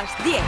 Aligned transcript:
Las 0.00 0.24
10. 0.24 0.40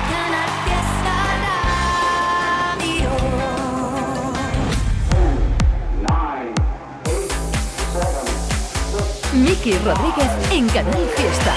Miki 9.33 9.73
Rodríguez 9.79 10.31
en 10.53 10.69
Canal 10.69 11.11
Fiesta. 11.17 11.55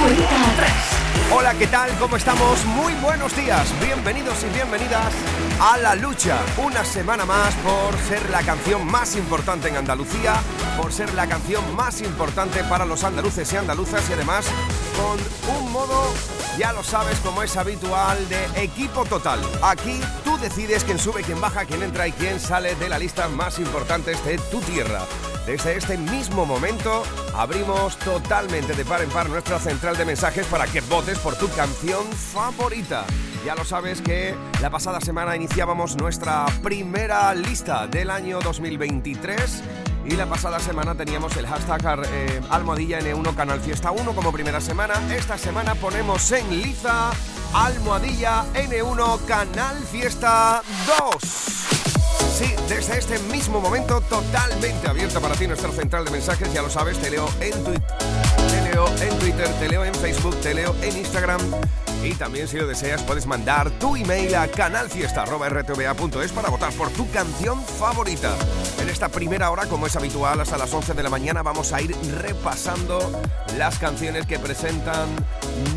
Cuenta. 0.00 0.96
Hola, 1.32 1.54
¿qué 1.54 1.66
tal? 1.66 1.90
¿Cómo 1.98 2.16
estamos? 2.16 2.64
Muy 2.66 2.94
buenos 2.94 3.36
días. 3.36 3.68
Bienvenidos 3.80 4.44
y 4.44 4.54
bienvenidas 4.54 5.12
a 5.60 5.76
La 5.76 5.94
Lucha. 5.94 6.38
Una 6.56 6.84
semana 6.84 7.24
más 7.24 7.52
por 7.56 7.96
ser 8.08 8.30
la 8.30 8.42
canción 8.42 8.86
más 8.86 9.16
importante 9.16 9.68
en 9.68 9.76
Andalucía, 9.76 10.34
por 10.76 10.92
ser 10.92 11.12
la 11.14 11.26
canción 11.26 11.74
más 11.74 12.00
importante 12.00 12.62
para 12.64 12.86
los 12.86 13.04
andaluces 13.04 13.52
y 13.52 13.56
andaluzas 13.56 14.08
y 14.08 14.12
además 14.12 14.46
con 14.96 15.56
un 15.56 15.72
modo, 15.72 16.12
ya 16.58 16.72
lo 16.72 16.82
sabes, 16.82 17.18
como 17.20 17.42
es 17.42 17.56
habitual, 17.56 18.28
de 18.28 18.62
equipo 18.62 19.04
total. 19.04 19.40
Aquí 19.62 20.00
tú 20.24 20.36
decides 20.38 20.84
quién 20.84 20.98
sube, 20.98 21.22
quién 21.22 21.40
baja, 21.40 21.64
quién 21.64 21.82
entra 21.82 22.08
y 22.08 22.12
quién 22.12 22.40
sale 22.40 22.74
de 22.76 22.88
la 22.88 22.98
lista 22.98 23.28
más 23.28 23.58
importantes 23.58 24.24
de 24.24 24.38
tu 24.38 24.60
tierra. 24.60 25.02
Desde 25.46 25.76
este 25.76 25.96
mismo 25.96 26.44
momento 26.44 27.04
abrimos 27.34 27.96
totalmente 27.98 28.74
de 28.74 28.84
par 28.84 29.02
en 29.02 29.10
par 29.10 29.28
nuestra 29.28 29.60
central 29.60 29.96
de 29.96 30.04
mensajes 30.04 30.46
para 30.46 30.66
que 30.66 30.80
votes 30.80 31.18
por 31.18 31.36
tu 31.36 31.48
canción 31.50 32.04
favorita. 32.12 33.04
Ya 33.44 33.54
lo 33.54 33.64
sabes 33.64 34.00
que 34.00 34.34
la 34.60 34.70
pasada 34.70 35.00
semana 35.00 35.36
iniciábamos 35.36 35.96
nuestra 35.96 36.46
primera 36.62 37.32
lista 37.34 37.86
del 37.86 38.10
año 38.10 38.40
2023 38.40 39.62
y 40.08 40.16
la 40.16 40.26
pasada 40.26 40.60
semana 40.60 40.94
teníamos 40.94 41.36
el 41.36 41.46
hashtag 41.46 42.04
eh, 42.06 42.40
almohadilla 42.50 43.00
N1 43.00 43.34
Canal 43.34 43.60
Fiesta 43.60 43.90
1 43.90 44.12
como 44.14 44.32
primera 44.32 44.60
semana. 44.60 44.94
Esta 45.14 45.36
semana 45.36 45.74
ponemos 45.74 46.30
en 46.32 46.62
liza 46.62 47.10
almohadilla 47.52 48.44
N1 48.54 49.24
Canal 49.26 49.76
Fiesta 49.84 50.62
2. 51.00 51.22
Sí, 52.38 52.54
desde 52.68 52.98
este 52.98 53.18
mismo 53.30 53.60
momento 53.60 54.00
totalmente 54.02 54.88
abierta 54.88 55.20
para 55.20 55.34
ti 55.34 55.46
nuestra 55.46 55.72
central 55.72 56.04
de 56.04 56.10
mensajes, 56.10 56.52
ya 56.52 56.62
lo 56.62 56.70
sabes, 56.70 56.98
te 56.98 57.10
leo 57.10 57.28
en 57.40 57.64
Twitter, 57.64 57.96
te 58.50 58.62
leo 58.62 58.88
en 59.00 59.18
Twitter, 59.18 59.48
te 59.58 59.68
leo 59.68 59.84
en 59.84 59.94
Facebook, 59.94 60.36
te 60.42 60.54
leo 60.54 60.74
en 60.82 60.96
Instagram 60.98 61.40
y 62.04 62.14
también 62.14 62.46
si 62.46 62.58
lo 62.58 62.66
deseas 62.66 63.02
puedes 63.02 63.26
mandar 63.26 63.70
tu 63.70 63.96
email 63.96 64.34
a 64.34 64.48
canalfiesta.rtva.es 64.48 66.32
para 66.32 66.50
votar 66.50 66.72
por 66.74 66.90
tu 66.90 67.10
canción 67.10 67.60
favorita. 67.64 68.36
En 68.86 68.92
esta 68.92 69.08
primera 69.08 69.50
hora, 69.50 69.66
como 69.66 69.88
es 69.88 69.96
habitual, 69.96 70.40
hasta 70.40 70.56
las 70.56 70.72
11 70.72 70.94
de 70.94 71.02
la 71.02 71.10
mañana 71.10 71.42
vamos 71.42 71.72
a 71.72 71.82
ir 71.82 71.92
repasando 72.20 73.20
las 73.58 73.80
canciones 73.80 74.26
que 74.26 74.38
presentan 74.38 75.08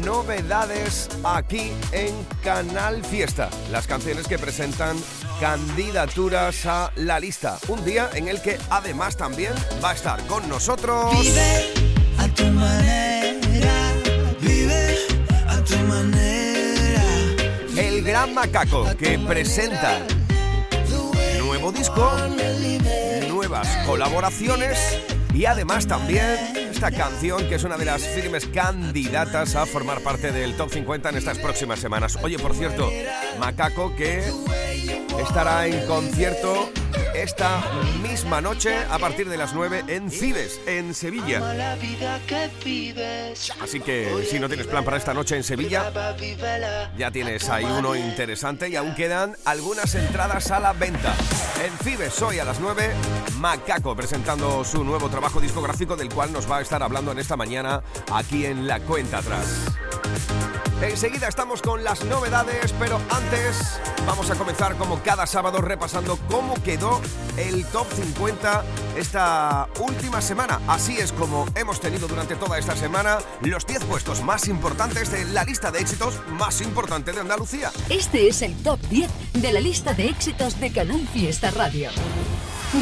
novedades 0.06 1.10
aquí 1.24 1.72
en 1.92 2.14
Canal 2.44 3.04
Fiesta. 3.04 3.50
Las 3.72 3.88
canciones 3.88 4.28
que 4.28 4.38
presentan 4.38 4.96
candidaturas 5.40 6.68
a 6.68 6.92
la 6.98 7.20
lista. 7.20 7.58
Un 7.68 7.84
día 7.84 8.12
en 8.14 8.28
el 8.28 8.44
que 8.44 8.60
además 8.70 9.18
también 9.18 9.54
va 9.84 9.90
a 9.90 9.94
estar 9.96 10.22
con 10.28 10.48
nosotros. 10.48 11.12
Vive 11.20 11.74
a 12.20 12.28
tu 12.28 12.46
manera, 12.46 13.94
vive 14.40 14.98
a 15.48 15.64
tu 15.64 15.78
manera. 15.78 17.04
El 17.76 18.04
gran 18.04 18.36
macaco 18.36 18.86
que 19.00 19.18
presenta 19.18 19.98
disco, 21.72 22.12
nuevas 23.30 23.68
colaboraciones 23.86 25.00
y 25.34 25.46
además 25.46 25.88
también 25.88 26.38
esta 26.56 26.92
canción 26.92 27.48
que 27.48 27.56
es 27.56 27.64
una 27.64 27.78
de 27.78 27.86
las 27.86 28.02
firmes 28.02 28.46
candidatas 28.48 29.56
a 29.56 29.66
formar 29.66 30.02
parte 30.02 30.32
del 30.32 30.56
top 30.56 30.70
50 30.72 31.10
en 31.10 31.18
estas 31.18 31.38
próximas 31.38 31.80
semanas. 31.80 32.18
Oye, 32.24 32.40
por 32.40 32.56
cierto, 32.56 32.90
Macaco 33.40 33.96
que 33.96 34.24
estará 35.22 35.68
en 35.68 35.86
concierto 35.86 36.72
esta 37.24 37.62
misma 38.02 38.42
noche 38.42 38.76
a 38.90 38.98
partir 38.98 39.30
de 39.30 39.38
las 39.38 39.54
9 39.54 39.84
en 39.88 40.10
Cibes, 40.10 40.60
en 40.66 40.94
Sevilla. 40.94 41.42
Así 43.62 43.80
que 43.80 44.26
si 44.30 44.40
no 44.40 44.48
tienes 44.48 44.68
plan 44.68 44.84
para 44.86 44.98
esta 44.98 45.14
noche 45.14 45.36
en 45.36 45.44
Sevilla, 45.44 45.92
ya 46.98 47.12
tienes 47.12 47.50
ahí 47.50 47.66
uno 47.66 47.96
interesante 47.96 48.70
y 48.70 48.76
aún 48.76 48.96
quedan 48.96 49.36
algunas 49.46 49.94
entradas 49.96 50.52
a 50.52 50.60
la 50.60 50.74
venta. 50.74 51.14
En 51.64 51.78
Cibes 51.80 52.22
hoy 52.22 52.40
a 52.40 52.46
las 52.46 52.60
9, 52.60 52.92
Macaco 53.38 53.96
presentando 53.96 54.64
su 54.64 54.84
nuevo 54.84 55.10
trabajo 55.10 55.40
discográfico 55.42 55.96
del 55.96 56.10
cual 56.10 56.32
nos 56.32 56.50
va 56.50 56.58
a 56.58 56.62
estar 56.62 56.82
hablando 56.82 57.12
en 57.12 57.20
esta 57.20 57.36
mañana 57.36 57.82
aquí 58.12 58.46
en 58.46 58.68
La 58.68 58.80
Cuenta 58.80 59.20
Atrás. 59.20 59.89
Enseguida 60.82 61.28
estamos 61.28 61.62
con 61.62 61.84
las 61.84 62.06
novedades, 62.06 62.74
pero 62.80 63.00
antes 63.10 63.80
vamos 64.06 64.32
a 64.32 64.36
comenzar 64.36 64.76
como 64.76 65.04
cada 65.04 65.28
sábado 65.28 65.60
repasando 65.60 66.18
cómo 66.30 66.54
quedó 66.64 67.02
el 67.38 67.66
top 67.66 67.86
50 67.94 68.64
esta 68.98 69.68
última 69.80 70.22
semana. 70.22 70.62
Así 70.68 70.98
es 70.98 71.12
como 71.12 71.46
hemos 71.56 71.82
tenido 71.82 72.08
durante 72.08 72.36
toda 72.36 72.58
esta 72.58 72.78
semana 72.78 73.18
los 73.42 73.66
10 73.66 73.84
puestos 73.86 74.24
más 74.24 74.48
importantes 74.48 75.12
de 75.12 75.26
la 75.26 75.44
lista 75.44 75.70
de 75.70 75.80
éxitos 75.80 76.16
más 76.30 76.62
importante 76.62 77.12
de 77.12 77.20
Andalucía. 77.20 77.72
Este 77.90 78.30
es 78.30 78.42
el 78.42 78.56
top 78.64 78.80
10 78.90 79.12
de 79.34 79.52
la 79.52 79.60
lista 79.60 79.94
de 79.94 80.08
éxitos 80.08 80.60
de 80.62 80.72
Canal 80.72 81.06
Fiesta 81.12 81.52
Radio. 81.52 81.90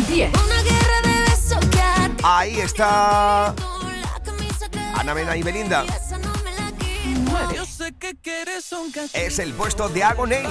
10. 0.07 0.31
Una 0.33 0.61
guerra 0.61 1.01
de 1.03 1.31
besos 1.31 1.65
que 1.71 1.81
a 1.81 2.09
ti 2.09 2.23
Ahí 2.23 2.59
está 2.59 3.55
Ana 4.97 5.13
Mena 5.13 5.37
y 5.37 5.43
Belinda. 5.43 5.85
Yo 7.53 7.65
sé 7.65 7.93
que 7.93 8.15
quieres 8.15 8.71
un. 8.71 8.91
Es 9.13 9.39
el 9.39 9.53
puesto 9.53 9.89
de. 9.89 10.47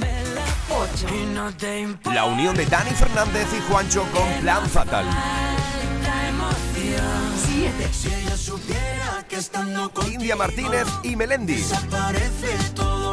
Me 0.00 0.24
la 0.34 0.44
8. 0.70 1.06
y 1.14 1.34
no 1.34 1.52
te 1.56 1.80
importa 1.80 2.14
La 2.14 2.24
unión 2.24 2.54
de 2.56 2.66
Dani 2.66 2.90
Fernández 2.90 3.46
y 3.56 3.60
Juancho 3.70 4.04
con 4.12 4.28
Plan 4.40 4.68
Fatal. 4.68 5.06
la 5.06 6.28
emoción. 6.28 7.32
7. 7.46 7.88
Si 7.92 8.08
ella 8.08 8.36
supiera 8.36 9.24
que 9.28 9.36
estando 9.36 9.90
con 9.92 10.10
India 10.12 10.36
Martínez 10.36 10.86
y 11.02 11.16
Melendi. 11.16 11.56
desaparece 11.56 12.56
todo 12.74 13.10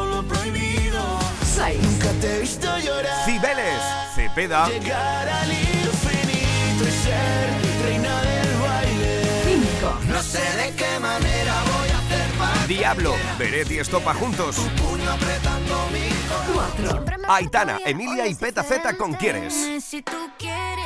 sé 10.28 10.40
de 10.56 10.74
qué 10.76 11.00
manera 11.00 11.54
voy 11.64 11.88
a 11.88 11.98
hacer 11.98 12.30
para 12.38 12.66
Diablo, 12.66 13.14
Beret 13.38 13.70
y 13.70 13.78
Estopa 13.78 14.12
juntos. 14.14 14.56
puño 14.56 15.10
apretando 15.10 15.88
mi 15.92 16.08
4. 16.52 16.90
Siempre 16.90 17.18
me 17.18 17.24
Aitana, 17.28 17.78
Emilia 17.84 18.26
y 18.26 18.30
hoy 18.30 18.34
Peta 18.34 18.60
es 18.60 18.68
Zeta 18.68 18.96
con. 18.96 19.14
Quieres. 19.14 19.54
Si 19.82 20.02
tú 20.02 20.30
quieres, 20.38 20.77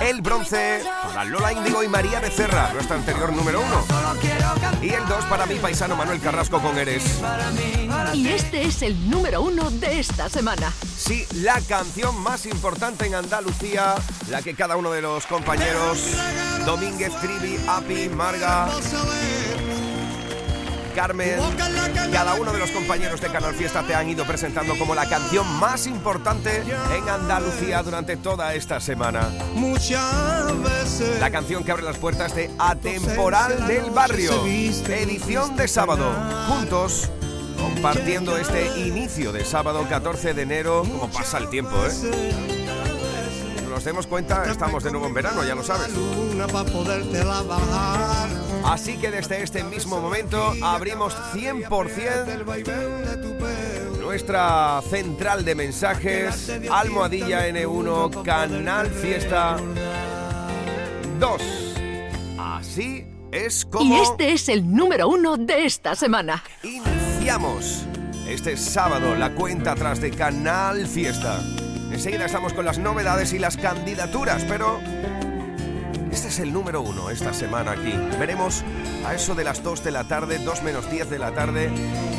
El 0.00 0.20
bronce 0.22 0.82
para 1.06 1.24
Lola 1.24 1.52
Índigo 1.52 1.82
y 1.82 1.88
María 1.88 2.20
Becerra, 2.20 2.72
nuestra 2.72 2.96
anterior 2.96 3.32
número 3.32 3.60
uno. 3.60 3.84
Y 4.80 4.90
el 4.90 5.06
2 5.06 5.24
para 5.24 5.46
mi 5.46 5.56
paisano 5.56 5.96
Manuel 5.96 6.20
Carrasco 6.20 6.60
con 6.60 6.78
Eres. 6.78 7.20
Y 8.14 8.28
este 8.28 8.62
es 8.62 8.82
el 8.82 9.10
número 9.10 9.42
1 9.42 9.70
de 9.72 9.98
esta 9.98 10.28
semana. 10.28 10.72
Sí, 10.96 11.26
la 11.34 11.60
canción 11.62 12.18
más 12.22 12.46
importante 12.46 13.06
en 13.06 13.16
Andalucía, 13.16 13.94
la 14.28 14.42
que 14.42 14.54
cada 14.54 14.76
uno 14.76 14.92
de 14.92 15.02
los 15.02 15.26
compañeros, 15.26 15.98
Domínguez, 16.64 17.12
Trivi, 17.20 17.58
Api, 17.66 18.08
Marga, 18.08 18.68
Carmen, 20.98 21.38
cada 22.12 22.34
uno 22.34 22.52
de 22.52 22.58
los 22.58 22.72
compañeros 22.72 23.20
de 23.20 23.28
Canal 23.28 23.54
Fiesta 23.54 23.84
te 23.86 23.94
han 23.94 24.10
ido 24.10 24.24
presentando 24.24 24.76
como 24.76 24.96
la 24.96 25.08
canción 25.08 25.46
más 25.60 25.86
importante 25.86 26.60
en 26.92 27.08
Andalucía 27.08 27.84
durante 27.84 28.16
toda 28.16 28.52
esta 28.56 28.80
semana. 28.80 29.30
Muchas 29.54 30.60
veces 30.60 31.20
La 31.20 31.30
canción 31.30 31.62
que 31.62 31.70
abre 31.70 31.84
las 31.84 31.98
puertas 31.98 32.34
de 32.34 32.50
Atemporal 32.58 33.68
del 33.68 33.92
Barrio, 33.92 34.44
edición 34.44 35.54
de 35.54 35.68
sábado, 35.68 36.12
juntos. 36.48 37.08
Compartiendo 37.60 38.36
este 38.36 38.66
inicio 38.80 39.30
de 39.30 39.44
sábado 39.44 39.86
14 39.88 40.34
de 40.34 40.42
enero, 40.42 40.82
como 40.82 41.08
pasa 41.12 41.38
el 41.38 41.48
tiempo, 41.48 41.76
¿eh? 41.86 42.32
Nos 43.70 43.84
demos 43.84 44.08
cuenta, 44.08 44.50
estamos 44.50 44.82
de 44.82 44.90
nuevo 44.90 45.06
en 45.06 45.14
verano, 45.14 45.44
ya 45.44 45.54
lo 45.54 45.62
sabes. 45.62 45.90
para 46.36 47.42
bajar. 47.42 48.47
Así 48.64 48.96
que 48.98 49.10
desde 49.10 49.42
este 49.42 49.64
mismo 49.64 50.00
momento 50.00 50.52
abrimos 50.62 51.14
100% 51.34 52.28
El 52.28 52.44
vaivén 52.44 53.04
de 53.04 53.16
tu 53.16 53.36
pelo. 53.38 53.96
nuestra 54.02 54.82
central 54.88 55.44
de 55.44 55.54
mensajes, 55.54 56.50
Almohadilla 56.70 57.48
N1, 57.48 58.22
Canal 58.22 58.88
Fiesta 58.90 59.56
2. 61.18 61.42
Así 62.38 63.06
es 63.32 63.64
como 63.64 63.94
Y 63.94 64.00
este 64.00 64.32
es 64.32 64.48
el 64.48 64.70
número 64.74 65.08
1 65.08 65.36
de 65.38 65.64
esta 65.64 65.94
semana. 65.94 66.42
iniciamos 66.62 67.84
este 68.28 68.56
sábado 68.56 69.14
la 69.14 69.34
cuenta 69.34 69.72
atrás 69.72 70.00
de 70.00 70.10
Canal 70.10 70.86
Fiesta. 70.86 71.40
Enseguida 71.90 72.26
estamos 72.26 72.52
con 72.52 72.66
las 72.66 72.78
novedades 72.78 73.32
y 73.32 73.38
las 73.38 73.56
candidaturas, 73.56 74.44
pero 74.46 74.78
este 76.10 76.28
es 76.28 76.38
el 76.38 76.52
número 76.52 76.80
uno 76.82 77.10
esta 77.10 77.32
semana 77.32 77.72
aquí. 77.72 77.92
Veremos 78.18 78.64
a 79.06 79.14
eso 79.14 79.34
de 79.34 79.44
las 79.44 79.62
2 79.62 79.84
de 79.84 79.90
la 79.90 80.04
tarde, 80.04 80.38
2 80.38 80.62
menos 80.62 80.90
10 80.90 81.10
de 81.10 81.18
la 81.18 81.32
tarde, 81.32 81.70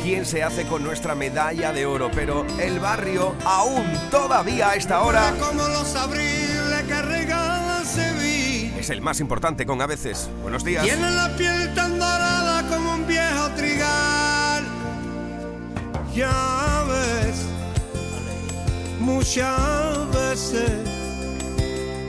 quién 0.02 0.24
se 0.26 0.42
hace 0.42 0.64
con 0.66 0.82
nuestra 0.82 1.14
medalla 1.14 1.72
de 1.72 1.86
oro. 1.86 2.10
Pero 2.14 2.46
el 2.58 2.78
barrio 2.80 3.34
aún 3.44 3.86
todavía 4.10 4.70
a 4.70 4.74
esta 4.74 5.02
hora 5.02 5.32
Como 5.38 5.66
los 5.68 5.94
abriles 5.96 6.82
que 6.86 7.02
regala 7.02 7.82
Sevilla. 7.84 8.78
es 8.78 8.90
el 8.90 9.00
más 9.00 9.20
importante 9.20 9.66
con 9.66 9.82
a 9.82 9.86
veces. 9.86 10.28
Buenos 10.42 10.64
días. 10.64 10.84
Tiene 10.84 11.10
la 11.10 11.28
piel 11.36 11.74
tan 11.74 11.98
dorada 11.98 12.66
como 12.68 12.94
un 12.94 13.06
viejo 13.06 13.48
trigal. 13.56 14.64
Ya 16.14 16.84
ves, 16.88 17.44
muchas 19.00 20.10
veces 20.12 20.99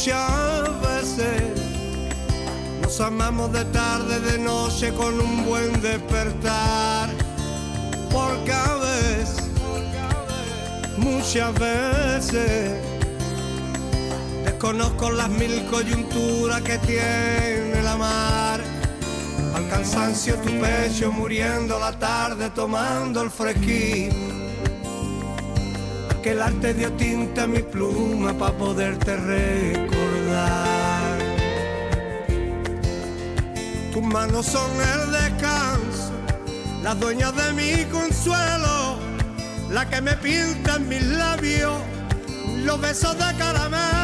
Muchas 0.00 0.80
veces 0.80 1.42
nos 2.80 3.00
amamos 3.02 3.52
de 3.52 3.66
tarde, 3.66 4.18
de 4.20 4.38
noche 4.38 4.94
con 4.94 5.20
un 5.20 5.44
buen 5.44 5.78
despertar. 5.82 7.10
Porque 8.10 8.50
a 8.50 8.74
veces, 8.76 9.50
muchas 10.96 11.52
veces. 11.52 12.80
Desconozco 14.42 15.10
las 15.10 15.28
mil 15.28 15.66
coyunturas 15.66 16.62
que 16.62 16.78
tiene 16.78 17.82
la 17.82 17.96
mar. 17.98 18.60
Al 19.54 19.68
cansancio 19.68 20.36
tu 20.36 20.50
pecho 20.60 21.12
muriendo 21.12 21.78
la 21.78 21.92
tarde 21.98 22.48
tomando 22.48 23.20
el 23.20 23.30
fresquín. 23.30 24.29
Que 26.22 26.32
el 26.32 26.42
arte 26.42 26.74
dio 26.74 26.92
tinta 26.92 27.44
a 27.44 27.46
mi 27.46 27.60
pluma 27.60 28.34
para 28.34 28.52
poderte 28.52 29.16
recordar. 29.16 31.18
Tus 33.92 34.02
manos 34.02 34.44
son 34.44 34.70
el 34.94 35.12
descanso, 35.12 36.12
las 36.82 37.00
dueñas 37.00 37.34
de 37.34 37.52
mi 37.54 37.84
consuelo, 37.86 38.98
la 39.70 39.88
que 39.88 40.02
me 40.02 40.14
pinta 40.16 40.76
en 40.76 40.88
mis 40.90 41.06
labios 41.06 41.80
los 42.64 42.78
besos 42.80 43.16
de 43.16 43.38
caramelo. 43.38 43.99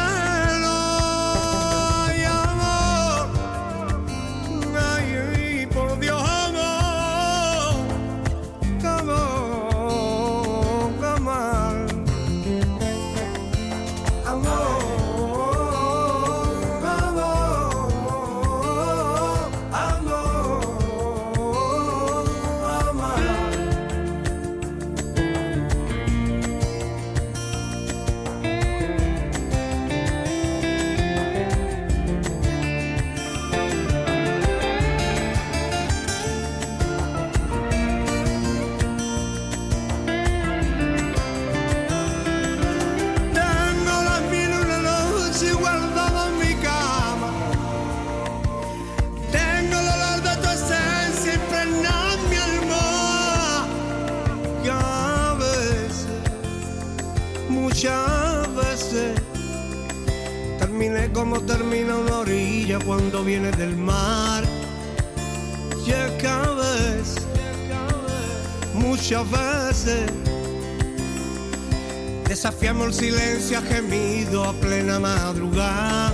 Desafiamos 72.67 72.87
el 72.87 72.93
silencio 72.93 73.59
a 73.59 73.61
gemido 73.61 74.43
a 74.43 74.51
plena 74.51 74.99
madrugada. 74.99 76.11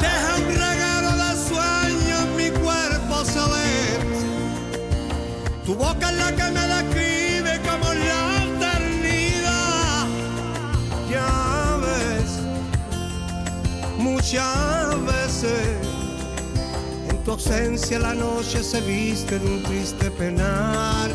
Deja 0.00 0.36
un 0.38 0.46
regalo 0.46 1.10
de 1.12 1.30
sueño 1.46 2.16
en 2.22 2.36
mi 2.36 2.50
cuerpo 2.58 3.22
celeste. 3.26 4.24
Tu 5.66 5.74
boca 5.74 6.08
es 6.08 6.16
la 6.16 6.32
que 6.32 6.42
me 6.52 6.66
describe 6.74 7.60
como 7.68 7.92
la 7.92 8.44
eternidad. 8.44 10.06
Ya 11.10 11.78
ves, 11.82 12.40
muchas 13.98 15.04
veces 15.04 15.76
en 17.10 17.24
tu 17.24 17.32
ausencia 17.32 17.98
la 17.98 18.14
noche 18.14 18.62
se 18.62 18.80
viste 18.80 19.38
de 19.38 19.46
un 19.46 19.62
triste 19.64 20.10
penar. 20.12 21.10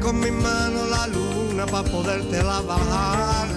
Con 0.00 0.18
mi 0.18 0.30
mano 0.30 0.86
la 0.86 1.06
luna 1.06 1.66
para 1.66 1.88
poderte 1.88 2.42
la 2.42 2.60
bajar. 2.60 3.48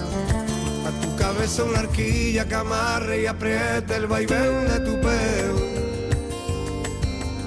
A 0.86 1.00
tu 1.00 1.16
cabeza 1.16 1.64
una 1.64 1.80
arquilla 1.80 2.46
que 2.46 2.54
amarre 2.54 3.22
y 3.22 3.26
apriete 3.26 3.96
el 3.96 4.06
vaivén 4.06 4.68
de 4.68 4.80
tu 4.80 5.00
pelo. 5.00 5.74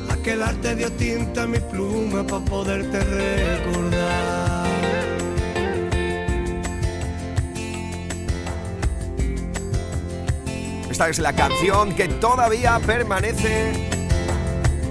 Aquel 0.09 0.41
arte 0.41 0.75
dio 0.75 0.91
tinta 0.91 1.43
a 1.43 1.47
mi 1.47 1.59
pluma 1.59 2.25
para 2.25 2.43
poderte 2.43 2.99
recordar. 2.99 4.67
Esta 10.89 11.09
es 11.09 11.19
la 11.19 11.33
canción 11.33 11.93
que 11.95 12.07
todavía 12.07 12.79
permanece 12.79 13.71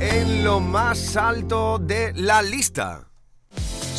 en 0.00 0.44
lo 0.44 0.60
más 0.60 1.16
alto 1.16 1.78
de 1.78 2.12
la 2.14 2.42
lista. 2.42 3.05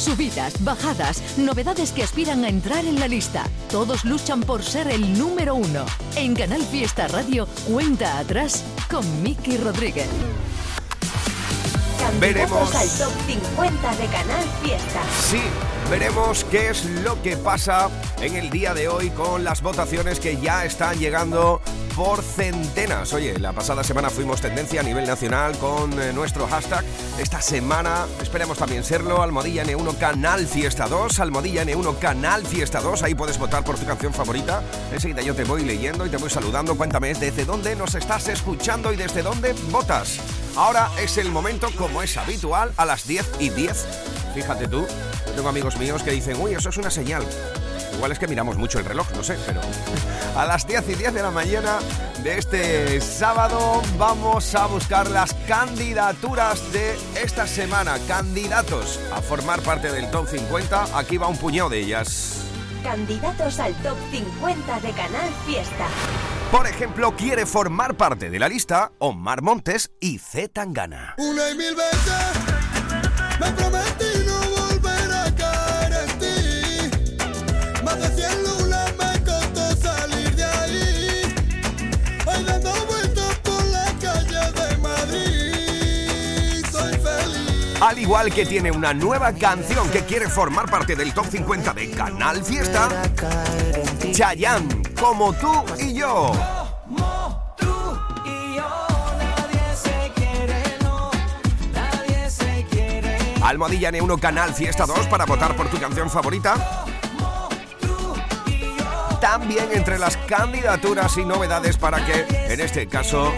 Subidas, 0.08 0.64
bajadas, 0.64 1.22
novedades 1.38 1.92
que 1.92 2.02
aspiran 2.02 2.46
a 2.46 2.48
entrar 2.48 2.86
en 2.86 2.98
la 2.98 3.10
lista. 3.10 3.44
Todos 3.70 4.06
luchan 4.06 4.40
por 4.40 4.64
ser 4.64 4.88
el 4.88 5.20
número 5.20 5.54
uno. 5.54 5.86
En 6.16 6.34
Canal 6.34 6.62
Fiesta 6.62 7.10
Radio, 7.10 7.46
cuenta 7.70 8.18
atrás 8.18 8.64
con 8.90 9.04
Miki 9.22 9.58
Rodríguez. 9.58 10.08
Veremos. 12.22 12.74
Al 12.74 12.88
top 12.88 13.12
50 13.28 13.96
de 13.98 14.06
Canal 14.06 14.46
Fiesta. 14.64 15.02
Sí, 15.30 15.42
veremos 15.90 16.46
qué 16.46 16.70
es 16.70 16.86
lo 16.86 17.22
que 17.22 17.36
pasa 17.36 17.90
en 18.22 18.38
el 18.38 18.50
día 18.50 18.74
de 18.74 18.88
hoy 18.88 19.10
con 19.10 19.44
las 19.44 19.62
votaciones 19.62 20.22
que 20.22 20.38
ya 20.38 20.64
están 20.64 20.98
llegando 20.98 21.62
por 21.98 22.22
centenas. 22.22 23.12
Oye, 23.14 23.40
la 23.40 23.54
pasada 23.54 23.84
semana 23.84 24.12
fuimos 24.12 24.40
tendencia 24.40 24.82
a 24.82 24.84
nivel 24.84 25.08
nacional 25.08 25.58
con 25.58 26.00
eh, 26.00 26.14
nuestro 26.14 26.46
hashtag. 26.46 26.86
Esta 27.18 27.42
semana 27.42 28.06
esperemos 28.22 28.60
también 28.60 28.84
serlo. 28.84 29.24
Almohadilla 29.24 29.66
N1 29.66 29.98
Canal 29.98 30.46
Fiesta 30.46 30.88
2. 30.88 31.20
Almohadilla 31.20 31.64
N1 31.66 31.98
Canal 31.98 32.46
Fiesta 32.46 32.82
2. 32.82 33.02
Ahí 33.02 33.16
puedes 33.16 33.40
votar 33.40 33.64
por 33.64 33.80
tu 33.80 33.86
canción 33.88 34.14
favorita. 34.14 34.62
Enseguida 34.92 35.24
yo 35.24 35.34
te 35.34 35.44
voy 35.44 35.66
leyendo 35.66 36.06
y 36.06 36.10
te 36.10 36.18
voy 36.18 36.30
saludando. 36.30 36.78
Cuéntame 36.78 37.16
desde 37.16 37.46
dónde 37.46 37.76
nos 37.76 37.96
estás 37.96 38.28
escuchando 38.28 38.94
y 38.94 38.96
desde 38.96 39.24
dónde 39.24 39.56
votas. 39.72 40.20
Ahora 40.56 40.92
es 41.02 41.18
el 41.18 41.32
momento, 41.32 41.70
como 41.76 42.04
es 42.04 42.16
habitual, 42.16 42.74
a 42.78 42.86
las 42.86 43.08
10 43.08 43.28
y 43.40 43.50
10 43.50 43.88
Fíjate 44.36 44.68
tú, 44.68 44.86
yo 45.26 45.32
tengo 45.34 45.50
amigos 45.50 45.78
míos 45.78 46.04
que 46.04 46.12
dicen, 46.12 46.40
uy, 46.40 46.54
eso 46.54 46.70
es 46.70 46.78
una 46.78 46.92
señal. 46.92 47.24
Igual 47.98 48.12
es 48.12 48.20
que 48.20 48.28
miramos 48.28 48.58
mucho 48.58 48.78
el 48.78 48.86
reloj, 48.86 49.08
no 49.16 49.24
sé, 49.24 49.38
pero 49.48 49.60
a 50.36 50.46
las 50.46 50.68
10 50.68 50.90
y 50.90 50.94
10 50.94 51.16
de 51.16 51.22
la 51.24 51.32
mañana 51.32 51.80
de 52.24 52.38
este 52.38 53.02
sábado 53.02 53.82
vamos 53.98 54.54
a 54.54 54.68
buscar 54.68 55.10
las 55.10 55.34
candidaturas 55.48 56.72
de 56.72 56.96
esta 57.20 57.48
semana. 57.48 57.98
Candidatos 58.08 59.00
a 59.12 59.22
formar 59.22 59.62
parte 59.62 59.92
del 59.92 60.12
top 60.12 60.28
50. 60.28 60.96
Aquí 60.98 61.18
va 61.18 61.28
un 61.28 61.38
puñado 61.38 61.70
de 61.70 61.80
ellas. 61.80 62.44
Candidatos 62.84 63.60
al 63.60 63.74
top 63.82 63.98
50 64.12 64.80
de 64.80 64.92
Canal 64.92 65.30
Fiesta. 65.48 65.88
Por 66.52 66.68
ejemplo, 66.68 67.16
quiere 67.16 67.48
formar 67.48 67.98
parte 67.98 68.30
de 68.30 68.38
la 68.38 68.48
lista 68.48 68.92
Omar 69.00 69.42
Montes 69.42 69.90
y 70.00 70.20
Z 70.20 70.54
Tangana. 70.54 71.16
Una 71.18 71.50
y 71.50 71.56
mil 71.58 71.76
veces 71.76 72.58
me 73.40 73.52
prometí 73.54 74.07
Al 87.80 88.00
igual 88.00 88.34
que 88.34 88.44
tiene 88.44 88.72
una 88.72 88.92
nueva 88.92 89.32
canción 89.34 89.88
que 89.92 90.04
quiere 90.04 90.28
formar 90.28 90.70
parte 90.70 90.96
del 90.96 91.14
top 91.14 91.28
50 91.30 91.74
de 91.74 91.92
Canal 91.92 92.44
Fiesta, 92.44 92.90
Chayanne, 94.12 94.82
como 95.00 95.32
tú 95.34 95.64
y 95.78 95.94
yo. 95.94 96.32
Almohadilla 103.44 103.92
N1 103.92 104.20
Canal 104.20 104.54
Fiesta 104.56 104.86
2 104.88 105.06
para 105.08 105.26
votar 105.26 105.56
por 105.56 105.70
tu 105.70 105.78
canción 105.80 106.10
favorita. 106.10 106.56
También 109.22 109.70
entre 109.72 110.00
las 110.00 110.18
candidaturas 110.18 111.16
y 111.18 111.26
novedades 111.26 111.78
para 111.78 112.04
que, 112.04 112.26
en 112.52 112.60
este 112.60 112.88
caso, 112.88 113.32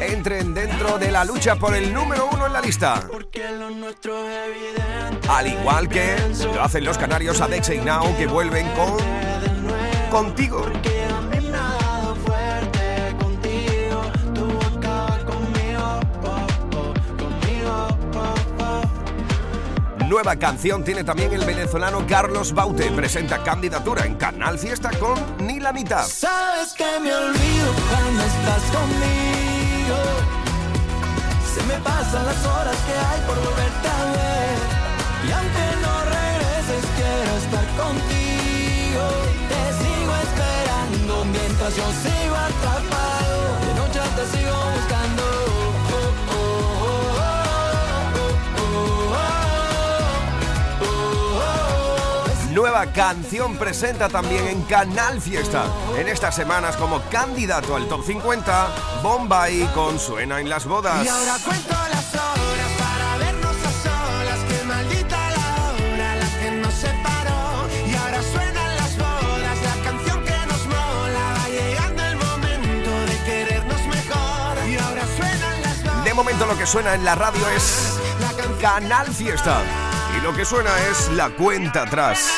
entren 0.00 0.54
dentro 0.54 0.98
de 0.98 1.10
la 1.10 1.24
lucha 1.24 1.56
por 1.56 1.74
el 1.74 1.92
número 1.92 2.28
uno 2.32 2.46
en 2.46 2.52
la 2.52 2.60
lista. 2.60 3.08
Al 5.28 5.46
igual 5.46 5.88
que 5.88 6.16
lo 6.54 6.62
hacen 6.62 6.84
los 6.84 6.98
canarios 6.98 7.40
Adexe 7.40 7.76
y 7.76 7.80
Now 7.80 8.16
que 8.16 8.26
vuelven 8.26 8.66
con 8.74 8.96
Contigo. 10.10 10.64
Nueva 20.08 20.36
canción 20.36 20.84
tiene 20.84 21.02
también 21.02 21.32
el 21.32 21.44
venezolano 21.44 22.06
Carlos 22.06 22.54
Baute. 22.54 22.90
Presenta 22.92 23.42
candidatura 23.42 24.06
en 24.06 24.14
Canal 24.14 24.58
Fiesta 24.58 24.90
con 24.98 25.18
Ni 25.44 25.58
la 25.58 25.72
mitad. 25.72 26.06
Sabes 26.06 26.72
que 26.74 27.00
me 27.02 27.12
olvido 27.12 27.72
cuando 27.90 28.22
estás 28.22 28.62
conmigo. 28.72 29.35
Se 29.86 31.62
me 31.62 31.74
pasan 31.78 32.26
las 32.26 32.44
horas 32.44 32.76
que 32.86 32.92
hay 32.92 33.20
por 33.26 33.36
volverte 33.36 33.88
a 33.88 34.04
ver. 34.16 34.58
Y 35.26 35.30
aunque 35.30 35.66
no 35.84 35.94
regreses, 36.16 36.82
quiero 36.96 37.32
estar 37.42 37.66
contigo. 37.82 39.04
Te 39.50 39.62
sigo 39.80 40.12
esperando 40.26 41.24
mientras 41.26 41.76
yo 41.76 41.86
sigo 42.02 42.34
atrapado. 42.34 43.38
De 43.64 43.74
noche 43.74 44.00
te 44.16 44.36
sigo 44.36 44.56
buscando. 44.74 44.95
Nueva 52.56 52.86
canción 52.86 53.58
presenta 53.58 54.08
también 54.08 54.48
en 54.48 54.62
Canal 54.62 55.20
Fiesta. 55.20 55.66
En 55.98 56.08
estas 56.08 56.34
semanas 56.34 56.74
como 56.78 57.02
candidato 57.10 57.76
al 57.76 57.86
top 57.86 58.02
50, 58.02 58.68
Bombay 59.02 59.68
con 59.74 59.98
Suena 59.98 60.40
en 60.40 60.48
las 60.48 60.64
bodas. 60.64 61.04
Y 61.04 61.08
ahora 61.08 61.36
cuento 61.44 61.68
las 61.68 62.14
horas 62.14 62.72
para 62.78 63.18
vernos 63.18 63.56
a 63.56 63.72
solas. 63.82 64.38
Que 64.48 64.64
maldita 64.64 65.30
la 65.32 65.64
hora, 65.68 66.16
la 66.16 66.40
que 66.40 66.50
nos 66.52 66.72
separó. 66.72 67.68
Y 67.86 67.94
ahora 67.94 68.22
suenan 68.22 68.76
las 68.76 68.96
bodas, 68.96 69.58
la 69.62 69.90
canción 69.90 70.24
que 70.24 70.46
nos 70.46 70.64
mola. 70.64 71.34
Va 71.36 71.48
llegando 71.50 72.04
el 72.06 72.16
momento 72.16 72.90
de 72.90 73.24
querernos 73.26 73.80
mejor. 73.82 74.66
Y 74.66 74.78
ahora 74.78 75.02
suenan 75.14 75.62
las 75.62 75.82
bodas. 75.82 76.04
De 76.04 76.14
momento 76.14 76.46
lo 76.46 76.56
que 76.56 76.66
suena 76.66 76.94
en 76.94 77.04
la 77.04 77.16
radio 77.16 77.46
es 77.50 77.98
Canal 78.62 79.08
Fiesta. 79.08 79.85
Lo 80.26 80.34
que 80.34 80.44
suena 80.44 80.72
es 80.90 81.08
la 81.12 81.30
cuenta 81.30 81.82
atrás. 81.82 82.28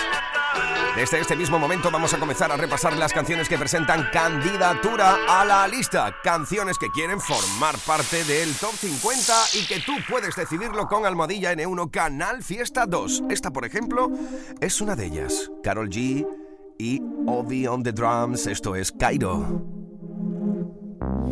Desde 0.95 1.21
este 1.21 1.35
mismo 1.35 1.59
momento 1.59 1.91
vamos 1.91 2.13
a 2.13 2.19
comenzar 2.19 2.53
a 2.53 2.57
repasar 2.59 2.95
las 2.99 3.15
canciones 3.15 3.49
que 3.49 3.57
presentan 3.57 4.11
candidatura 4.13 5.17
a 5.27 5.43
la 5.47 5.67
lista. 5.67 6.15
Canciones 6.23 6.77
que 6.77 6.91
quieren 6.91 7.19
formar 7.19 7.79
parte 7.87 8.25
del 8.25 8.55
top 8.57 8.73
50 8.73 9.33
y 9.55 9.67
que 9.67 9.81
tú 9.81 9.93
puedes 10.07 10.37
decidirlo 10.37 10.87
con 10.87 11.07
Almohadilla 11.07 11.55
N1 11.55 11.91
Canal 11.91 12.43
Fiesta 12.43 12.85
2. 12.85 13.23
Esta, 13.31 13.53
por 13.53 13.65
ejemplo, 13.65 14.11
es 14.61 14.83
una 14.83 14.95
de 14.95 15.07
ellas. 15.07 15.51
Carol 15.63 15.89
G 15.89 16.27
y 16.79 17.01
Obi 17.27 17.67
on 17.67 17.83
the 17.83 17.93
Drums. 17.93 18.47
Esto 18.47 18.77
es 18.77 18.93
Cairo. 18.93 19.65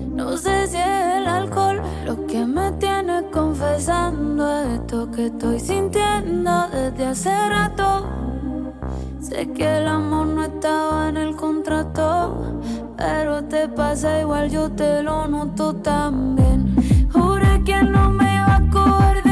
No 0.09 0.33
el 0.33 1.27
alcohol 1.27 1.83
lo 2.07 2.27
que 2.27 2.47
me 2.47 2.73
tiene 2.73 2.96
confesando 3.37 4.51
esto 4.63 5.11
que 5.11 5.27
estoy 5.27 5.61
sintiendo 5.61 6.69
desde 6.73 7.05
hace 7.05 7.49
rato. 7.51 8.07
Sé 9.21 9.53
que 9.53 9.77
el 9.77 9.87
amor 9.87 10.29
no 10.29 10.43
estaba 10.43 11.11
en 11.11 11.19
el 11.19 11.37
contrato, 11.37 12.63
pero 12.97 13.45
te 13.45 13.69
pasa 13.69 14.23
igual, 14.23 14.49
yo 14.49 14.71
te 14.71 15.03
lo 15.03 15.29
noto 15.29 15.75
también. 15.77 16.75
Juré 17.13 17.63
que 17.63 17.83
no 17.83 18.09
me 18.09 18.25
iba 18.25 18.57
a 18.57 18.71
coger 18.71 19.26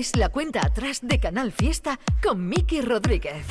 es 0.00 0.16
la 0.16 0.30
cuenta 0.30 0.64
atrás 0.64 1.00
de 1.02 1.20
Canal 1.20 1.52
Fiesta 1.52 2.00
con 2.22 2.48
Miki 2.48 2.80
Rodríguez. 2.80 3.44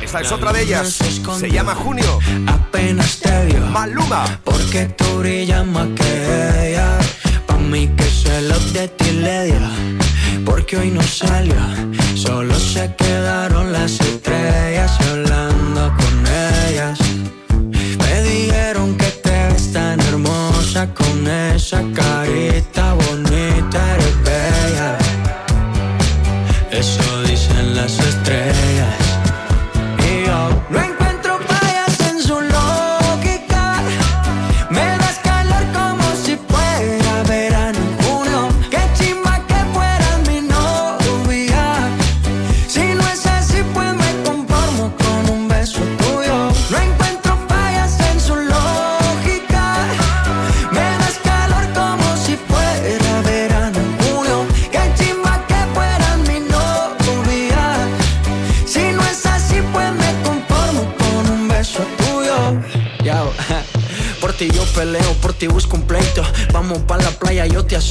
Esta 0.00 0.20
es 0.20 0.30
otra 0.30 0.52
de 0.52 0.62
ellas. 0.62 0.88
Se 0.88 1.50
llama 1.50 1.74
Junio. 1.74 2.20
Apenas 2.46 3.18
te 3.18 3.46
vio. 3.46 3.60
Maluma. 3.66 4.40
Porque 4.44 4.86
tú 4.96 5.18
brillas 5.18 5.66
más 5.66 5.88
que 5.96 6.70
ella. 6.70 6.96
Pa' 7.46 7.58
mí 7.58 7.88
que 7.88 8.04
se 8.04 8.42
lo 8.42 8.58
de 8.72 8.86
ti 8.86 9.10
le 9.10 9.46
dio. 9.46 9.60
Porque 10.44 10.76
hoy 10.76 10.90
no 10.92 11.02
salió. 11.02 11.56
Solo 12.14 12.54
se 12.54 12.94
quedaron 12.94 13.72
las 13.72 13.98
estrellas 13.98 14.73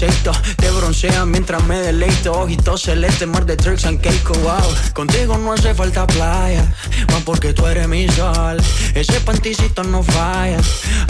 aceito. 0.04 0.32
Te 0.58 0.70
broncea 0.72 1.26
mientras 1.26 1.64
me 1.66 1.78
deleito. 1.80 2.34
Ojitos 2.34 2.82
celeste, 2.82 3.26
mar 3.26 3.46
de 3.46 3.56
tricks 3.56 3.86
and 3.86 4.00
cake, 4.02 4.30
wow. 4.42 4.94
Contigo 4.94 5.38
no 5.38 5.54
hace 5.54 5.74
falta 5.74 6.06
playa, 6.08 6.66
más 7.12 7.24
porque 7.24 7.54
tú 7.54 7.66
eres 7.68 7.88
mi 7.88 8.08
sol. 8.10 8.62
Ese 8.94 9.20
panticito 9.22 9.84
no 9.84 10.04
falla, 10.04 10.60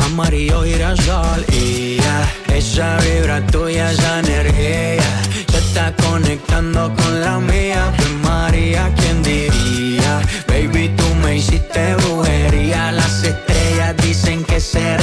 amarillo 0.06 0.64
girasol. 0.64 1.46
Y 1.52 1.98
ya, 1.98 2.56
esa 2.56 2.98
vibra 2.98 3.46
tuya, 3.48 3.92
esa 3.92 4.20
energía, 4.20 5.04
se 5.52 5.58
está 5.58 5.96
conectando 5.96 6.94
con 6.96 7.22
la 7.22 7.40
mía. 7.40 7.94
Pues 7.98 8.12
María, 8.24 8.92
¿quién 8.98 9.24
diría? 9.24 10.22
Baby, 10.48 10.90
tú 10.96 11.16
me 11.24 11.38
hiciste 11.38 11.96
brujería. 11.96 12.92
Las 12.92 13.24
estrellas 13.24 13.96
dicen 13.98 14.44
que 14.44 14.60
será 14.60 15.03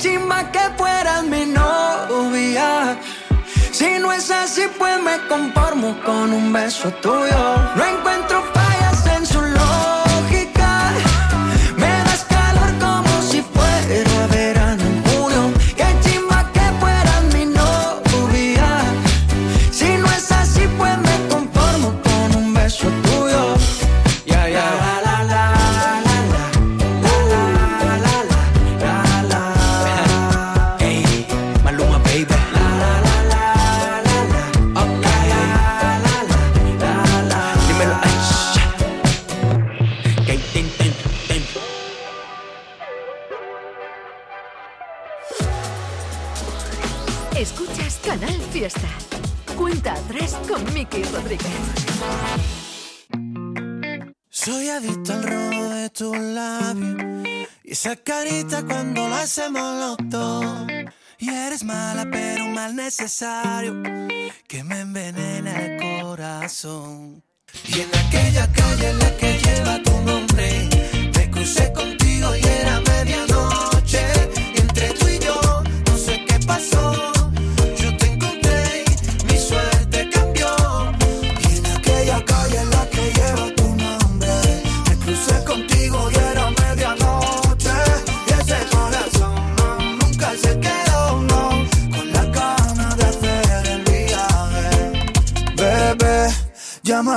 chimba 0.00 0.50
que 0.50 0.60
fueras 0.78 1.24
mi 1.24 1.44
novia. 1.44 2.98
Si 3.70 3.98
no 3.98 4.10
es 4.12 4.30
así, 4.30 4.62
pues 4.78 5.00
me 5.02 5.16
conformo 5.28 5.96
con 6.04 6.32
un 6.32 6.52
beso 6.52 6.90
tuyo. 7.02 7.42
No 7.76 7.84
encuentro 7.84 8.42
Escuchas 47.40 47.98
Canal 48.04 48.38
Fiesta. 48.52 48.86
Cuenta 49.56 49.94
atrás 49.94 50.36
con 50.46 50.62
Miki 50.74 51.02
Rodríguez. 51.04 51.48
Soy 54.28 54.68
adicto 54.68 55.14
al 55.14 55.22
rojo 55.22 55.68
de 55.70 55.88
tus 55.88 56.18
labios 56.18 57.26
y 57.64 57.72
esa 57.72 57.96
carita 57.96 58.62
cuando 58.66 59.08
lo 59.08 59.14
hacemos 59.14 59.62
los 59.62 60.10
dos. 60.10 60.44
Y 61.18 61.30
eres 61.30 61.64
mala, 61.64 62.06
pero 62.12 62.44
un 62.44 62.52
mal 62.52 62.76
necesario 62.76 63.82
que 64.46 64.62
me 64.62 64.80
envenena 64.80 65.64
el 65.64 65.80
corazón. 65.80 67.24
Y 67.66 67.80
en 67.80 67.88
aquella 68.06 68.52
calle 68.52 68.90
en 68.90 68.98
la 68.98 69.16
que 69.16 69.38
lleva 69.38 69.82
tu 69.82 69.98
nombre, 70.02 70.68
me 71.16 71.30
crucé 71.30 71.72
contigo 71.72 72.36
y 72.36 72.44
era 72.44 72.69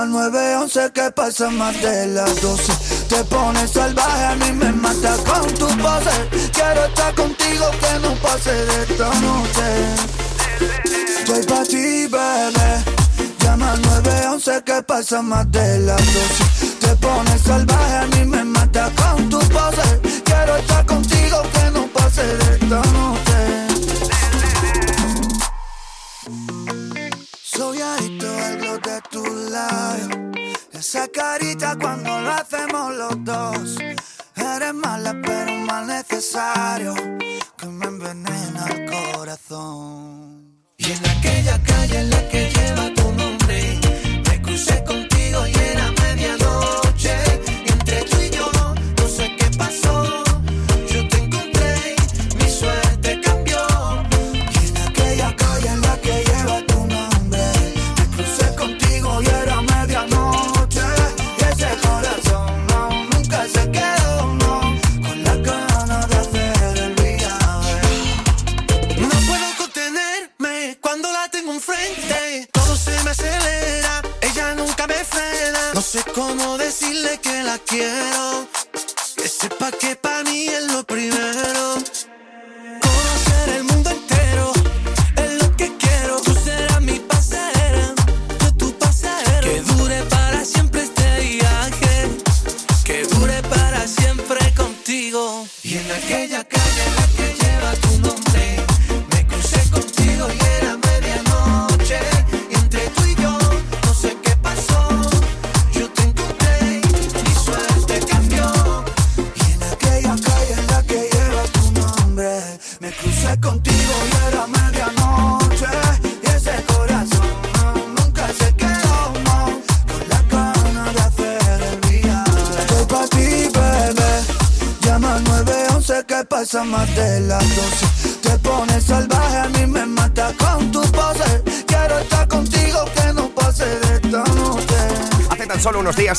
al 0.04 0.12
911 0.12 0.92
que 0.94 1.12
pasa 1.12 1.50
más 1.50 1.82
de 1.82 2.08
las 2.08 2.42
12. 2.42 2.74
Te 3.08 3.24
pones 3.24 3.72
salvaje, 3.72 4.26
a 4.26 4.36
mí 4.36 4.52
me 4.52 4.72
mata 4.74 5.16
con 5.30 5.48
tu 5.54 5.68
pose. 5.78 6.16
Quiero 6.52 6.86
estar 6.86 7.16
contigo, 7.16 7.66
que 7.82 8.00
no 8.02 8.14
pase 8.16 8.52
de 8.52 8.84
esta 8.84 9.10
noche. 9.28 9.68
Estoy 11.20 11.44
pa' 11.46 11.64
ti, 11.64 12.08
bebé. 12.08 12.72
Llama 13.40 13.72
al 13.72 13.82
911 13.82 14.64
que 14.66 14.84
pasa 14.84 15.22
más 15.22 15.50
de 15.52 15.80
las 15.80 16.02
12. 16.06 16.78
Te 16.82 16.96
pones 16.98 17.42
salvaje, 17.42 17.96
a 17.96 18.08
mí 18.08 18.26
me 18.26 18.44
mata 18.44 18.92
con 18.98 19.30
tu 19.30 19.40
pose. 19.40 19.88
Quiero 20.26 20.58
estar 20.58 20.86
contigo, 20.86 21.42
que 21.54 21.72
no 21.72 21.88
pase 21.88 22.24
de 22.24 22.56
esta 22.56 22.82
noche. 22.92 23.73
De 28.52 29.02
tu 29.10 29.24
labio. 29.50 30.32
Esa 30.72 31.08
carita 31.08 31.78
cuando 31.80 32.22
lo 32.22 32.32
hacemos 32.32 32.96
los 32.96 33.24
dos. 33.24 33.78
Eres 34.36 34.74
mala, 34.74 35.14
pero 35.24 35.54
mal 35.66 35.88
necesario 35.88 36.94
que 37.58 37.66
me 37.68 37.86
envenena 37.86 38.66
el 38.70 38.92
corazón. 38.92 40.64
Y 40.78 40.92
en 40.92 41.06
aquella 41.18 41.62
calle 41.64 42.00
en 42.00 42.10
la 42.10 42.30
que 42.30 42.50
lleva 42.50 43.03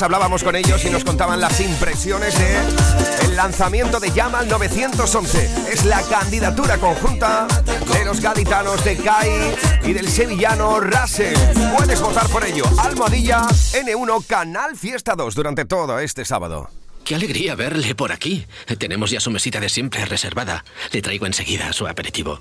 hablábamos 0.04 0.44
con 0.44 0.54
ellos 0.54 0.84
y 0.84 0.90
nos 0.90 1.02
contaban 1.02 1.40
las 1.40 1.58
impresiones 1.60 2.38
de 2.38 3.24
el 3.24 3.36
lanzamiento 3.36 3.98
de 4.00 4.10
Llama 4.10 4.40
al 4.40 4.48
911. 4.48 5.50
Es 5.72 5.84
la 5.86 6.02
candidatura 6.02 6.76
conjunta 6.76 7.46
de 7.92 8.04
los 8.04 8.20
gaditanos 8.20 8.84
de 8.84 8.96
CAI 8.98 9.54
y 9.82 9.92
del 9.94 10.08
sevillano 10.08 10.78
Rase. 10.80 11.32
Puedes 11.76 12.00
votar 12.02 12.28
por 12.28 12.44
ello. 12.44 12.64
Almohadilla 12.78 13.42
N1 13.72 14.26
Canal 14.26 14.76
Fiesta 14.76 15.14
2 15.14 15.34
durante 15.34 15.64
todo 15.64 15.98
este 15.98 16.24
sábado. 16.24 16.68
Qué 17.04 17.14
alegría 17.14 17.54
verle 17.54 17.94
por 17.94 18.12
aquí. 18.12 18.46
Tenemos 18.78 19.10
ya 19.10 19.20
su 19.20 19.30
mesita 19.30 19.60
de 19.60 19.68
siempre 19.68 20.06
reservada. 20.06 20.64
Le 20.90 21.02
traigo 21.02 21.26
enseguida 21.26 21.70
su 21.74 21.86
aperitivo. 21.86 22.40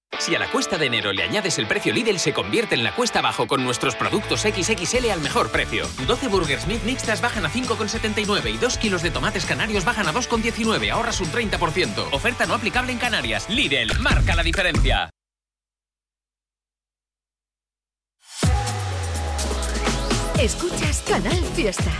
Si 0.19 0.35
a 0.35 0.39
la 0.39 0.51
cuesta 0.51 0.77
de 0.77 0.85
enero 0.85 1.13
le 1.13 1.23
añades 1.23 1.57
el 1.57 1.65
precio 1.65 1.93
Lidl, 1.93 2.19
se 2.19 2.31
convierte 2.31 2.75
en 2.75 2.83
la 2.83 2.93
cuesta 2.93 3.19
abajo 3.19 3.47
con 3.47 3.63
nuestros 3.63 3.95
productos 3.95 4.41
XXL 4.41 5.09
al 5.09 5.21
mejor 5.21 5.51
precio. 5.51 5.87
12 6.05 6.27
Burgers 6.27 6.67
mixtas 6.67 7.21
bajan 7.21 7.45
a 7.45 7.49
5,79 7.49 8.53
y 8.53 8.57
2 8.57 8.77
kilos 8.77 9.01
de 9.01 9.09
tomates 9.09 9.45
canarios 9.45 9.83
bajan 9.83 10.07
a 10.07 10.13
2,19. 10.13 10.91
Ahorras 10.91 11.21
un 11.21 11.31
30%. 11.31 12.09
Oferta 12.11 12.45
no 12.45 12.53
aplicable 12.53 12.91
en 12.91 12.99
Canarias. 12.99 13.49
Lidl, 13.49 13.99
marca 13.99 14.35
la 14.35 14.43
diferencia. 14.43 15.09
Escuchas 20.39 21.03
Canal 21.07 21.43
Fiesta. 21.55 21.91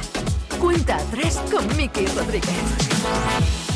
Cuenta 0.60 0.98
atrás 0.98 1.42
con 1.52 1.76
Miki 1.76 2.06
Rodríguez. 2.08 3.71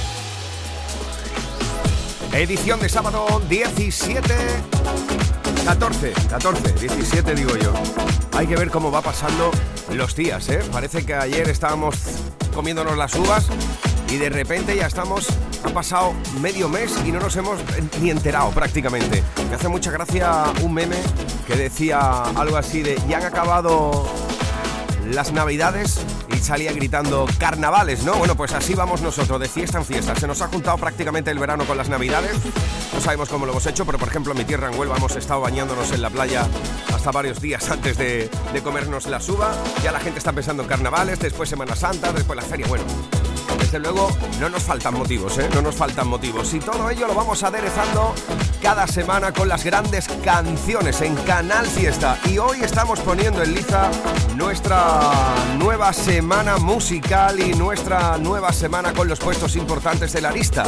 Edición 2.35 2.81
de 2.81 2.89
sábado 2.89 3.41
17. 3.47 4.33
14, 5.63 6.13
14, 6.29 6.73
17 6.73 7.33
digo 7.33 7.55
yo. 7.55 7.73
Hay 8.33 8.45
que 8.45 8.57
ver 8.57 8.69
cómo 8.69 8.91
va 8.91 9.01
pasando 9.01 9.51
los 9.93 10.17
días, 10.17 10.49
¿eh? 10.49 10.59
Parece 10.69 11.05
que 11.05 11.13
ayer 11.13 11.47
estábamos 11.47 11.95
comiéndonos 12.53 12.97
las 12.97 13.15
uvas 13.15 13.47
y 14.09 14.17
de 14.17 14.29
repente 14.29 14.75
ya 14.75 14.85
estamos, 14.85 15.29
ha 15.63 15.69
pasado 15.69 16.13
medio 16.41 16.67
mes 16.67 16.93
y 17.05 17.11
no 17.13 17.21
nos 17.21 17.37
hemos 17.37 17.61
ni 18.01 18.09
enterado 18.09 18.51
prácticamente. 18.51 19.23
Me 19.49 19.55
hace 19.55 19.69
mucha 19.69 19.91
gracia 19.91 20.43
un 20.61 20.73
meme 20.73 20.97
que 21.47 21.55
decía 21.55 22.21
algo 22.35 22.57
así 22.57 22.81
de, 22.81 23.01
ya 23.07 23.19
han 23.19 23.25
acabado 23.25 24.09
las 25.13 25.31
navidades 25.31 25.99
y 26.33 26.37
salía 26.37 26.71
gritando 26.73 27.27
carnavales, 27.37 28.03
¿no? 28.03 28.15
Bueno, 28.15 28.35
pues 28.35 28.53
así 28.53 28.73
vamos 28.73 29.01
nosotros, 29.01 29.39
de 29.39 29.47
fiesta 29.47 29.77
en 29.77 29.85
fiesta. 29.85 30.15
Se 30.15 30.27
nos 30.27 30.41
ha 30.41 30.47
juntado 30.47 30.77
prácticamente 30.77 31.31
el 31.31 31.39
verano 31.39 31.65
con 31.65 31.77
las 31.77 31.89
navidades. 31.89 32.35
No 32.93 33.01
sabemos 33.01 33.29
cómo 33.29 33.45
lo 33.45 33.51
hemos 33.51 33.65
hecho, 33.65 33.85
pero 33.85 33.97
por 33.97 34.07
ejemplo 34.07 34.31
en 34.31 34.39
mi 34.39 34.45
tierra 34.45 34.71
en 34.71 34.79
Huelva 34.79 34.97
hemos 34.97 35.15
estado 35.15 35.41
bañándonos 35.41 35.91
en 35.91 36.01
la 36.01 36.09
playa 36.09 36.47
hasta 36.93 37.11
varios 37.11 37.41
días 37.41 37.69
antes 37.69 37.97
de, 37.97 38.29
de 38.53 38.63
comernos 38.63 39.05
la 39.07 39.19
suba. 39.19 39.53
Ya 39.83 39.91
la 39.91 39.99
gente 39.99 40.19
está 40.19 40.33
pensando 40.33 40.63
en 40.63 40.69
carnavales, 40.69 41.19
después 41.19 41.49
Semana 41.49 41.75
Santa, 41.75 42.11
después 42.11 42.37
la 42.37 42.43
feria. 42.43 42.67
Bueno, 42.67 42.85
desde 43.57 43.79
luego 43.79 44.09
no 44.39 44.49
nos 44.49 44.63
faltan 44.63 44.93
motivos, 44.93 45.37
¿eh? 45.37 45.49
No 45.53 45.61
nos 45.61 45.75
faltan 45.75 46.07
motivos. 46.07 46.53
Y 46.53 46.59
todo 46.59 46.89
ello 46.89 47.07
lo 47.07 47.15
vamos 47.15 47.43
aderezando 47.43 48.13
cada 48.61 48.87
semana 48.87 49.31
con 49.31 49.47
las 49.47 49.63
grandes 49.63 50.07
canciones 50.23 51.01
en 51.01 51.15
Canal 51.15 51.65
Fiesta. 51.65 52.17
Y 52.25 52.37
hoy 52.37 52.61
estamos 52.61 52.99
poniendo 52.99 53.43
en 53.43 53.53
liza 53.53 53.89
nuestra 54.35 55.11
nueva 55.57 55.93
semana 55.93 56.57
musical 56.57 57.39
y 57.39 57.53
nuestra 57.53 58.17
nueva 58.17 58.51
semana 58.51 58.93
con 58.93 59.07
los 59.07 59.19
puestos 59.19 59.55
importantes 59.55 60.13
de 60.13 60.21
la 60.21 60.31
lista. 60.31 60.63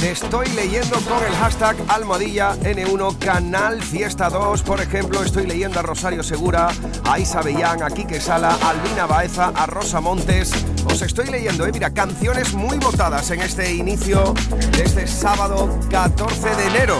Te 0.00 0.12
estoy 0.12 0.46
leyendo 0.50 0.96
con 1.00 1.24
el 1.24 1.34
hashtag 1.34 1.76
almohadilla 1.88 2.54
N1 2.60 3.18
Canal 3.18 3.82
Fiesta 3.82 4.30
2. 4.30 4.62
Por 4.62 4.80
ejemplo, 4.80 5.24
estoy 5.24 5.44
leyendo 5.44 5.80
a 5.80 5.82
Rosario 5.82 6.22
Segura, 6.22 6.68
a 7.04 7.18
Isa 7.18 7.42
Bellán, 7.42 7.82
a 7.82 7.90
Quique 7.90 8.20
Sala, 8.20 8.56
a 8.62 8.70
Albina 8.70 9.06
Baeza, 9.06 9.48
a 9.48 9.66
Rosa 9.66 10.00
Montes. 10.00 10.52
Os 10.90 11.02
estoy 11.02 11.26
leyendo, 11.26 11.66
eh, 11.66 11.70
mira, 11.72 11.90
canciones 11.90 12.54
muy 12.54 12.78
votadas 12.78 13.30
en 13.30 13.40
este 13.40 13.72
inicio 13.72 14.34
de 14.72 14.82
este 14.82 15.06
sábado 15.06 15.78
14 15.90 16.56
de 16.56 16.66
enero. 16.66 16.96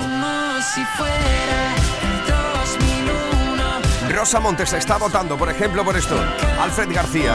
Si 0.74 0.85
fuera 0.96 1.74
2001, 2.61 4.14
Rosa 4.14 4.40
Montes 4.40 4.72
está 4.72 4.98
votando, 4.98 5.37
por 5.37 5.48
ejemplo, 5.48 5.85
por 5.85 5.96
esto. 5.96 6.16
Alfred 6.61 6.92
García. 6.92 7.35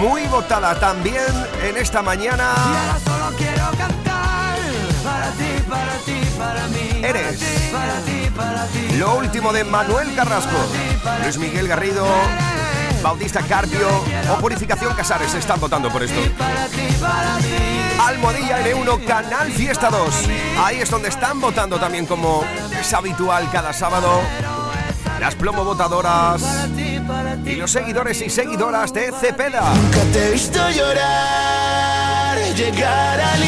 Muy 0.00 0.26
votada 0.26 0.78
también 0.78 1.32
en 1.62 1.76
esta 1.76 2.02
mañana. 2.02 2.52
Eres. 7.02 7.42
Para 7.72 8.00
ti, 8.00 8.30
para 8.34 8.66
ti. 8.66 8.96
Lo 8.96 9.16
último 9.16 9.52
de 9.52 9.64
Manuel 9.64 10.14
Carrasco, 10.14 10.56
Luis 11.22 11.38
Miguel 11.38 11.68
Garrido, 11.68 12.06
Bautista 13.02 13.40
Carpio 13.42 13.88
o 14.30 14.38
Purificación 14.38 14.94
Casares 14.94 15.34
están 15.34 15.60
votando 15.60 15.90
por 15.90 16.02
esto. 16.02 16.20
Almohadilla 18.00 18.64
N1 18.64 19.04
Canal 19.06 19.50
Fiesta 19.52 19.90
2. 19.90 20.14
Ahí 20.58 20.80
es 20.80 20.90
donde 20.90 21.08
están 21.08 21.40
votando 21.40 21.78
también 21.78 22.06
como 22.06 22.44
es 22.78 22.92
habitual 22.92 23.50
cada 23.50 23.72
sábado. 23.72 24.20
Las 25.20 25.34
plomo 25.34 25.64
votadoras 25.64 26.42
y 27.44 27.56
los 27.56 27.70
seguidores 27.70 28.20
y 28.20 28.30
seguidoras 28.30 28.92
de 28.92 29.12
Cepeda. 29.12 29.74
Nunca 29.74 30.02
te 30.12 30.28
he 30.28 30.30
visto 30.32 30.70
llorar 30.70 31.94
llegar 32.54 33.20
al 33.20 33.42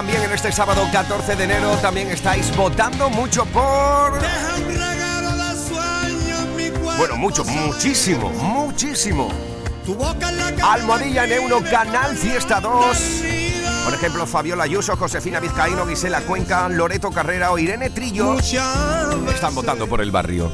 también 0.00 0.22
en 0.22 0.32
este 0.32 0.50
sábado 0.50 0.88
14 0.90 1.36
de 1.36 1.44
enero 1.44 1.76
también 1.82 2.08
estáis 2.08 2.56
votando 2.56 3.10
mucho 3.10 3.44
por... 3.44 4.18
Bueno, 6.96 7.16
mucho, 7.18 7.44
muchísimo, 7.44 8.30
muchísimo. 8.30 9.28
Almohadilla 10.62 11.26
en 11.26 11.32
Euro, 11.32 11.62
Canal 11.70 12.16
Fiesta 12.16 12.62
2. 12.62 12.96
Por 13.84 13.92
ejemplo, 13.92 14.26
Fabiola 14.26 14.64
Ayuso, 14.64 14.96
Josefina 14.96 15.38
Vizcaíno, 15.38 15.86
Gisela 15.86 16.22
Cuenca, 16.22 16.66
Loreto 16.70 17.10
Carrera 17.10 17.52
o 17.52 17.58
Irene 17.58 17.90
Trillo 17.90 18.38
están 18.38 19.54
votando 19.54 19.86
por 19.86 20.00
el 20.00 20.10
barrio. 20.10 20.50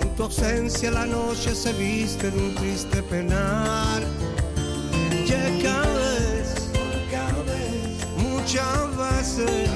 En 0.00 0.16
tu 0.16 0.22
ausencia 0.22 0.90
la 0.90 1.04
noche 1.04 1.54
se 1.54 1.74
viste 1.74 2.30
de 2.30 2.38
un 2.38 2.54
triste 2.54 3.02
penar. 3.02 4.02
Muchas 8.52 8.96
veces, 8.98 9.70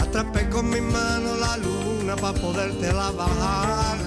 atrapé 0.00 0.48
con 0.48 0.70
mi 0.70 0.80
mano 0.80 1.34
la 1.36 1.56
luna 1.56 2.14
para 2.14 2.38
poderte 2.38 2.92
la 2.92 3.10
bajar. 3.10 3.98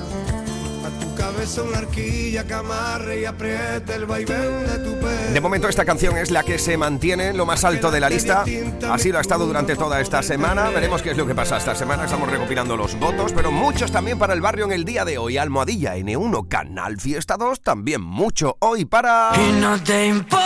A 0.85 0.99
tu 1.01 1.13
cabeza 1.13 1.63
una 1.63 1.79
arquilla 1.79 2.47
que 2.47 2.53
amarre 2.53 3.19
y 3.19 3.25
apriete 3.25 3.95
el 3.95 4.05
vaivén 4.05 4.65
de 4.65 4.77
tu 4.77 4.97
pelo. 4.97 5.33
De 5.33 5.41
momento 5.41 5.67
esta 5.67 5.83
canción 5.83 6.15
es 6.15 6.31
la 6.31 6.43
que 6.43 6.57
se 6.57 6.77
mantiene 6.77 7.27
en 7.27 7.37
lo 7.37 7.45
más 7.45 7.65
alto 7.65 7.91
de 7.91 7.99
la 7.99 8.09
lista. 8.09 8.45
Así 8.89 9.11
lo 9.11 9.17
ha 9.17 9.21
estado 9.21 9.45
durante 9.45 9.75
toda 9.75 9.99
esta 9.99 10.23
semana. 10.23 10.69
Veremos 10.69 11.01
qué 11.01 11.11
es 11.11 11.17
lo 11.17 11.27
que 11.27 11.35
pasa 11.35 11.57
esta 11.57 11.75
semana. 11.75 12.05
Estamos 12.05 12.31
recopilando 12.31 12.77
los 12.77 12.97
votos, 12.97 13.33
pero 13.33 13.51
muchos 13.51 13.91
también 13.91 14.17
para 14.17 14.33
el 14.33 14.39
barrio 14.39 14.63
en 14.63 14.71
el 14.71 14.85
día 14.85 15.03
de 15.03 15.17
hoy. 15.17 15.37
Almohadilla 15.37 15.97
N1, 15.97 16.47
Canal 16.47 16.97
Fiesta 16.97 17.35
2, 17.35 17.59
también 17.59 18.01
mucho 18.01 18.55
hoy 18.59 18.85
para... 18.85 19.31
Y 19.35 19.51
no 19.59 19.77
te 19.83 20.07
importa 20.07 20.38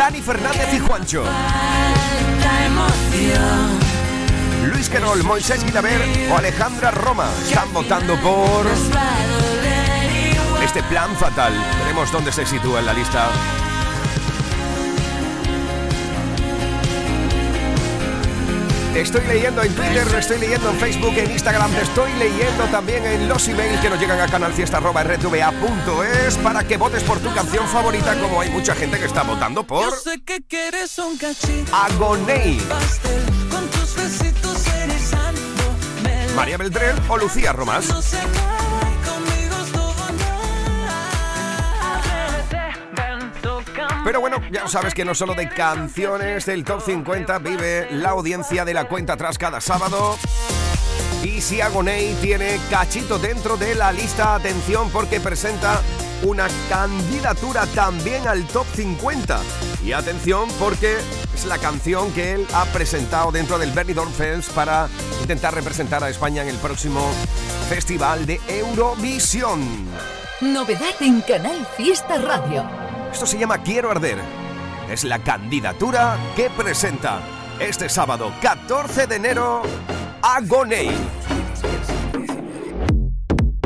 Dani 0.00 0.22
Fernández 0.22 0.72
y 0.72 0.78
Juancho. 0.78 1.22
Luis 4.64 4.88
Querol, 4.88 5.22
Moisés 5.24 5.62
Guitaber 5.62 6.00
o 6.32 6.36
Alejandra 6.38 6.90
Roma 6.90 7.28
están 7.46 7.70
votando 7.74 8.18
por 8.22 8.66
este 10.64 10.82
plan 10.84 11.14
fatal. 11.16 11.52
Veremos 11.82 12.10
dónde 12.10 12.32
se 12.32 12.46
sitúa 12.46 12.80
en 12.80 12.86
la 12.86 12.94
lista. 12.94 13.28
Te 18.92 19.02
estoy 19.02 19.24
leyendo 19.26 19.62
en 19.62 19.72
Twitter, 19.72 20.04
te 20.08 20.18
estoy 20.18 20.40
leyendo 20.40 20.68
en 20.70 20.76
Facebook, 20.78 21.14
en 21.16 21.30
Instagram, 21.30 21.70
te 21.72 21.82
estoy 21.82 22.12
leyendo 22.14 22.64
también 22.72 23.06
en 23.06 23.28
los 23.28 23.46
emails 23.46 23.80
que 23.80 23.88
nos 23.88 24.00
llegan 24.00 24.20
a 24.20 24.26
canalfiesta.rtva.es 24.26 26.36
para 26.38 26.64
que 26.64 26.76
votes 26.76 27.04
por 27.04 27.20
tu 27.20 27.32
canción 27.32 27.68
favorita, 27.68 28.18
como 28.20 28.40
hay 28.40 28.50
mucha 28.50 28.74
gente 28.74 28.98
que 28.98 29.04
está 29.04 29.22
votando 29.22 29.64
por 29.64 29.84
Yo 29.84 29.92
sé 29.96 30.20
que 30.24 30.42
quieres 30.42 30.98
un 30.98 31.16
cachito. 31.16 31.72
Erizándome. 34.82 36.26
María 36.34 36.56
Beltrán 36.56 36.96
o 37.08 37.16
Lucía 37.16 37.52
Romás. 37.52 37.86
No 37.88 38.02
se 38.02 38.18
Pero 44.04 44.20
bueno, 44.20 44.38
ya 44.50 44.66
sabes 44.66 44.94
que 44.94 45.04
no 45.04 45.14
solo 45.14 45.34
de 45.34 45.48
canciones 45.48 46.46
del 46.46 46.64
Top 46.64 46.80
50 46.80 47.38
vive 47.38 47.88
la 47.90 48.10
audiencia 48.10 48.64
de 48.64 48.74
la 48.74 48.86
cuenta 48.86 49.12
atrás 49.14 49.36
cada 49.36 49.60
sábado. 49.60 50.16
Y 51.22 51.42
si 51.42 51.60
Agoney 51.60 52.14
tiene 52.22 52.58
cachito 52.70 53.18
dentro 53.18 53.58
de 53.58 53.74
la 53.74 53.92
lista, 53.92 54.34
atención 54.34 54.88
porque 54.90 55.20
presenta 55.20 55.82
una 56.22 56.48
candidatura 56.68 57.66
también 57.66 58.26
al 58.26 58.44
Top 58.46 58.66
50. 58.74 59.40
Y 59.84 59.92
atención 59.92 60.48
porque 60.58 60.96
es 61.34 61.44
la 61.44 61.58
canción 61.58 62.10
que 62.12 62.32
él 62.32 62.46
ha 62.54 62.64
presentado 62.66 63.30
dentro 63.32 63.58
del 63.58 63.70
Benidorm 63.72 64.12
Fest 64.12 64.50
para 64.52 64.88
intentar 65.20 65.54
representar 65.54 66.02
a 66.02 66.08
España 66.08 66.42
en 66.42 66.48
el 66.48 66.56
próximo 66.56 67.10
Festival 67.68 68.24
de 68.24 68.40
Eurovisión. 68.48 69.60
Novedad 70.40 70.94
en 71.00 71.20
Canal 71.20 71.66
Fiesta 71.76 72.16
Radio. 72.16 72.79
Esto 73.12 73.26
se 73.26 73.38
llama 73.38 73.58
Quiero 73.58 73.90
Arder. 73.90 74.18
Es 74.90 75.04
la 75.04 75.18
candidatura 75.18 76.16
que 76.36 76.48
presenta 76.50 77.20
este 77.58 77.88
sábado 77.88 78.32
14 78.40 79.06
de 79.06 79.16
enero 79.16 79.62
Agoney. 80.22 80.90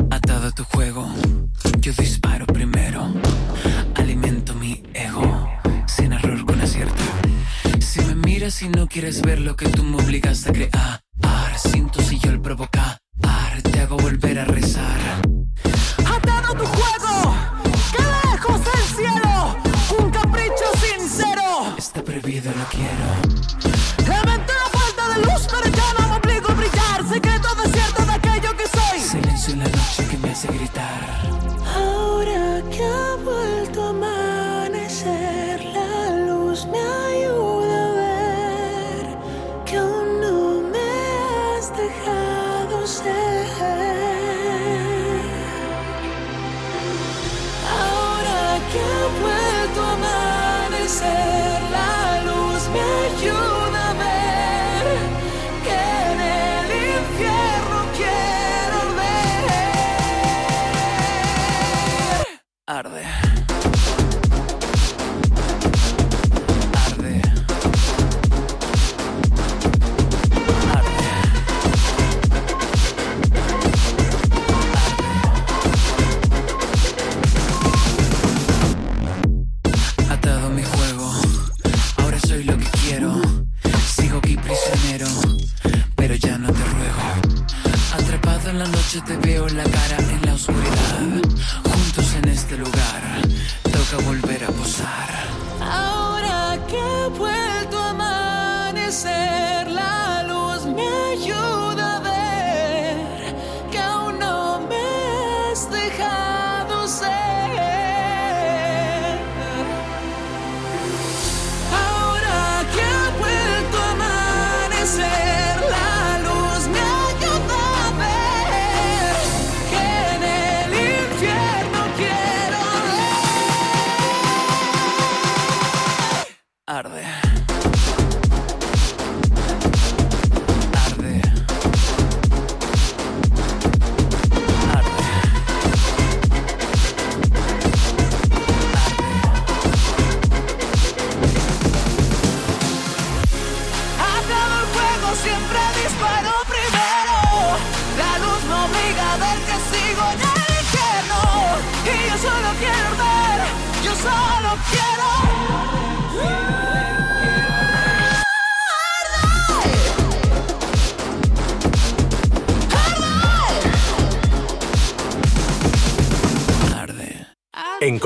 Atado 0.09 0.47
a 0.47 0.51
tu 0.51 0.63
juego, 0.65 1.07
yo 1.79 1.93
disparo 1.93 2.45
primero. 2.47 3.13
Alimento 3.95 4.55
mi 4.55 4.83
ego, 4.93 5.49
sin 5.85 6.13
error 6.13 6.43
con 6.45 6.59
acierto. 6.61 7.03
Si 7.79 8.01
me 8.01 8.15
miras 8.15 8.61
y 8.61 8.69
no 8.69 8.87
quieres 8.87 9.21
ver 9.21 9.39
lo 9.39 9.55
que 9.55 9.69
tú 9.69 9.83
me 9.83 9.97
obligas 9.97 10.47
a 10.47 10.51
crear, 10.51 11.01
siento 11.55 12.01
si 12.01 12.19
yo 12.19 12.31
el 12.31 12.41
provocar, 12.41 12.97
te 13.71 13.79
hago 13.79 13.97
volver 13.97 14.39
a 14.39 14.45
rezar. 14.45 15.04
Quiero. 22.75 23.14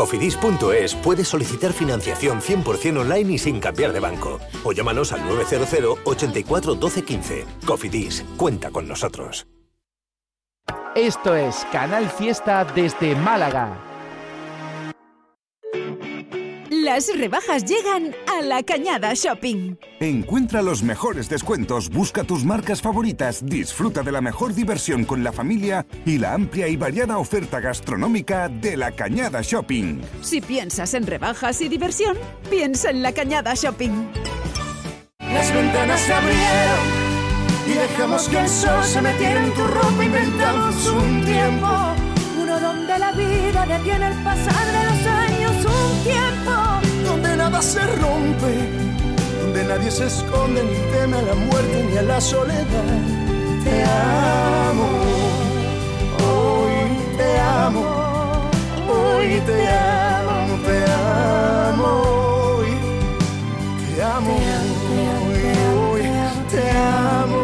cofidis.es 0.10 0.95
puedes 0.95 1.28
solicitar 1.28 1.72
financiación 1.72 2.41
100% 2.41 3.00
online 3.00 3.34
y 3.34 3.38
sin 3.38 3.60
cambiar 3.60 3.93
de 3.93 4.00
banco. 4.00 4.39
O 4.63 4.72
llámanos 4.72 5.12
al 5.12 5.24
900 5.26 6.00
84 6.04 6.76
12 6.76 7.04
15. 7.04 7.45
Cofidis, 7.65 8.26
cuenta 8.36 8.72
con 8.72 8.88
nosotros. 8.88 9.45
Esto 10.95 11.36
es 11.36 11.65
Canal 11.72 12.10
Fiesta 12.10 12.65
desde 12.65 13.15
Málaga. 13.15 13.88
Las 17.00 17.18
rebajas 17.18 17.64
llegan 17.64 18.14
a 18.28 18.42
la 18.42 18.62
Cañada 18.62 19.14
Shopping. 19.14 19.78
Encuentra 20.02 20.62
los 20.62 20.84
mejores 20.84 21.30
descuentos, 21.30 21.90
busca 21.90 22.26
tus 22.26 22.44
marcas 22.44 22.82
favoritas, 22.82 23.40
disfruta 23.46 24.04
de 24.04 24.12
la 24.12 24.20
mejor 24.20 24.54
diversión 24.54 25.06
con 25.06 25.24
la 25.24 25.32
familia 25.32 25.86
y 26.06 26.18
la 26.18 26.34
amplia 26.34 26.68
y 26.68 26.76
variada 26.76 27.18
oferta 27.18 27.62
gastronómica 27.62 28.50
de 28.50 28.76
la 28.76 28.92
Cañada 28.92 29.40
Shopping. 29.42 30.02
Si 30.20 30.42
piensas 30.42 30.94
en 30.94 31.08
rebajas 31.08 31.62
y 31.62 31.70
diversión, 31.70 32.18
piensa 32.50 32.90
en 32.90 33.02
la 33.02 33.14
Cañada 33.14 33.54
Shopping. 33.54 34.10
Las 35.20 35.54
ventanas 35.54 36.02
se 36.02 36.14
abrieron 36.14 36.80
y 37.66 37.74
dejamos 37.76 38.28
que 38.28 38.40
el 38.40 38.50
sol 38.50 38.84
se 38.84 39.02
metiera 39.02 39.42
en 39.42 39.54
tu 39.54 39.66
ropa. 39.66 40.04
Inventamos 40.04 40.86
un 40.88 41.24
tiempo, 41.24 41.68
Uno 42.42 42.60
donde 42.60 43.00
la 43.00 43.14
vida 43.14 43.66
detiene 43.66 44.08
el 44.08 44.16
pasar 44.22 44.68
de 44.68 44.84
los 44.84 45.08
años, 45.08 45.66
un 45.66 46.04
tiempo. 46.04 46.79
Nada 47.60 47.62
se 47.62 47.86
rompe, 48.02 48.54
donde 49.41 49.63
nadie 49.65 49.91
se 49.91 50.06
esconde 50.06 50.63
ni 50.63 50.78
teme 50.91 51.17
a 51.17 51.22
la 51.22 51.36
muerte 51.36 51.84
ni 51.89 51.98
a 51.98 52.02
la 52.04 52.22
soledad. 52.22 52.89
Te 53.63 53.84
amo, 53.84 54.88
hoy 56.24 56.78
te 57.17 57.39
amo, 57.39 57.86
hoy 58.88 59.41
te 59.45 59.67
amo, 59.67 60.58
te 60.67 60.78
amo, 61.72 61.91
te 63.86 64.04
amo, 64.04 64.38
te 66.50 66.72
amo, 66.72 67.41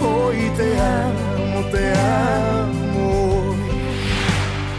hoy 0.00 0.50
te 0.56 0.78
amo, 0.78 1.64
te 1.72 1.92
amo. 1.94 3.54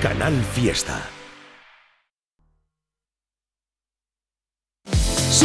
Canal 0.02 0.36
Fiesta. 0.54 1.13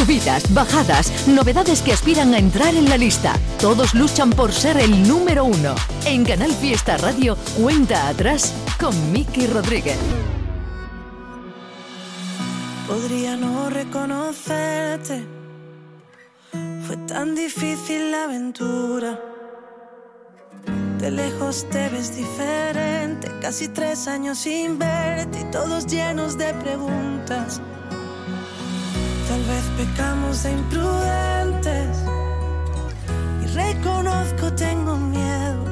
Subidas, 0.08 0.54
bajadas, 0.54 1.28
novedades 1.28 1.82
que 1.82 1.92
aspiran 1.92 2.32
a 2.32 2.38
entrar 2.38 2.74
en 2.74 2.88
la 2.88 2.96
lista. 2.96 3.34
Todos 3.60 3.92
luchan 3.92 4.30
por 4.30 4.54
ser 4.54 4.78
el 4.78 5.06
número 5.06 5.44
uno. 5.44 5.74
En 6.06 6.24
Canal 6.24 6.50
Fiesta 6.50 6.96
Radio, 6.96 7.36
cuenta 7.60 8.08
atrás 8.08 8.54
con 8.80 9.12
Miki 9.12 9.46
Rodríguez. 9.46 9.98
Podría 12.86 13.36
no 13.36 13.68
reconocerte. 13.68 15.26
Fue 16.86 16.96
tan 17.06 17.34
difícil 17.34 18.10
la 18.10 18.24
aventura. 18.24 19.20
De 21.00 21.10
lejos 21.10 21.66
te 21.68 21.86
ves 21.90 22.16
diferente. 22.16 23.30
Casi 23.42 23.68
tres 23.68 24.08
años 24.08 24.38
sin 24.38 24.78
verte 24.78 25.40
y 25.40 25.50
todos 25.50 25.86
llenos 25.86 26.38
de 26.38 26.54
preguntas. 26.54 27.60
Tal 29.28 29.44
vez 29.44 29.64
pecamos 29.76 30.42
de 30.42 30.52
imprudentes. 30.52 31.98
Y 33.42 33.46
reconozco, 33.48 34.50
tengo 34.54 34.96
miedo. 34.96 35.64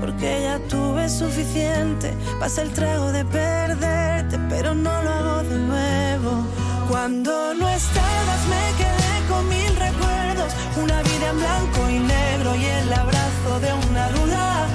Porque 0.00 0.42
ya 0.42 0.60
tuve 0.68 1.08
suficiente. 1.08 2.14
Pasa 2.38 2.62
el 2.62 2.70
trago 2.70 3.10
de 3.10 3.24
perderte, 3.24 4.38
pero 4.48 4.72
no 4.72 5.02
lo 5.02 5.10
hago 5.10 5.42
de 5.42 5.58
nuevo. 5.58 6.46
Cuando 6.88 7.54
no 7.54 7.68
estabas, 7.68 8.40
me 8.54 8.64
quedé 8.78 9.14
con 9.28 9.48
mil 9.48 9.74
recuerdos. 9.74 10.52
Una 10.80 11.02
vida 11.02 11.30
en 11.30 11.38
blanco 11.40 11.90
y 11.90 11.98
negro 11.98 12.54
y 12.54 12.64
el 12.66 12.92
abrazo 12.92 13.50
de 13.60 13.72
una 13.90 14.08
duda. 14.10 14.66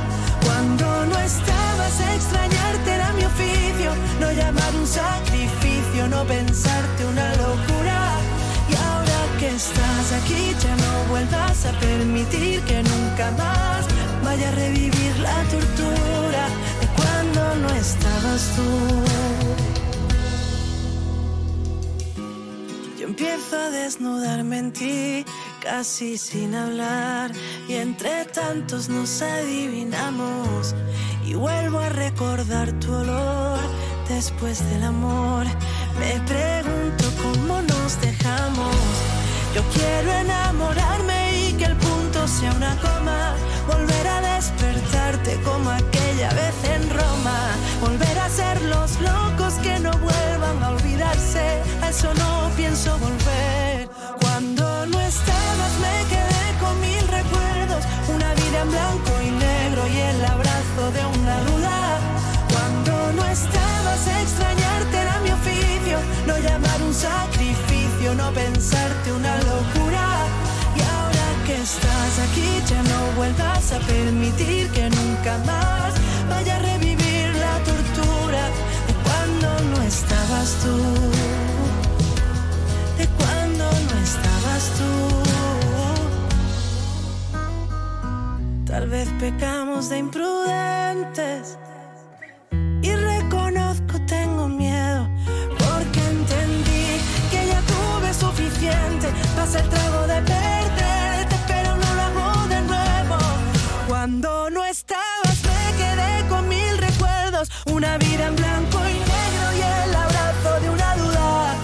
Cuando 0.43 1.05
no 1.05 1.17
estabas, 1.19 1.93
extrañarte 2.15 2.88
estás 9.59 10.13
aquí, 10.13 10.55
ya 10.63 10.73
no 10.77 11.09
vuelvas 11.09 11.65
a 11.65 11.71
permitir 11.79 12.61
que 12.61 12.81
nunca 12.81 13.29
más 13.31 13.85
vaya 14.23 14.47
a 14.47 14.51
revivir 14.53 15.13
la 15.19 15.43
tortura 15.53 16.43
de 16.79 16.87
cuando 16.95 17.41
no 17.63 17.69
estabas 17.75 18.41
tú. 18.55 18.69
Yo 22.97 23.05
empiezo 23.05 23.57
a 23.57 23.69
desnudarme 23.69 24.59
en 24.59 24.71
ti, 24.71 25.25
casi 25.61 26.17
sin 26.17 26.55
hablar, 26.55 27.31
y 27.67 27.73
entre 27.73 28.25
tantos 28.25 28.87
nos 28.87 29.21
adivinamos. 29.21 30.73
Y 31.25 31.33
vuelvo 31.33 31.79
a 31.79 31.89
recordar 31.89 32.71
tu 32.79 32.93
olor 32.93 33.59
después 34.07 34.57
del 34.69 34.83
amor. 34.83 35.45
Me 35.99 36.13
pregunto 36.33 37.03
cómo 37.21 37.61
nos 37.61 37.99
dejamos. 37.99 39.18
Yo 39.53 39.63
quiero 39.73 40.11
enamorarme 40.13 41.49
y 41.49 41.53
que 41.53 41.65
el 41.65 41.75
punto 41.75 42.27
sea 42.27 42.51
una 42.53 42.75
coma. 42.75 43.33
Volver 43.67 44.07
a 44.07 44.21
despertarte 44.35 45.39
como 45.41 45.71
aquella 45.71 46.29
vez 46.29 46.55
en 46.75 46.87
Roma. 46.89 47.39
Volver 47.81 48.19
a 48.19 48.29
ser 48.29 48.61
los 48.61 49.01
locos 49.01 49.55
que 49.63 49.79
no 49.79 49.91
vuelvan 49.97 50.63
a 50.63 50.69
olvidarse. 50.69 51.63
A 51.81 51.89
eso 51.89 52.13
no 52.13 52.51
pienso 52.55 52.95
volver. 52.99 53.89
Cuando 54.21 54.85
no 54.85 54.99
estabas 54.99 55.73
me 55.81 55.95
quedé 56.13 56.45
con 56.61 56.79
mil 56.81 57.07
recuerdos. 57.07 57.83
Una 58.07 58.33
vida 58.35 58.61
en 58.61 58.69
blanco 58.69 59.11
y 59.25 59.31
negro 59.31 59.81
y 59.87 59.97
el 59.97 60.25
abrazo 60.25 60.83
de 60.93 61.03
una 61.19 61.35
duda. 61.49 61.99
Cuando 62.53 63.13
no 63.13 63.25
estabas 63.25 64.01
extrañarte 64.21 64.95
era 64.95 65.19
mi 65.21 65.31
oficio. 65.31 65.97
No 66.27 66.37
llamar 66.37 66.81
un 66.83 66.93
no 66.93 67.38
pensarte 68.31 69.11
una 69.11 69.35
locura. 69.37 70.05
Y 70.75 70.81
ahora 70.81 71.27
que 71.45 71.55
estás 71.61 72.19
aquí 72.27 72.61
ya 72.67 72.81
no 72.83 73.11
vuelvas 73.15 73.71
a 73.73 73.79
permitir 73.79 74.69
que 74.71 74.89
nunca 74.89 75.37
más 75.45 75.93
vaya 76.29 76.55
a 76.55 76.59
revivir 76.59 77.27
la 77.35 77.57
tortura 77.69 78.43
de 78.87 78.93
cuando 79.05 79.47
no 79.71 79.83
estabas 79.83 80.49
tú. 80.63 80.77
De 82.97 83.07
cuando 83.17 83.63
no 83.63 83.95
estabas 84.09 84.63
tú. 84.77 84.91
Tal 88.65 88.87
vez 88.89 89.09
pecamos 89.19 89.89
de 89.89 89.97
imprudentes. 89.97 91.57
Pasa 99.49 99.63
el 99.63 99.69
trago 99.69 100.01
de 100.05 100.21
perderte, 100.21 101.35
pero 101.47 101.75
no 101.75 101.93
lo 101.95 102.01
hago 102.03 102.47
de 102.49 102.61
nuevo. 102.61 103.17
Cuando 103.87 104.47
no 104.51 104.63
estabas, 104.63 105.37
me 105.41 105.75
quedé 105.75 106.27
con 106.29 106.47
mil 106.47 106.77
recuerdos. 106.77 107.49
Una 107.65 107.97
vida 107.97 108.27
en 108.27 108.35
blanco 108.35 108.77
y 108.77 108.93
negro 108.93 109.45
y 109.57 109.61
el 109.87 109.95
abrazo 109.95 110.59
de 110.61 110.69
una 110.69 110.95
duda. 110.97 111.55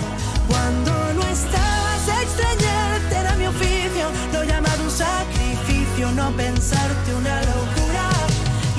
Cuando 0.48 1.14
no 1.14 1.22
estabas, 1.28 2.08
extrañarte 2.24 3.18
era 3.18 3.36
mi 3.36 3.46
oficio. 3.46 4.06
No 4.34 4.44
llamar 4.44 4.82
un 4.82 4.90
sacrificio, 4.90 6.12
no 6.14 6.32
pensarte 6.32 7.14
una 7.14 7.40
locura. 7.42 8.10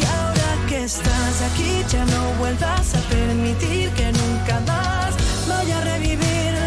Y 0.00 0.04
ahora 0.04 0.66
que 0.68 0.82
estás 0.82 1.42
aquí, 1.52 1.84
ya 1.88 2.04
no 2.06 2.32
vuelvas 2.40 2.92
a 2.96 2.98
permitir 3.08 3.88
que 3.90 4.10
nunca 4.10 4.58
más 4.66 5.14
vaya 5.46 5.78
a 5.78 5.84
revivir 5.92 6.65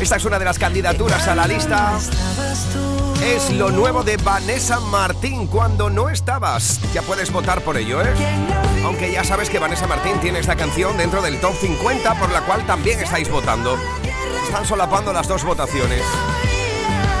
Esta 0.00 0.16
es 0.16 0.24
una 0.24 0.38
de 0.38 0.44
las 0.44 0.58
candidaturas 0.58 1.28
a 1.28 1.34
la 1.34 1.46
lista. 1.46 1.92
Es 3.24 3.50
lo 3.50 3.70
nuevo 3.70 4.02
de 4.02 4.16
Vanessa 4.16 4.80
Martín 4.80 5.46
cuando 5.46 5.90
no 5.90 6.08
estabas. 6.08 6.80
Ya 6.92 7.02
puedes 7.02 7.30
votar 7.30 7.60
por 7.62 7.76
ello, 7.76 8.02
¿eh? 8.02 8.12
Aunque 8.84 9.12
ya 9.12 9.22
sabes 9.22 9.50
que 9.50 9.58
Vanessa 9.58 9.86
Martín 9.86 10.18
tiene 10.20 10.38
esta 10.38 10.56
canción 10.56 10.96
dentro 10.96 11.22
del 11.22 11.40
top 11.40 11.54
50 11.60 12.14
por 12.14 12.32
la 12.32 12.40
cual 12.40 12.66
también 12.66 13.00
estáis 13.00 13.30
votando. 13.30 13.78
Están 14.46 14.66
solapando 14.66 15.12
las 15.12 15.28
dos 15.28 15.44
votaciones. 15.44 16.02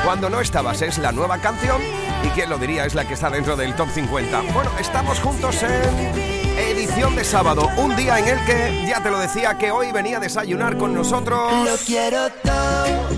Cuando 0.04 0.30
no 0.30 0.40
estabas 0.40 0.82
es 0.82 0.98
la 0.98 1.12
nueva 1.12 1.38
canción 1.38 1.80
¿Y 2.24 2.28
quién 2.28 2.48
lo 2.48 2.58
diría? 2.58 2.86
Es 2.86 2.94
la 2.94 3.04
que 3.06 3.14
está 3.14 3.30
dentro 3.30 3.56
del 3.56 3.74
top 3.74 3.88
50. 3.90 4.42
Bueno, 4.52 4.70
estamos 4.78 5.18
juntos 5.18 5.60
en 5.62 6.31
edición 6.58 7.16
de 7.16 7.24
sábado, 7.24 7.68
un 7.76 7.96
día 7.96 8.18
en 8.18 8.28
el 8.28 8.44
que, 8.44 8.84
ya 8.86 9.02
te 9.02 9.10
lo 9.10 9.18
decía, 9.18 9.56
que 9.58 9.70
hoy 9.70 9.92
venía 9.92 10.18
a 10.18 10.20
desayunar 10.20 10.76
con 10.76 10.94
nosotros. 10.94 11.52
Lo 11.64 11.76
quiero 11.78 12.28
todo, 12.42 13.08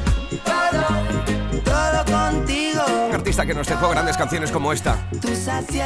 todo, 0.45 1.64
todo 1.64 2.05
contigo. 2.05 2.82
Un 3.09 3.14
artista 3.14 3.47
que 3.47 3.55
nos 3.55 3.66
dejó 3.66 3.89
grandes 3.89 4.16
canciones 4.16 4.51
como 4.51 4.72
esta. 4.72 5.09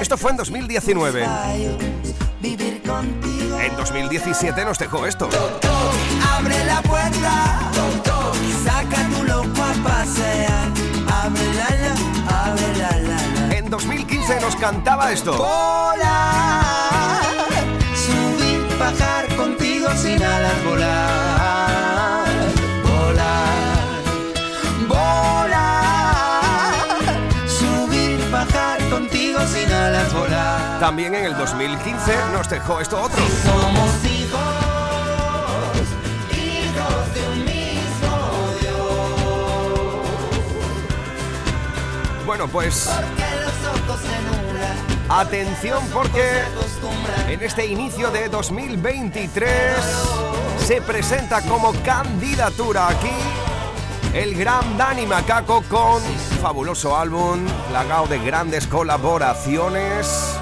Esto 0.00 0.16
fue 0.16 0.32
en 0.32 0.36
2019. 0.38 1.26
Vivir 2.40 2.82
contigo. 2.82 3.58
En 3.60 3.76
2017 3.76 4.64
nos 4.64 4.78
dejó 4.78 5.06
esto. 5.06 5.28
Abre 6.36 6.64
la 6.64 6.82
puerta, 6.82 7.70
saca 8.64 9.08
tu 9.08 9.24
loco 9.24 9.62
a 9.62 9.72
pasear. 9.88 10.68
Abre 11.10 11.54
la 11.54 11.68
la, 11.70 11.94
abre 12.50 12.76
la 12.76 12.90
la 12.90 13.48
la. 13.48 13.56
En 13.56 13.70
2015 13.70 14.40
nos 14.40 14.56
cantaba 14.56 15.10
esto. 15.12 15.32
Subir, 15.32 16.97
bajar 18.90 19.28
contigo 19.36 19.88
sin 19.96 20.22
alas, 20.22 20.64
volar, 20.64 22.26
volar, 22.82 24.02
volar, 24.88 26.24
subir, 27.46 28.18
bajar 28.30 28.80
contigo 28.88 29.40
sin 29.46 29.70
alas, 29.70 30.12
volar. 30.14 30.80
También 30.80 31.14
en 31.14 31.26
el 31.26 31.36
2015 31.36 32.16
nos 32.32 32.48
dejó 32.48 32.80
esto 32.80 33.02
otro. 33.02 33.22
Somos 33.44 34.04
hijos, 34.04 34.40
hijos 36.32 37.14
de 37.14 37.28
un 37.28 37.44
mismo 37.44 38.12
Dios. 38.60 40.06
Bueno, 42.24 42.48
pues 42.48 42.88
atención 45.08 45.82
porque 45.92 46.42
en 47.28 47.42
este 47.42 47.66
inicio 47.66 48.10
de 48.10 48.28
2023 48.28 49.52
se 50.58 50.82
presenta 50.82 51.40
como 51.42 51.72
candidatura 51.82 52.88
aquí 52.88 53.08
el 54.14 54.34
gran 54.34 54.76
Dani 54.78 55.06
Macaco 55.06 55.62
con 55.68 56.02
fabuloso 56.40 56.96
álbum, 56.96 57.46
plagado 57.68 58.06
de 58.06 58.18
grandes 58.18 58.66
colaboraciones, 58.66 60.34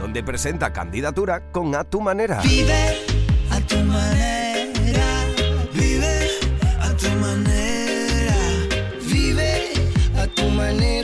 donde 0.00 0.22
presenta 0.22 0.72
candidatura 0.72 1.42
con 1.50 1.74
A 1.74 1.84
Tu 1.84 2.00
Manera. 2.00 2.40
Vive 2.42 3.04
a 3.50 3.60
tu 3.60 3.76
manera, 3.78 5.06
vive 5.74 6.30
a 6.80 6.90
tu 6.94 7.10
manera, 7.16 8.36
vive 9.02 9.72
a 10.16 10.26
tu 10.28 10.48
manera, 10.50 10.97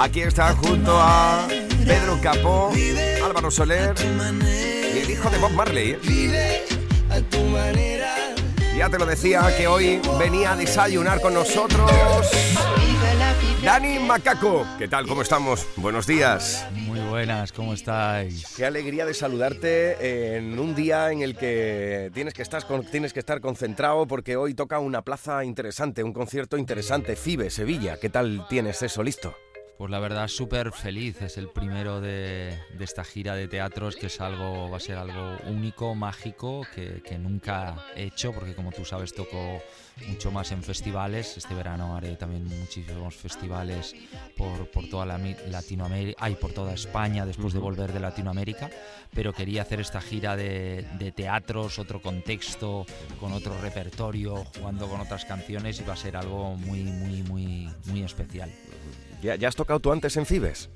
Aquí 0.00 0.22
está 0.22 0.54
junto 0.54 0.96
a 0.98 1.46
Pedro 1.86 2.18
Capó, 2.22 2.72
Álvaro 3.24 3.50
Soler 3.50 3.94
y 4.94 4.98
el 4.98 5.10
hijo 5.10 5.28
de 5.28 5.38
Bob 5.38 5.50
Marley. 5.52 5.98
Ya 8.76 8.88
te 8.88 8.98
lo 8.98 9.04
decía 9.04 9.42
que 9.58 9.66
hoy 9.66 10.00
venía 10.18 10.52
a 10.52 10.56
desayunar 10.56 11.20
con 11.20 11.34
nosotros. 11.34 11.90
Dani 13.62 13.98
Macaco. 13.98 14.66
¿Qué 14.78 14.88
tal? 14.88 15.06
¿Cómo 15.06 15.20
estamos? 15.20 15.66
Buenos 15.76 16.06
días. 16.06 16.66
Muy 16.72 16.98
buenas, 17.00 17.52
¿cómo 17.52 17.74
estáis? 17.74 18.46
Qué 18.56 18.64
alegría 18.64 19.04
de 19.04 19.12
saludarte 19.12 20.36
en 20.38 20.58
un 20.58 20.74
día 20.74 21.12
en 21.12 21.20
el 21.20 21.36
que 21.36 22.10
tienes 22.14 22.32
que 22.32 22.40
estar, 22.40 22.66
con- 22.66 22.86
tienes 22.86 23.12
que 23.12 23.20
estar 23.20 23.42
concentrado 23.42 24.06
porque 24.06 24.36
hoy 24.36 24.54
toca 24.54 24.78
una 24.78 25.02
plaza 25.02 25.44
interesante, 25.44 26.02
un 26.02 26.14
concierto 26.14 26.56
interesante, 26.56 27.16
FIBE, 27.16 27.50
Sevilla. 27.50 27.98
¿Qué 28.00 28.08
tal 28.08 28.46
tienes 28.48 28.80
eso 28.80 29.02
listo? 29.02 29.34
Pues 29.80 29.90
la 29.90 29.98
verdad 29.98 30.28
súper 30.28 30.72
feliz, 30.72 31.22
es 31.22 31.38
el 31.38 31.48
primero 31.48 32.02
de, 32.02 32.54
de 32.76 32.84
esta 32.84 33.02
gira 33.02 33.34
de 33.34 33.48
teatros 33.48 33.96
que 33.96 34.08
es 34.08 34.20
algo, 34.20 34.68
va 34.68 34.76
a 34.76 34.80
ser 34.80 34.98
algo 34.98 35.38
único, 35.46 35.94
mágico, 35.94 36.66
que, 36.74 37.00
que 37.02 37.18
nunca 37.18 37.86
he 37.96 38.02
hecho, 38.02 38.30
porque 38.34 38.54
como 38.54 38.72
tú 38.72 38.84
sabes 38.84 39.14
toco 39.14 39.62
mucho 40.06 40.30
más 40.30 40.52
en 40.52 40.62
festivales, 40.62 41.38
este 41.38 41.54
verano 41.54 41.96
haré 41.96 42.16
también 42.16 42.44
muchísimos 42.44 43.16
festivales 43.16 43.96
por, 44.36 44.70
por 44.70 44.86
toda 44.90 45.06
la 45.06 45.18
Latinoamérica, 45.48 46.22
ay, 46.22 46.34
por 46.34 46.52
toda 46.52 46.74
España 46.74 47.24
después 47.24 47.54
de 47.54 47.60
volver 47.60 47.90
de 47.94 48.00
Latinoamérica, 48.00 48.68
pero 49.14 49.32
quería 49.32 49.62
hacer 49.62 49.80
esta 49.80 50.02
gira 50.02 50.36
de, 50.36 50.86
de 50.98 51.10
teatros, 51.10 51.78
otro 51.78 52.02
contexto, 52.02 52.84
con 53.18 53.32
otro 53.32 53.58
repertorio, 53.62 54.44
jugando 54.58 54.88
con 54.88 55.00
otras 55.00 55.24
canciones 55.24 55.80
y 55.80 55.84
va 55.84 55.94
a 55.94 55.96
ser 55.96 56.18
algo 56.18 56.54
muy, 56.56 56.82
muy, 56.82 57.22
muy, 57.22 57.70
muy 57.86 58.02
especial. 58.02 58.52
¿Ya, 59.22 59.36
has 59.48 59.56
tocado 59.56 59.80
tú 59.80 59.92
antes 59.92 60.16
en 60.16 60.26
FIBES? 60.26 60.70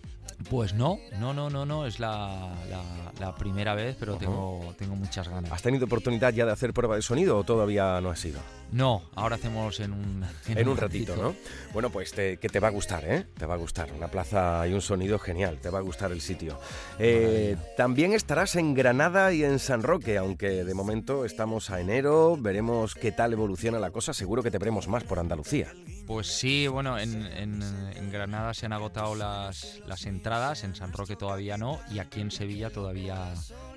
Pues 0.51 0.74
no, 0.74 0.99
no, 1.18 1.32
no, 1.32 1.49
no, 1.51 1.64
no, 1.66 1.86
es 1.86 1.99
la, 2.01 2.55
la- 2.70 3.12
la 3.20 3.34
primera 3.34 3.74
vez, 3.74 3.97
pero 3.99 4.16
tengo, 4.16 4.74
tengo 4.76 4.97
muchas 4.97 5.28
ganas. 5.28 5.51
¿Has 5.53 5.62
tenido 5.62 5.86
oportunidad 5.86 6.32
ya 6.32 6.45
de 6.45 6.53
hacer 6.53 6.72
prueba 6.74 6.97
de 6.97 7.03
sonido 7.03 7.38
o 7.38 7.45
todavía 7.45 8.01
no 8.01 8.11
has 8.11 8.24
ido? 8.24 8.40
No, 8.72 9.03
ahora 9.14 9.36
hacemos 9.36 9.78
en 9.78 9.92
un, 9.92 10.24
En 10.49 10.68
un 10.68 10.76
ratito, 10.76 11.14
¿no? 11.16 11.34
Bueno, 11.72 11.90
pues 11.90 12.11
te- 12.12 12.38
que 12.38 12.49
te 12.49 12.59
va 12.61 12.68
a 12.68 12.70
gustar, 12.72 13.05
¿eh? 13.05 13.24
Te 13.38 13.47
va 13.47 13.55
a 13.55 13.57
gustar. 13.57 13.92
Una 13.97 14.09
plaza 14.09 14.66
y 14.66 14.72
un 14.72 14.80
sonido 14.82 15.18
genial, 15.20 15.59
te 15.61 15.70
va 15.70 15.78
a 15.78 15.82
gustar 15.82 16.11
el 16.11 16.20
sitio. 16.20 16.59
Eh, 16.99 17.57
también 17.76 18.12
estarás 18.12 18.57
en 18.57 18.74
Granada 18.74 19.32
y 19.32 19.45
en 19.45 19.59
San 19.61 19.82
Roque, 19.82 20.18
aunque 20.18 20.64
de 20.64 20.74
momento 20.74 21.24
estamos 21.24 21.70
a 21.70 21.80
enero, 21.80 22.36
veremos 22.36 22.95
qué 22.97 23.12
tal 23.12 23.32
evoluciona 23.32 23.78
la 23.78 23.90
cosa, 23.92 24.12
seguro 24.12 24.42
que 24.42 24.51
te 24.51 24.59
veremos 24.59 24.88
más 24.88 25.05
por 25.05 25.18
Andalucía. 25.20 25.72
Pues 26.07 26.26
sí, 26.26 26.66
bueno, 26.66 26.99
en, 26.99 27.24
en- 27.26 27.62
en 27.97 28.11
Granada 28.11 28.53
se 28.55 28.66
han 28.66 28.72
agotado 28.72 29.14
las, 29.14 29.80
las 29.86 30.05
entradas, 30.05 30.34
en 30.35 30.74
San 30.74 30.93
Roque 30.93 31.14
todavía 31.14 31.57
no, 31.57 31.78
y 31.93 32.01
aquí 32.01 32.20
en 32.20 32.30
Sevilla 32.30 32.68
todavía, 32.68 33.32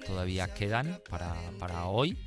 todavía 0.07 0.53
quedan 0.53 0.99
para, 1.09 1.35
para 1.59 1.85
hoy. 1.85 2.17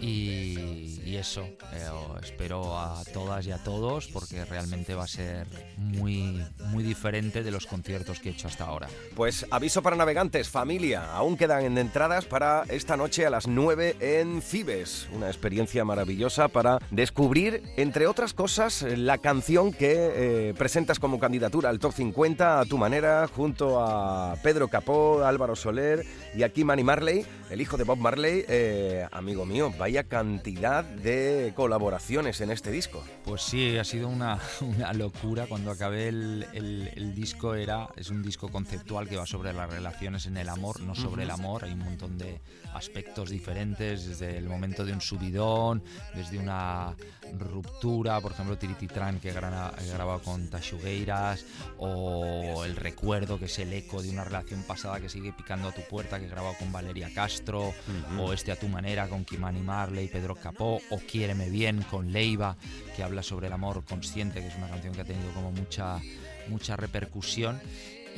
Y, 0.00 1.00
y 1.04 1.16
eso, 1.16 1.42
eh, 1.42 1.90
espero 2.22 2.78
a 2.78 3.02
todas 3.12 3.46
y 3.46 3.50
a 3.50 3.58
todos 3.58 4.06
porque 4.08 4.44
realmente 4.44 4.94
va 4.94 5.04
a 5.04 5.08
ser 5.08 5.46
muy, 5.76 6.44
muy 6.66 6.84
diferente 6.84 7.42
de 7.42 7.50
los 7.50 7.66
conciertos 7.66 8.20
que 8.20 8.30
he 8.30 8.32
hecho 8.32 8.48
hasta 8.48 8.64
ahora. 8.64 8.88
Pues 9.16 9.46
aviso 9.50 9.82
para 9.82 9.96
navegantes, 9.96 10.48
familia, 10.48 11.12
aún 11.12 11.36
quedan 11.36 11.64
en 11.64 11.78
entradas 11.78 12.24
para 12.24 12.64
esta 12.68 12.96
noche 12.96 13.26
a 13.26 13.30
las 13.30 13.46
9 13.46 13.96
en 14.00 14.42
Fibes. 14.42 15.08
Una 15.12 15.26
experiencia 15.26 15.84
maravillosa 15.84 16.48
para 16.48 16.78
descubrir, 16.90 17.62
entre 17.76 18.06
otras 18.06 18.32
cosas, 18.32 18.82
la 18.82 19.18
canción 19.18 19.72
que 19.72 19.94
eh, 19.96 20.54
presentas 20.56 20.98
como 20.98 21.18
candidatura 21.18 21.68
al 21.68 21.78
Top 21.78 21.92
50 21.92 22.60
a 22.60 22.64
tu 22.64 22.78
manera, 22.78 23.26
junto 23.28 23.80
a 23.80 24.36
Pedro 24.42 24.68
Capó, 24.68 25.24
Álvaro 25.24 25.56
Soler 25.56 26.04
y 26.34 26.42
aquí 26.42 26.64
Manny 26.64 26.84
Marley, 26.84 27.17
el 27.50 27.60
hijo 27.60 27.76
de 27.76 27.84
Bob 27.84 27.98
Marley, 27.98 28.44
eh, 28.48 29.06
amigo 29.12 29.44
mío, 29.46 29.72
vaya 29.78 30.04
cantidad 30.04 30.84
de 30.84 31.52
colaboraciones 31.56 32.40
en 32.40 32.50
este 32.50 32.70
disco. 32.70 33.02
Pues 33.24 33.42
sí, 33.42 33.76
ha 33.78 33.84
sido 33.84 34.08
una, 34.08 34.38
una 34.60 34.92
locura. 34.92 35.46
Cuando 35.46 35.70
acabé 35.70 36.08
el, 36.08 36.46
el- 36.52 36.90
el 36.94 37.14
disco 37.14 37.54
era 37.54 37.88
es 37.96 38.10
un 38.10 38.22
disco 38.22 38.48
conceptual 38.50 39.08
que 39.08 39.16
va 39.16 39.26
sobre 39.26 39.52
las 39.52 39.70
relaciones 39.70 40.26
en 40.26 40.36
el 40.36 40.48
amor, 40.48 40.80
no 40.80 40.94
sobre 40.94 41.22
el 41.24 41.30
amor. 41.30 41.64
Hay 41.64 41.72
un 41.72 41.80
montón 41.80 42.18
de 42.18 42.40
aspectos 42.74 43.30
diferentes, 43.30 44.06
desde 44.06 44.36
el 44.36 44.48
momento 44.48 44.84
de 44.84 44.92
un 44.92 45.00
subidón, 45.00 45.82
desde 46.14 46.38
una 46.38 46.94
ruptura, 47.38 48.20
por 48.20 48.32
ejemplo, 48.32 48.56
Tirititran 48.58 49.20
que 49.20 49.32
grana- 49.32 49.72
he 49.80 49.88
grabado 49.88 50.20
con 50.22 50.48
Tashugueiras, 50.48 51.44
o 51.78 52.64
el 52.64 52.76
recuerdo 52.76 53.38
que 53.38 53.46
es 53.46 53.58
el 53.58 53.72
eco 53.72 54.02
de 54.02 54.10
una 54.10 54.24
relación 54.24 54.62
pasada 54.62 55.00
que 55.00 55.08
sigue 55.08 55.32
picando 55.32 55.68
a 55.68 55.72
tu 55.72 55.82
puerta 55.82 56.18
que 56.18 56.26
he 56.26 56.28
grabado 56.28 56.54
con 56.58 56.70
Valeria 56.72 57.07
Castro, 57.10 57.72
o 58.18 58.32
este 58.32 58.52
a 58.52 58.56
tu 58.56 58.68
manera 58.68 59.08
con 59.08 59.24
Kimani 59.24 59.60
Marley, 59.60 60.08
Pedro 60.08 60.34
Capó, 60.34 60.80
o 60.90 60.98
Quiéreme 60.98 61.48
bien 61.50 61.82
con 61.90 62.12
Leiva, 62.12 62.56
que 62.96 63.02
habla 63.02 63.22
sobre 63.22 63.46
el 63.46 63.52
amor 63.52 63.84
consciente, 63.84 64.40
que 64.40 64.48
es 64.48 64.56
una 64.56 64.68
canción 64.68 64.94
que 64.94 65.02
ha 65.02 65.04
tenido 65.04 65.32
como 65.32 65.52
mucha, 65.52 66.00
mucha 66.48 66.76
repercusión. 66.76 67.60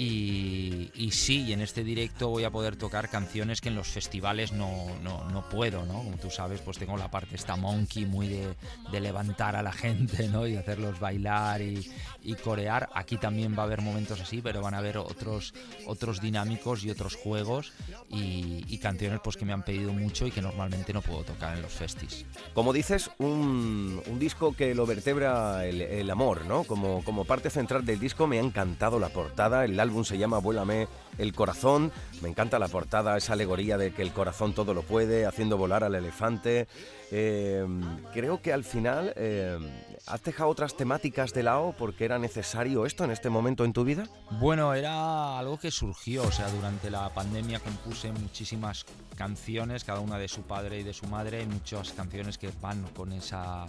Y, 0.03 0.90
y 0.94 1.11
sí, 1.11 1.42
y 1.42 1.53
en 1.53 1.61
este 1.61 1.84
directo 1.84 2.30
voy 2.30 2.44
a 2.44 2.51
poder 2.51 2.76
tocar 2.76 3.11
canciones 3.11 3.61
que 3.61 3.68
en 3.68 3.74
los 3.74 3.88
festivales 3.88 4.51
no, 4.51 4.86
no, 5.03 5.28
no 5.28 5.46
puedo, 5.51 5.84
¿no? 5.84 6.03
Como 6.03 6.16
tú 6.16 6.30
sabes, 6.30 6.62
pues 6.62 6.78
tengo 6.78 6.96
la 6.96 7.11
parte 7.11 7.36
esta 7.36 7.57
monkey 7.57 8.07
muy 8.07 8.28
de, 8.28 8.57
de 8.90 9.01
levantar 9.01 9.57
a 9.57 9.62
la 9.62 9.72
gente, 9.72 10.26
¿no? 10.28 10.46
Y 10.46 10.57
hacerlos 10.57 11.01
bailar 11.01 11.61
y, 11.61 11.86
y 12.22 12.34
corear. 12.36 12.88
Aquí 12.94 13.18
también 13.18 13.55
va 13.55 13.64
a 13.64 13.66
haber 13.66 13.82
momentos 13.82 14.18
así, 14.22 14.40
pero 14.40 14.62
van 14.62 14.72
a 14.72 14.78
haber 14.78 14.96
otros, 14.96 15.53
otros 15.86 16.22
dinámicos 16.22 16.82
y 16.82 16.90
otros 16.90 17.16
juegos 17.16 17.74
y, 18.09 18.64
y 18.68 18.78
canciones 18.78 19.20
pues 19.22 19.36
que 19.36 19.44
me 19.44 19.53
han 19.53 19.64
pedido 19.64 19.92
mucho 19.92 20.26
y 20.26 20.30
que 20.30 20.40
normalmente 20.40 20.94
no 20.94 21.03
puedo 21.03 21.24
tocar 21.24 21.57
en 21.57 21.61
los 21.61 21.72
festis. 21.72 22.24
Como 22.55 22.72
dices, 22.72 23.11
un, 23.18 24.01
un 24.07 24.18
disco 24.18 24.55
que 24.55 24.74
lo 24.74 24.86
vertebra 24.86 25.66
el, 25.66 25.82
el 25.82 26.09
amor, 26.09 26.46
¿no? 26.46 26.64
Como, 26.64 27.05
como 27.05 27.26
parte 27.26 27.51
central 27.51 27.84
del 27.84 28.01
disco 28.01 28.26
me 28.26 28.38
ha 28.38 28.42
encantado 28.42 28.98
la 28.98 29.11
portada, 29.11 29.66
el 29.66 29.78
El 29.80 29.89
álbum 29.91 30.05
se 30.05 30.18
llama 30.18 30.38
Vuélame 30.38 30.86
el 31.18 31.34
corazón. 31.34 31.91
Me 32.22 32.28
encanta 32.28 32.59
la 32.61 32.68
portada, 32.68 33.16
esa 33.16 33.32
alegoría 33.32 33.76
de 33.76 33.93
que 33.93 34.03
el 34.03 34.12
corazón 34.12 34.55
todo 34.55 34.72
lo 34.72 34.82
puede, 34.82 35.26
haciendo 35.26 35.59
volar 35.59 35.82
al 35.82 35.97
elefante. 35.97 36.68
Eh, 37.11 37.66
creo 38.14 38.41
que 38.41 38.53
al 38.53 38.62
final 38.62 39.12
eh, 39.16 39.59
has 40.07 40.22
dejado 40.22 40.51
otras 40.51 40.76
temáticas 40.76 41.32
de 41.32 41.42
lado 41.42 41.74
porque 41.78 42.05
era 42.05 42.18
necesario 42.18 42.86
esto 42.86 43.05
en 43.05 43.11
este 43.11 43.30
momento 43.30 43.64
en 43.64 43.72
tu 43.72 43.84
vida. 43.84 44.09
Bueno, 44.40 44.74
era 44.74 45.38
algo 45.38 45.59
que 45.59 45.70
surgió, 45.70 46.22
o 46.22 46.32
sea, 46.32 46.48
durante 46.51 46.90
la 46.90 47.12
pandemia 47.12 47.61
compuse 47.61 48.12
muchísimas 48.12 48.84
canciones, 49.16 49.84
cada 49.84 50.01
una 50.01 50.18
de 50.18 50.28
su 50.28 50.42
padre 50.42 50.80
y 50.80 50.82
de 50.82 50.94
su 50.94 51.07
madre, 51.07 51.44
muchas 51.46 51.92
canciones 51.92 52.38
que 52.38 52.51
van 52.61 52.82
con 52.94 53.12
esa, 53.12 53.66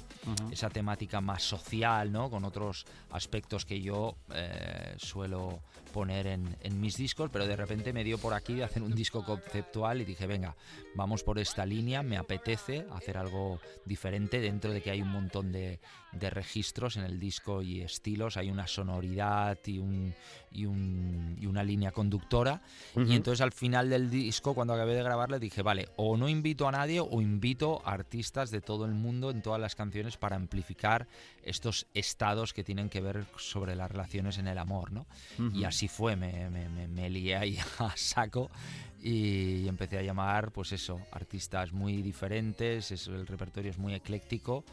esa 0.52 0.70
temática 0.70 1.20
más 1.22 1.44
social, 1.44 2.12
¿no? 2.12 2.30
Con 2.30 2.46
otros 2.46 2.86
aspectos 3.10 3.66
que 3.66 3.82
yo 3.82 4.16
eh, 4.34 4.96
suelo 4.98 5.60
poner 5.92 6.28
en, 6.28 6.58
en 6.62 6.80
mis 6.80 6.96
discos, 6.96 7.30
pero 7.34 7.48
de 7.48 7.56
repente 7.58 7.92
me 7.92 8.04
dio 8.04 8.18
por 8.18 8.34
aquí 8.34 8.54
de 8.54 8.64
hacer 8.64 8.82
un 8.82 8.96
disco 8.96 9.26
conceptual 9.26 10.00
y 10.00 10.06
dije, 10.06 10.26
venga, 10.26 10.56
vamos 10.96 11.24
por 11.24 11.38
esta 11.38 11.66
línea, 11.66 12.02
me 12.02 12.18
apetece 12.18 12.86
hacer 12.94 13.18
algo 13.18 13.60
diferente 13.86 14.40
dentro 14.40 14.72
de 14.72 14.82
que 14.82 14.92
hay 14.92 15.02
un 15.02 15.10
montón 15.10 15.52
de, 15.52 15.82
de 16.12 16.30
registros 16.30 16.98
en 16.98 17.04
el 17.04 17.20
disco 17.20 17.62
y 17.62 17.82
estilos, 17.82 18.36
hay 18.38 18.50
una 18.52 18.68
sonoridad 18.68 19.58
y, 19.66 19.78
un, 19.80 20.14
y, 20.52 20.66
un- 20.66 21.38
y 21.40 21.46
una 21.46 21.64
línea 21.64 21.92
conductora. 21.92 22.62
Ujú. 22.96 23.06
Y 23.10 23.16
entonces 23.16 23.42
al 23.42 23.52
final 23.54 23.90
del 23.90 24.10
disco, 24.10 24.54
cuando 24.54 24.74
acabé 24.74 24.94
de 24.94 25.04
grabarle, 25.04 25.40
dije, 25.40 25.62
vale, 25.62 25.88
o 25.96 26.18
no 26.18 26.28
invito 26.28 26.68
a 26.68 26.72
nadie 26.72 27.00
o 27.00 27.22
invito 27.22 27.82
a 27.86 27.94
artistas 27.94 28.52
de 28.52 28.60
todo 28.62 28.86
el 28.86 28.92
mundo 28.94 29.32
en 29.32 29.42
todas 29.42 29.62
las 29.62 29.76
canciones 29.76 30.18
para 30.18 30.36
amplificar 30.36 31.08
estos 31.44 31.88
estados 31.94 32.54
que 32.54 32.64
tienen 32.64 32.90
que 32.90 33.02
ver 33.02 33.26
sobre 33.38 33.76
las 33.76 33.90
relaciones 33.90 34.38
en 34.38 34.48
el 34.48 34.58
amor, 34.58 34.92
¿no? 34.92 35.06
Ujú. 35.40 35.56
Y 35.58 35.64
así 35.64 35.88
fue, 35.88 36.16
me, 36.16 36.50
me, 36.50 36.68
me- 36.70 36.88
me 36.88 37.10
lié 37.10 37.36
ahí 37.38 37.58
a 37.80 37.96
saco 37.96 38.52
y 39.02 39.68
empecé 39.68 39.98
a 39.98 40.02
llamar, 40.02 40.52
pues 40.52 40.72
eso, 40.72 41.00
artistas 41.12 41.72
muy 41.74 42.02
diferentes, 42.02 42.92
eso, 42.92 43.16
el 43.16 43.28
repertorio 43.28 43.72
es 43.72 43.78
muy 43.78 43.94
ecléctico 43.94 44.64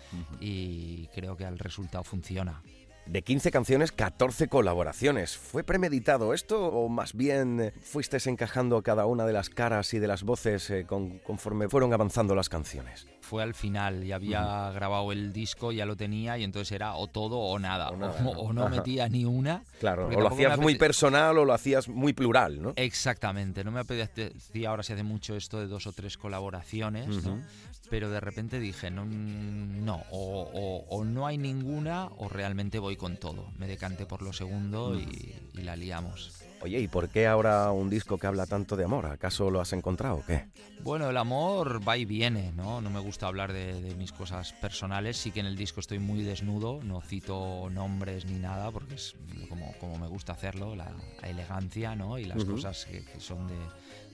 y 0.40 1.06
creo 1.14 1.36
que 1.36 1.44
el 1.44 1.58
resultado 1.58 2.04
funciona. 2.04 2.62
De 3.08 3.22
15 3.22 3.50
canciones, 3.50 3.90
14 3.90 4.48
colaboraciones. 4.48 5.36
¿Fue 5.36 5.64
premeditado 5.64 6.34
esto 6.34 6.66
o 6.66 6.88
más 6.90 7.14
bien 7.14 7.58
eh, 7.60 7.72
fuiste 7.80 8.18
encajando 8.26 8.82
cada 8.82 9.06
una 9.06 9.24
de 9.24 9.32
las 9.32 9.48
caras 9.48 9.94
y 9.94 9.98
de 9.98 10.06
las 10.06 10.24
voces 10.24 10.68
eh, 10.70 10.84
con- 10.86 11.18
conforme 11.20 11.68
fueron 11.70 11.94
avanzando 11.94 12.34
las 12.34 12.48
canciones? 12.50 13.06
Fue 13.20 13.42
al 13.42 13.54
final, 13.54 14.04
ya 14.04 14.16
había 14.16 14.70
grabado 14.72 15.12
el 15.12 15.32
disco, 15.32 15.70
ya 15.72 15.84
lo 15.86 15.96
tenía 15.96 16.36
y 16.38 16.44
entonces 16.44 16.72
era 16.72 16.94
o 16.94 17.06
todo 17.08 17.38
o 17.38 17.58
nada, 17.58 17.90
o, 17.90 17.96
nada, 17.96 18.20
¿no? 18.22 18.30
o 18.30 18.52
no 18.52 18.62
Ajá. 18.66 18.76
metía 18.76 19.08
ni 19.08 19.24
una. 19.26 19.64
Claro, 19.80 20.08
o 20.08 20.20
lo 20.20 20.28
hacías 20.28 20.58
muy 20.58 20.76
personal 20.76 21.36
o 21.38 21.44
lo 21.44 21.52
hacías 21.52 21.88
muy 21.88 22.12
plural, 22.14 22.60
¿no? 22.60 22.72
Exactamente, 22.76 23.64
no 23.64 23.70
me 23.70 23.80
apetecía, 23.80 24.70
ahora 24.70 24.82
se 24.82 24.94
hace 24.94 25.02
mucho 25.02 25.36
esto 25.36 25.60
de 25.60 25.66
dos 25.66 25.86
o 25.86 25.92
tres 25.92 26.16
colaboraciones, 26.16 27.24
¿no? 27.24 27.42
Pero 27.90 28.10
de 28.10 28.20
repente 28.20 28.58
dije, 28.60 28.90
no, 28.90 29.04
no 29.06 30.04
o, 30.10 30.42
o- 30.52 30.84
o 30.96 31.04
no 31.04 31.26
hay 31.26 31.38
ninguna 31.38 32.06
o 32.18 32.28
realmente 32.28 32.78
voy 32.78 32.96
con 32.96 33.16
todo. 33.16 33.46
Me 33.58 33.66
decanté 33.66 34.04
por 34.06 34.22
lo 34.22 34.32
segundo 34.32 34.98
y, 34.98 35.34
y 35.54 35.62
la 35.62 35.74
liamos. 35.76 36.32
Oye, 36.60 36.80
¿y 36.80 36.88
por 36.88 37.08
qué 37.08 37.26
ahora 37.28 37.70
un 37.70 37.88
disco 37.88 38.18
que 38.18 38.26
habla 38.26 38.44
tanto 38.44 38.76
de 38.76 38.84
amor? 38.84 39.06
¿Acaso 39.06 39.48
lo 39.48 39.60
has 39.60 39.72
encontrado 39.72 40.16
o 40.16 40.24
qué? 40.24 40.44
Bueno, 40.80 41.08
el 41.08 41.16
amor 41.16 41.86
va 41.86 41.96
y 41.96 42.04
viene, 42.04 42.52
¿no? 42.56 42.80
No 42.80 42.90
me 42.90 42.98
gusta 43.00 43.26
hablar 43.28 43.52
de, 43.52 43.80
de 43.80 43.94
mis 43.94 44.12
cosas 44.12 44.52
personales. 44.54 45.16
Sí 45.16 45.30
que 45.30 45.40
en 45.40 45.46
el 45.46 45.56
disco 45.56 45.78
estoy 45.80 45.98
muy 46.00 46.22
desnudo, 46.24 46.80
no 46.82 47.00
cito 47.00 47.68
nombres 47.70 48.24
ni 48.26 48.38
nada, 48.40 48.70
porque 48.72 48.96
es 48.96 49.14
como, 49.48 49.72
como 49.78 49.98
me 49.98 50.08
gusta 50.08 50.32
hacerlo, 50.32 50.74
la, 50.74 50.92
la 51.22 51.28
elegancia, 51.28 51.94
¿no? 51.94 52.18
Y 52.18 52.24
las 52.24 52.42
Ujú. 52.42 52.52
cosas 52.52 52.84
que, 52.86 53.04
que 53.04 53.20
son 53.20 53.46
de, 53.46 53.56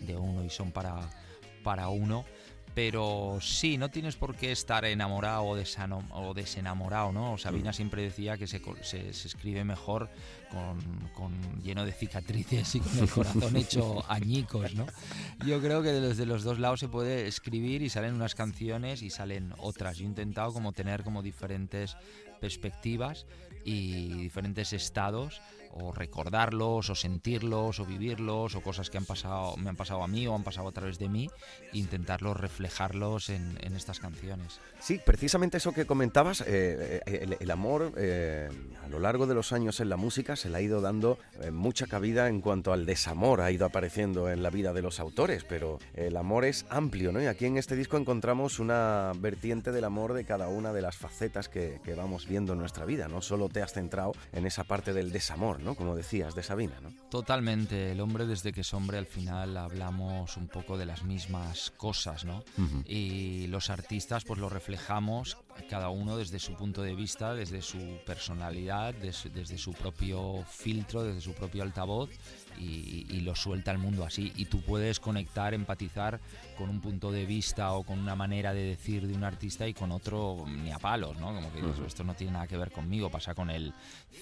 de 0.01 0.17
uno 0.17 0.45
y 0.45 0.51
son 0.51 0.71
para, 0.71 1.01
para 1.63 1.89
uno. 1.89 2.25
Pero 2.75 3.39
sí, 3.41 3.79
no 3.79 3.89
tienes 3.89 4.17
por 4.17 4.35
qué 4.35 4.51
estar 4.51 4.85
enamorado 4.85 5.45
o, 5.45 5.57
desano- 5.57 6.03
o 6.11 6.35
desenamorado, 6.35 7.13
¿no? 7.13 7.39
Sabina 7.39 7.73
siempre 7.73 8.03
decía 8.03 8.37
que 8.37 8.49
se, 8.49 8.61
se- 8.83 9.13
se 9.13 9.29
escribe 9.29 9.63
mejor 9.63 10.11
con, 10.51 10.81
con- 11.15 11.63
lleno 11.63 11.85
de 11.85 11.93
cicatrices 11.93 12.75
y 12.75 12.81
con 12.81 12.99
el 12.99 13.09
corazón 13.09 13.57
hecho 13.57 14.05
añicos, 14.11 14.75
¿no? 14.75 14.87
Yo 15.47 15.61
creo 15.61 15.83
que 15.83 15.91
desde 15.93 16.27
los 16.27 16.43
dos 16.43 16.59
lados 16.59 16.81
se 16.81 16.89
puede 16.89 17.29
escribir 17.29 17.81
y 17.83 17.91
salen 17.91 18.15
unas 18.15 18.35
canciones 18.35 19.03
y 19.03 19.11
salen 19.11 19.55
otras. 19.59 19.99
Yo 19.99 20.05
he 20.05 20.09
intentado 20.09 20.53
como 20.53 20.73
tener 20.73 21.05
como 21.05 21.23
diferentes 21.23 21.97
perspectivas 22.41 23.25
y 23.65 24.13
diferentes 24.15 24.73
estados 24.73 25.41
o 25.75 25.93
recordarlos 25.93 26.91
o 26.91 26.95
sentirlos 26.95 27.81
o 27.81 27.85
vivirlos 27.85 28.55
o 28.55 28.61
cosas 28.61 28.91
que 28.91 28.99
han 28.99 29.05
pasado 29.05 29.57
me 29.57 29.71
han 29.71 29.77
pasado 29.77 30.03
a 30.03 30.09
mí 30.09 30.27
o 30.27 30.35
han 30.35 30.45
pasado 30.45 30.69
a 30.69 30.73
través 30.73 30.99
de 30.99 31.09
mí 31.09 31.31
e 31.73 31.79
intentarlos 31.79 32.37
reflejarlos 32.37 33.29
en, 33.29 33.59
estas 33.75 33.99
canciones. 33.99 34.61
Sí, 34.79 35.01
precisamente 35.05 35.57
eso 35.57 35.73
que 35.73 35.85
comentabas, 35.85 36.43
eh, 36.43 37.01
eh, 37.07 37.37
el, 37.41 37.51
amor 37.51 37.93
eh, 37.97 38.49
a 38.85 38.89
lo 38.89 39.01
largo 39.01 39.27
de 39.27 39.35
los 39.35 39.53
años 39.53 39.81
en 39.81 39.89
la 39.89 39.97
música 39.97 40.37
se 40.37 40.49
le 40.49 40.59
ha 40.59 40.61
ido 40.61 40.81
dando 40.81 41.19
mucha 41.51 41.87
cabida 41.87 42.29
en 42.29 42.41
cuanto 42.41 42.73
al 42.73 42.87
desamor, 42.87 43.41
ha 43.41 43.51
ido 43.51 43.67
apareciendo 43.67 44.31
en 44.31 44.43
la 44.43 44.51
vida 44.51 44.73
de 44.73 44.83
los 44.83 45.01
autores, 45.01 45.45
pero 45.45 45.81
el 45.95 46.17
amor 46.17 46.45
es 46.45 46.67
amplio, 46.69 47.11
¿no? 47.11 47.21
Y 47.21 47.27
aquí 47.27 47.47
en 47.47 47.57
este 47.57 47.75
disco 47.75 47.97
encontramos 47.97 48.61
una 48.61 49.13
vertiente 49.17 49.73
del 49.73 49.85
amor 49.85 50.13
de 50.13 50.25
cada 50.25 50.49
una 50.49 50.73
de 50.73 50.83
las 50.83 50.97
facetas 50.97 51.49
que 51.49 51.81
vamos 51.97 52.29
viendo 52.29 52.53
en 52.53 52.61
nuestra 52.61 52.85
vida, 52.85 53.09
no 53.09 53.23
solo 53.23 53.49
te 53.49 53.63
has 53.63 53.73
centrado 53.73 54.13
en 54.33 54.47
esa 54.47 54.65
parte 54.65 54.93
del 54.93 55.11
desamor, 55.11 55.64
¿no? 55.65 55.75
Como 55.75 55.97
decías, 55.97 56.35
de 56.35 56.43
Sabina, 56.43 56.79
¿no? 56.81 56.93
Totalmente, 57.11 57.93
el 57.93 58.01
hombre 58.01 58.27
desde 58.27 58.53
que 58.53 58.61
es 58.61 58.75
hombre 58.75 58.99
al 58.99 59.07
final 59.07 59.57
hablamos 59.57 60.37
un 60.37 60.49
poco 60.49 60.79
de 60.79 60.87
las 60.87 61.03
mismas 61.03 61.73
cosas, 61.77 62.25
¿no? 62.25 62.45
Y 62.87 63.47
los 63.49 63.71
artistas 63.71 64.25
pues 64.25 64.39
lo 64.39 64.49
reflejamos 64.49 65.37
cada 65.69 65.89
uno 65.91 66.17
desde 66.17 66.39
su 66.39 66.55
punto 66.55 66.83
de 66.83 66.95
vista, 66.95 67.35
desde 67.35 67.63
su 67.63 67.79
personalidad, 68.07 68.95
des- 68.95 69.29
desde 69.33 69.59
su 69.59 69.73
propio 69.73 70.45
filtro, 70.49 71.03
desde 71.05 71.21
su 71.21 71.33
propio 71.35 71.63
altavoz 71.63 72.11
y, 72.59 73.07
y 73.11 73.21
lo 73.21 73.35
suelta 73.35 73.71
al 73.71 73.79
mundo 73.79 74.05
así. 74.05 74.33
Y 74.37 74.47
tú 74.47 74.61
puedes 74.63 75.01
conectar, 75.01 75.55
empatizar 75.55 76.21
con 76.57 76.71
un 76.71 76.81
punto 76.81 77.11
de 77.13 77.27
vista 77.27 77.73
o 77.73 77.83
con 77.83 77.99
una 77.99 78.15
manera 78.15 78.53
de 78.55 78.63
decir 78.65 79.07
de 79.07 79.15
un 79.15 79.25
artista 79.25 79.67
y 79.67 79.75
con 79.75 79.91
otro 79.93 80.45
ni 80.47 80.71
a 80.71 80.79
palos, 80.79 81.17
¿no? 81.19 81.35
Como 81.35 81.53
que 81.53 81.61
dices, 81.63 81.81
esto 81.87 82.05
no 82.05 82.15
tiene 82.15 82.33
nada 82.35 82.47
que 82.47 82.57
ver 82.57 82.71
conmigo, 82.71 83.11
pasa 83.11 83.35
con 83.35 83.51
el 83.51 83.73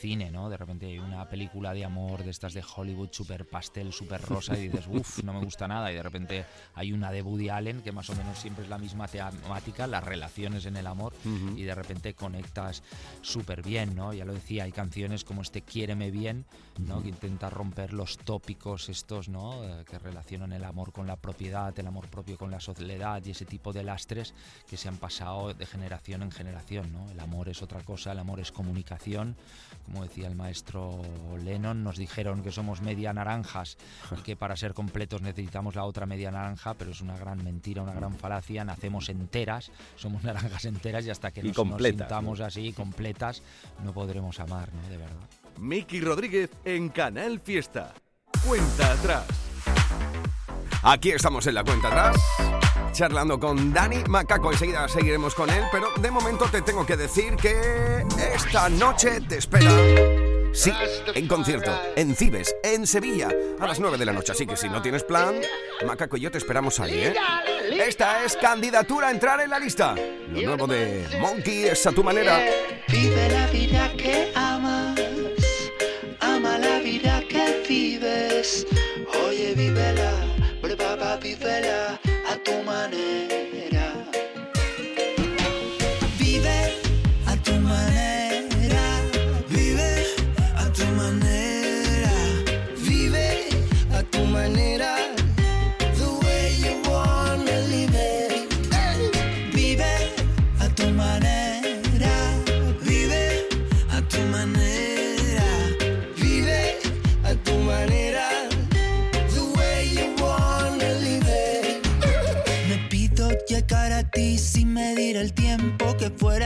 cine, 0.01 0.31
¿no? 0.31 0.49
De 0.49 0.57
repente 0.57 0.87
hay 0.87 0.99
una 0.99 1.29
película 1.29 1.75
de 1.75 1.85
amor 1.85 2.25
de 2.25 2.31
estas 2.31 2.55
de 2.55 2.65
Hollywood 2.77 3.09
súper 3.13 3.47
pastel, 3.49 3.93
súper 3.93 4.23
rosa 4.23 4.57
y 4.59 4.69
dices, 4.69 4.87
uff, 4.91 5.23
no 5.23 5.33
me 5.35 5.41
gusta 5.45 5.69
nada. 5.69 5.93
Y 5.93 5.95
de 5.97 6.03
repente 6.03 6.45
hay 6.75 6.93
una 6.93 7.11
de 7.11 7.23
Woody 7.23 7.49
Allen 7.51 7.83
que 7.83 7.93
más 7.93 8.09
o 8.11 8.15
menos 8.17 8.39
siempre 8.39 8.65
es 8.65 8.71
la 8.71 8.79
misma 8.79 9.09
temática, 9.09 9.87
las 9.87 10.03
relaciones 10.05 10.65
en 10.67 10.77
el 10.77 10.87
amor 10.87 11.13
Ujú. 11.25 11.57
y 11.57 11.63
de 11.63 11.75
repente 11.75 12.15
conectas 12.15 12.83
súper 13.21 13.63
bien, 13.63 13.95
¿no? 13.95 14.13
Ya 14.13 14.25
lo 14.25 14.33
decía, 14.33 14.65
hay 14.65 14.73
canciones 14.73 15.25
como 15.25 15.43
este 15.43 15.63
Quiéreme 15.63 16.11
bien, 16.11 16.45
¿no? 16.79 16.95
Ujú. 16.95 17.03
Que 17.05 17.09
intenta 17.11 17.51
romper 17.51 17.93
los 17.93 18.19
tópicos 18.19 18.89
estos, 18.89 19.29
¿no? 19.29 19.65
Eh, 19.65 19.85
que 19.85 19.99
relacionan 19.99 20.53
el 20.53 20.65
amor 20.65 20.93
con 20.93 21.07
la 21.07 21.17
propiedad, 21.17 21.79
el 21.79 21.87
amor 21.87 22.09
propio 22.09 22.37
con 22.37 22.51
la 22.51 22.61
soledad 22.61 23.23
y 23.25 23.31
ese 23.31 23.45
tipo 23.45 23.73
de 23.73 23.85
lastres 23.85 24.35
que 24.69 24.77
se 24.77 24.89
han 24.89 24.97
pasado 24.97 25.55
de 25.55 25.67
generación 25.67 26.23
en 26.23 26.31
generación, 26.31 26.93
¿no? 26.93 27.11
El 27.11 27.21
amor 27.21 27.49
es 27.49 27.63
otra 27.63 27.81
cosa, 27.83 28.13
el 28.13 28.19
amor 28.19 28.41
es 28.41 28.53
comunicación. 28.53 29.37
Como 29.87 30.03
decía 30.03 30.29
el 30.29 30.37
maestro 30.37 31.03
Lennon, 31.43 31.83
nos 31.83 31.97
dijeron 31.97 32.43
que 32.43 32.53
somos 32.53 32.81
media 32.83 33.13
naranjas 33.13 33.77
y 34.17 34.23
que 34.23 34.37
para 34.37 34.57
ser 34.57 34.75
completos 34.75 35.23
necesitamos 35.23 35.75
la 35.75 35.85
otra 35.85 36.07
media 36.07 36.31
naranja, 36.31 36.75
pero 36.75 36.91
es 36.93 37.01
una 37.01 37.17
gran 37.17 37.43
mentira, 37.43 37.83
una 37.83 37.95
gran 37.95 38.15
falacia. 38.17 38.65
Nacemos 38.65 39.09
enteras, 39.09 39.71
somos 39.97 40.23
naranjas 40.25 40.65
enteras 40.65 41.05
y 41.07 41.11
hasta 41.13 41.31
que 41.31 41.41
Y 41.41 41.53
nos, 41.53 41.83
sintamos 41.83 42.41
así, 42.41 42.73
completas, 42.73 43.43
no 43.85 43.93
podremos 43.93 44.41
amar, 44.41 44.69
¿no? 44.73 44.89
De 44.89 44.97
verdad. 44.97 45.29
Miki 45.59 46.01
Rodríguez 46.01 46.51
en 46.65 46.89
Canal 46.89 47.41
Fiesta. 47.41 47.95
Cuenta 48.47 48.93
atrás. 48.93 49.27
Aquí 50.83 51.11
estamos 51.13 51.47
en 51.47 51.55
la 51.55 51.63
cuenta 51.63 51.89
atrás, 51.89 52.17
charlando 52.91 53.39
con 53.39 53.73
Dani 53.73 54.03
Macaco. 54.09 54.51
Enseguida 54.51 54.89
seguiremos 54.89 55.33
con 55.35 55.49
él, 55.49 55.63
pero 55.71 55.89
de 56.01 56.11
momento 56.11 56.47
te 56.51 56.61
tengo 56.63 56.85
que 56.85 56.97
decir 56.97 57.37
que 57.37 58.05
esta 58.35 58.69
noche 58.69 59.21
te 59.21 59.39
espera. 59.39 59.71
Sí, 60.53 60.73
en 61.15 61.29
concierto, 61.29 61.71
en 61.97 62.17
Cibes, 62.17 62.55
en 62.65 62.87
Sevilla, 62.87 63.29
a 63.61 63.67
las 63.67 63.79
9 63.79 63.97
de 63.97 64.05
la 64.05 64.13
noche. 64.13 64.33
Así 64.33 64.45
que 64.47 64.57
si 64.57 64.69
no 64.69 64.83
tienes 64.83 65.05
plan, 65.05 65.37
Macaco 65.87 66.17
y 66.17 66.21
yo 66.21 66.31
te 66.33 66.39
esperamos 66.39 66.81
ahí, 66.81 66.99
¿eh? 66.99 67.15
Esta 67.71 68.25
es 68.25 68.37
candidatura 68.37 69.09
a 69.09 69.11
entrar 69.11 69.41
en 69.41 69.51
la 69.51 69.59
lista. 69.59 69.95
Lo 70.33 70.43
nuevo 70.43 70.67
de 70.67 71.07
Monkey 71.21 71.65
es 71.65 71.87
a 71.87 71.93
tu 71.93 72.03
manera. 72.03 72.41
Vive 72.89 73.29
la 73.31 73.47
vida 73.49 73.93
que 73.97 74.33
amas, 74.35 74.82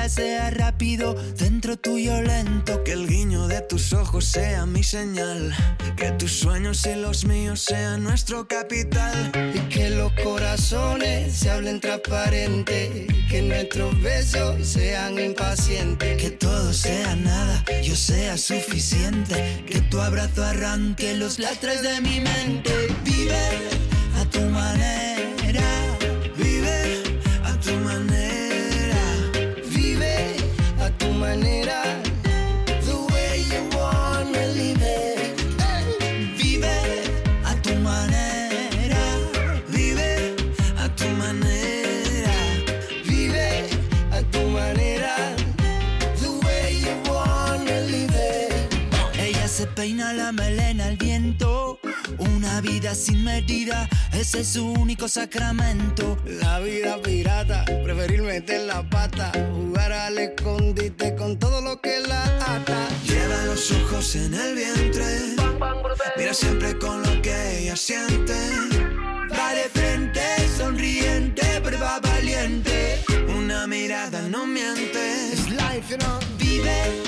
sea 0.08 0.50
rápido, 0.50 1.14
dentro 1.36 1.76
tuyo 1.76 2.20
lento, 2.22 2.84
que 2.84 2.92
el 2.92 3.06
guiño 3.06 3.48
de 3.48 3.60
tus 3.62 3.92
ojos 3.92 4.24
sea 4.24 4.64
mi 4.66 4.82
señal, 4.82 5.54
que 5.96 6.12
tus 6.12 6.32
sueños 6.32 6.86
y 6.86 6.94
los 6.94 7.24
míos 7.24 7.60
sean 7.60 8.04
nuestro 8.04 8.46
capital. 8.46 9.32
Y 9.54 9.58
que 9.68 9.90
los 9.90 10.12
corazones 10.22 11.34
se 11.34 11.50
hablen 11.50 11.80
transparente, 11.80 13.06
que 13.28 13.42
nuestros 13.42 14.00
besos 14.00 14.66
sean 14.66 15.18
impacientes. 15.18 16.16
Que 16.16 16.30
todo 16.30 16.72
sea 16.72 17.16
nada, 17.16 17.64
yo 17.82 17.96
sea 17.96 18.36
suficiente, 18.36 19.64
que 19.66 19.80
tu 19.82 20.00
abrazo 20.00 20.44
arranque 20.44 21.14
los 21.14 21.38
lastres 21.38 21.82
de 21.82 22.00
mi 22.00 22.20
mente. 22.20 22.72
Vive 23.04 23.46
a 24.20 24.24
tu 24.30 24.40
manera, 24.40 25.62
peina 49.86 50.12
la 50.12 50.32
melena 50.32 50.86
al 50.86 50.96
viento. 50.96 51.78
Una 52.18 52.60
vida 52.60 52.92
sin 52.92 53.22
medida, 53.22 53.88
ese 54.12 54.40
es 54.40 54.48
su 54.48 54.66
único 54.72 55.06
sacramento. 55.06 56.18
La 56.40 56.58
vida 56.58 57.00
pirata, 57.00 57.64
preferir 57.84 58.22
meter 58.22 58.62
la 58.62 58.82
pata, 58.82 59.30
jugar 59.54 59.92
al 59.92 60.18
escondite 60.18 61.14
con 61.14 61.38
todo 61.38 61.60
lo 61.60 61.80
que 61.80 62.00
la 62.00 62.24
ata. 62.54 62.88
Lleva 63.06 63.44
los 63.44 63.70
ojos 63.70 64.16
en 64.16 64.34
el 64.34 64.56
vientre. 64.56 65.36
Mira 66.16 66.34
siempre 66.34 66.76
con 66.78 67.02
lo 67.02 67.22
que 67.22 67.60
ella 67.60 67.76
siente. 67.76 68.34
Va 69.38 69.54
de 69.54 69.68
frente, 69.72 70.20
sonriente, 70.58 71.60
pero 71.62 71.78
va 71.78 72.00
valiente. 72.00 73.04
Una 73.38 73.68
mirada 73.68 74.20
no 74.22 74.46
miente. 74.46 75.02
It's 75.32 75.48
life, 75.50 75.88
you 75.90 75.98
know. 75.98 76.18
Vive 76.38 77.05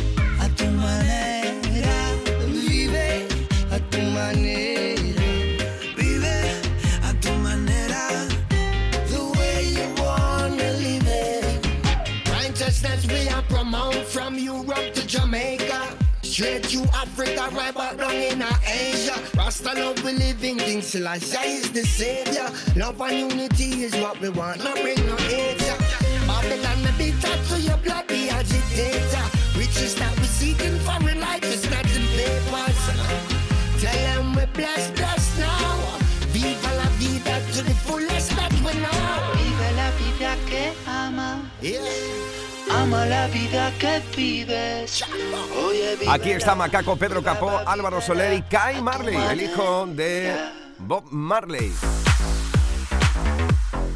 Straight 16.39 16.63
to 16.69 16.85
Africa, 16.95 17.49
right 17.53 17.75
back 17.75 17.97
down 17.97 18.13
in 18.13 18.41
Asia. 18.65 19.21
Rasta 19.37 19.75
love 19.75 20.05
we 20.05 20.13
living, 20.13 20.57
King 20.59 20.83
Selassie 20.83 21.37
is 21.37 21.73
the 21.73 21.83
savior. 21.83 22.49
Love 22.77 23.01
and 23.01 23.33
unity 23.33 23.83
is 23.83 23.93
what 23.97 24.21
we 24.21 24.29
want, 24.29 24.63
not 24.63 24.77
bring 24.77 25.05
no 25.05 25.17
hate. 25.17 25.59
Babylon 26.29 26.95
be 26.97 27.11
taught 27.21 27.45
to 27.49 27.61
your 27.61 27.77
blood, 27.79 28.07
the 28.07 28.31
agitator. 28.31 29.59
Riches 29.59 29.97
that 29.97 30.17
we 30.17 30.27
seeking 30.27 30.79
for 30.79 31.11
in 31.11 31.19
life 31.19 31.43
is 31.43 31.69
not 31.73 31.85
in 31.87 32.07
papers. 32.07 32.78
Aquí 46.09 46.31
está 46.31 46.55
Macaco, 46.55 46.97
Pedro 46.97 47.23
Capó, 47.23 47.61
Álvaro 47.67 48.01
Soler 48.01 48.33
y 48.35 48.43
Kai 48.43 48.83
Marley, 48.83 49.17
el 49.17 49.43
hijo 49.43 49.87
de 49.87 50.35
Bob 50.79 51.05
Marley. 51.11 51.73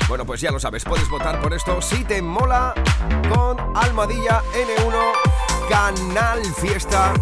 Bueno, 0.08 0.26
pues 0.26 0.40
ya 0.40 0.50
lo 0.50 0.60
sabes, 0.60 0.84
puedes 0.84 1.08
votar 1.08 1.40
por 1.40 1.54
esto 1.54 1.80
si 1.80 2.04
te 2.04 2.20
mola 2.20 2.74
con 3.28 3.58
Almadilla 3.76 4.42
N1 4.52 5.68
Canal 5.70 6.44
Fiesta 6.60 7.14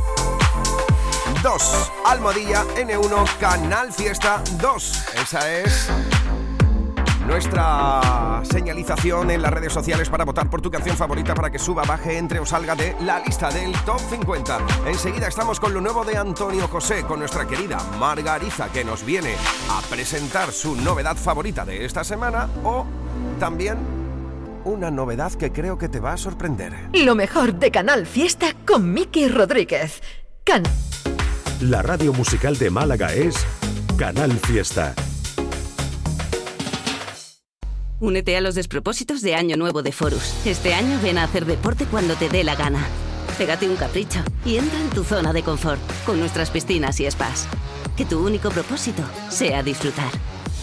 2. 1.42 1.92
Almadilla 2.04 2.64
N1 2.76 3.38
Canal 3.38 3.92
Fiesta 3.92 4.42
2. 4.60 5.04
Esa 5.22 5.50
es 5.50 5.90
nuestra 7.26 8.42
señalización 8.44 9.30
en 9.30 9.40
las 9.40 9.50
redes 9.50 9.72
sociales 9.72 10.10
para 10.10 10.24
votar 10.24 10.50
por 10.50 10.60
tu 10.60 10.70
canción 10.70 10.96
favorita 10.96 11.34
para 11.34 11.50
que 11.50 11.58
suba, 11.58 11.84
baje, 11.84 12.18
entre 12.18 12.40
o 12.40 12.46
salga 12.46 12.74
de 12.74 12.94
la 13.00 13.20
lista 13.20 13.50
del 13.50 13.72
Top 13.84 14.00
50. 14.10 14.58
Enseguida 14.86 15.28
estamos 15.28 15.58
con 15.58 15.72
lo 15.72 15.80
nuevo 15.80 16.04
de 16.04 16.18
Antonio 16.18 16.68
José, 16.68 17.04
con 17.04 17.20
nuestra 17.20 17.46
querida 17.46 17.78
Margariza, 17.98 18.68
que 18.70 18.84
nos 18.84 19.04
viene 19.04 19.34
a 19.70 19.80
presentar 19.88 20.52
su 20.52 20.76
novedad 20.76 21.16
favorita 21.16 21.64
de 21.64 21.86
esta 21.86 22.04
semana 22.04 22.50
o 22.64 22.84
también 23.38 23.78
una 24.64 24.90
novedad 24.90 25.32
que 25.32 25.52
creo 25.52 25.78
que 25.78 25.88
te 25.88 26.00
va 26.00 26.12
a 26.12 26.16
sorprender. 26.18 26.74
Lo 26.92 27.14
mejor 27.14 27.54
de 27.54 27.70
Canal 27.70 28.06
Fiesta 28.06 28.54
con 28.66 28.92
Miki 28.92 29.28
Rodríguez. 29.28 30.02
Can 30.44 30.64
La 31.60 31.82
radio 31.82 32.14
musical 32.14 32.56
de 32.56 32.70
Málaga 32.70 33.12
es 33.12 33.34
Canal 33.98 34.32
Fiesta. 34.32 34.94
Únete 38.00 38.34
a 38.38 38.40
los 38.40 38.54
despropósitos 38.54 39.20
de 39.20 39.34
Año 39.34 39.58
Nuevo 39.58 39.82
de 39.82 39.92
Forus. 39.92 40.46
Este 40.46 40.72
año 40.72 40.98
ven 41.02 41.18
a 41.18 41.24
hacer 41.24 41.44
deporte 41.44 41.84
cuando 41.84 42.14
te 42.14 42.30
dé 42.30 42.44
la 42.44 42.56
gana. 42.56 42.82
Pégate 43.36 43.68
un 43.68 43.76
capricho 43.76 44.20
y 44.46 44.56
entra 44.56 44.80
en 44.80 44.88
tu 44.88 45.04
zona 45.04 45.34
de 45.34 45.42
confort 45.42 45.80
con 46.06 46.18
nuestras 46.18 46.48
piscinas 46.48 46.98
y 46.98 47.10
spas. 47.10 47.46
Que 47.94 48.06
tu 48.06 48.24
único 48.24 48.48
propósito 48.48 49.02
sea 49.28 49.62
disfrutar. 49.62 50.10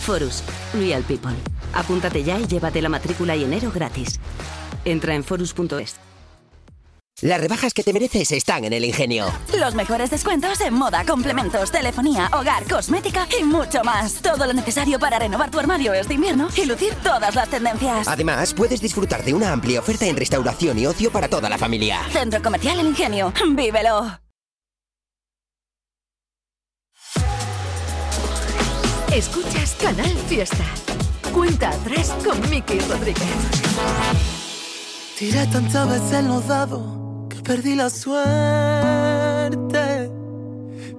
Forus, 0.02 0.44
Real 0.74 1.04
People. 1.04 1.36
Apúntate 1.76 2.24
ya 2.24 2.40
y 2.40 2.48
llévate 2.48 2.82
la 2.82 2.90
matrícula 2.90 3.36
y 3.36 3.44
enero 3.44 3.72
gratis. 3.72 4.20
Entra 4.84 5.14
en 5.14 5.24
forus.es. 5.24 6.07
Las 7.22 7.42
rebajas 7.42 7.74
que 7.74 7.82
te 7.82 7.94
mereces 7.94 8.32
están 8.32 8.64
en 8.64 8.74
el 8.74 8.86
ingenio. 8.86 9.26
Los 9.58 9.74
mejores 9.74 10.12
descuentos 10.12 10.62
en 10.62 10.76
moda, 10.76 11.04
complementos, 11.04 11.72
telefonía, 11.72 12.30
hogar, 12.32 12.64
cosmética 12.66 13.28
y 13.40 13.44
mucho 13.44 13.84
más. 13.84 14.22
Todo 14.22 14.46
lo 14.46 14.54
necesario 14.54 15.00
para 15.00 15.18
renovar 15.18 15.50
tu 15.50 15.58
armario 15.58 15.94
este 15.94 16.14
invierno 16.14 16.48
y 16.56 16.66
lucir 16.66 16.94
todas 17.02 17.34
las 17.34 17.50
tendencias. 17.50 18.08
Además, 18.08 18.54
puedes 18.54 18.82
disfrutar 18.82 19.24
de 19.24 19.34
una 19.34 19.52
amplia 19.52 19.80
oferta 19.80 20.06
en 20.06 20.16
restauración 20.16 20.78
y 20.78 20.86
ocio 20.86 21.12
para 21.12 21.28
toda 21.28 21.50
la 21.50 21.58
familia. 21.58 22.02
Centro 22.12 22.40
Comercial 22.40 22.80
El 22.82 22.86
Ingenio. 22.86 23.34
¡Vívelo! 23.50 24.20
Escuchas 29.12 29.76
Canal 29.82 30.16
Fiesta. 30.30 30.66
Cuenta 31.34 31.70
atrás 31.70 32.14
con 32.24 32.48
Miki 32.52 32.78
Rodríguez. 32.82 33.26
Tiré 35.18 35.48
tantas 35.48 35.90
veces 35.90 36.24
los 36.24 36.48
dados 36.48 37.07
perdí 37.48 37.76
la 37.76 37.90
suerte. 37.90 38.18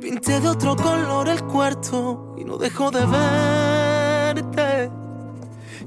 Pinté 0.00 0.40
de 0.40 0.48
otro 0.48 0.74
color 0.76 1.28
el 1.28 1.44
cuarto 1.44 2.34
y 2.38 2.44
no 2.44 2.56
dejo 2.56 2.90
de 2.90 3.04
verte. 3.04 4.90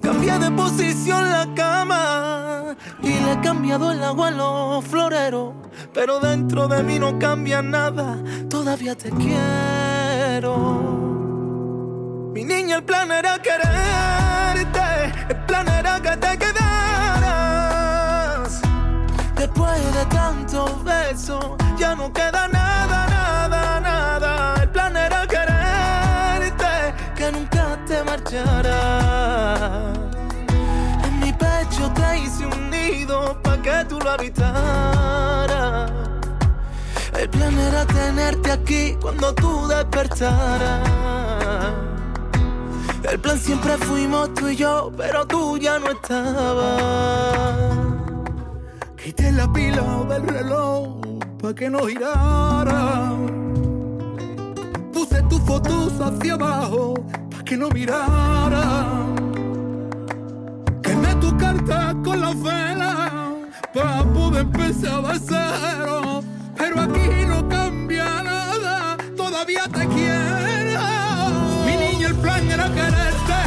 Cambié 0.01 0.37
de 0.37 0.51
posición 0.51 1.29
la 1.31 1.51
cama 1.55 2.75
y 3.01 3.09
le 3.09 3.33
he 3.33 3.41
cambiado 3.41 3.91
el 3.91 4.03
agua 4.03 4.27
a 4.27 4.31
los 4.31 4.85
floreros. 4.85 5.55
Pero 5.93 6.19
dentro 6.19 6.67
de 6.67 6.83
mí 6.83 6.99
no 6.99 7.17
cambia 7.17 7.63
nada, 7.63 8.21
todavía 8.47 8.95
te 8.95 9.09
quiero. 9.09 10.53
Mi 12.33 12.43
niña, 12.43 12.75
el 12.77 12.83
plan 12.83 13.11
era 13.11 13.41
quererte, 13.41 14.30
ya 21.77 21.95
no 21.95 22.11
queda 22.11 22.47
nada, 22.47 23.05
nada, 23.07 23.79
nada. 23.79 24.63
El 24.63 24.69
plan 24.69 24.97
era 24.97 25.27
quererte, 25.27 26.93
que 27.15 27.31
nunca 27.31 27.77
te 27.85 28.03
marcharas. 28.03 29.97
En 31.03 31.19
mi 31.19 31.31
pecho 31.33 31.91
te 31.93 32.19
hice 32.19 32.45
un 32.45 32.69
nido 32.71 33.37
pa' 33.43 33.61
que 33.61 33.85
tú 33.87 33.99
lo 33.99 34.11
habitaras. 34.11 35.91
El 37.19 37.29
plan 37.29 37.57
era 37.59 37.85
tenerte 37.85 38.51
aquí 38.51 38.97
cuando 38.99 39.33
tú 39.35 39.67
despertaras. 39.67 40.89
El 43.03 43.19
plan 43.19 43.37
siempre 43.37 43.77
fuimos 43.77 44.33
tú 44.33 44.49
y 44.49 44.55
yo, 44.55 44.91
pero 44.97 45.27
tú 45.27 45.57
ya 45.57 45.77
no 45.77 45.91
estabas. 45.91 47.55
Quité 48.95 49.31
la 49.31 49.51
pila 49.51 49.81
del 50.09 50.27
reloj 50.27 51.10
pa' 51.41 51.53
que 51.53 51.69
no 51.69 51.87
girara. 51.87 53.13
Puse 54.93 55.21
tus 55.23 55.41
fotos 55.41 55.99
hacia 55.99 56.33
abajo 56.33 56.93
pa' 57.31 57.43
que 57.43 57.57
no 57.57 57.69
mirara. 57.69 58.65
Quemé 60.83 61.15
tu 61.15 61.35
carta 61.37 61.95
con 62.03 62.21
la 62.21 62.33
vela 62.33 62.93
para 63.73 64.03
poder 64.13 64.41
empezar 64.41 65.01
de 65.07 65.19
cero. 65.19 66.23
Pero 66.55 66.81
aquí 66.81 67.09
no 67.27 67.47
cambia 67.49 68.23
nada, 68.23 68.97
todavía 69.17 69.63
te 69.63 69.87
quiero. 69.87 70.83
Mi 71.65 71.75
niña, 71.83 72.07
el 72.09 72.15
plan 72.15 72.51
era 72.51 72.67
quererte, 72.77 73.41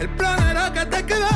el 0.00 0.08
plan 0.10 0.40
era 0.50 0.72
que 0.72 0.86
te 0.86 1.04
quedara. 1.04 1.35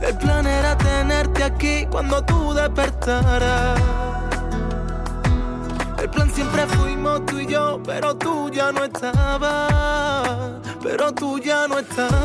El 0.00 0.18
plan 0.18 0.44
era 0.44 0.76
tenerte 0.76 1.44
aquí 1.44 1.86
cuando 1.88 2.20
tú 2.24 2.52
despertaras. 2.52 3.80
El 5.98 6.10
plan 6.10 6.28
siempre 6.34 6.66
fuimos 6.66 7.24
tú 7.26 7.38
y 7.38 7.46
yo, 7.46 7.80
pero 7.84 8.16
tú 8.16 8.50
ya 8.50 8.72
no 8.72 8.84
estabas. 8.84 10.54
Pero 10.82 11.12
tú 11.12 11.38
ya 11.38 11.68
no 11.68 11.78
estabas. 11.78 12.16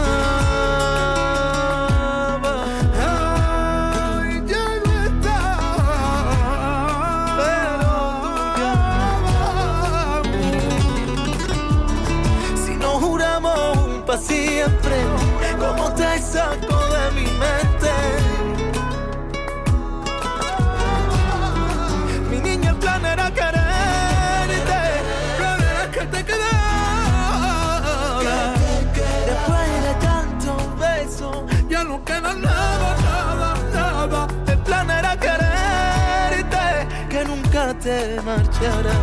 Te 37.81 38.21
marcharas. 38.21 38.95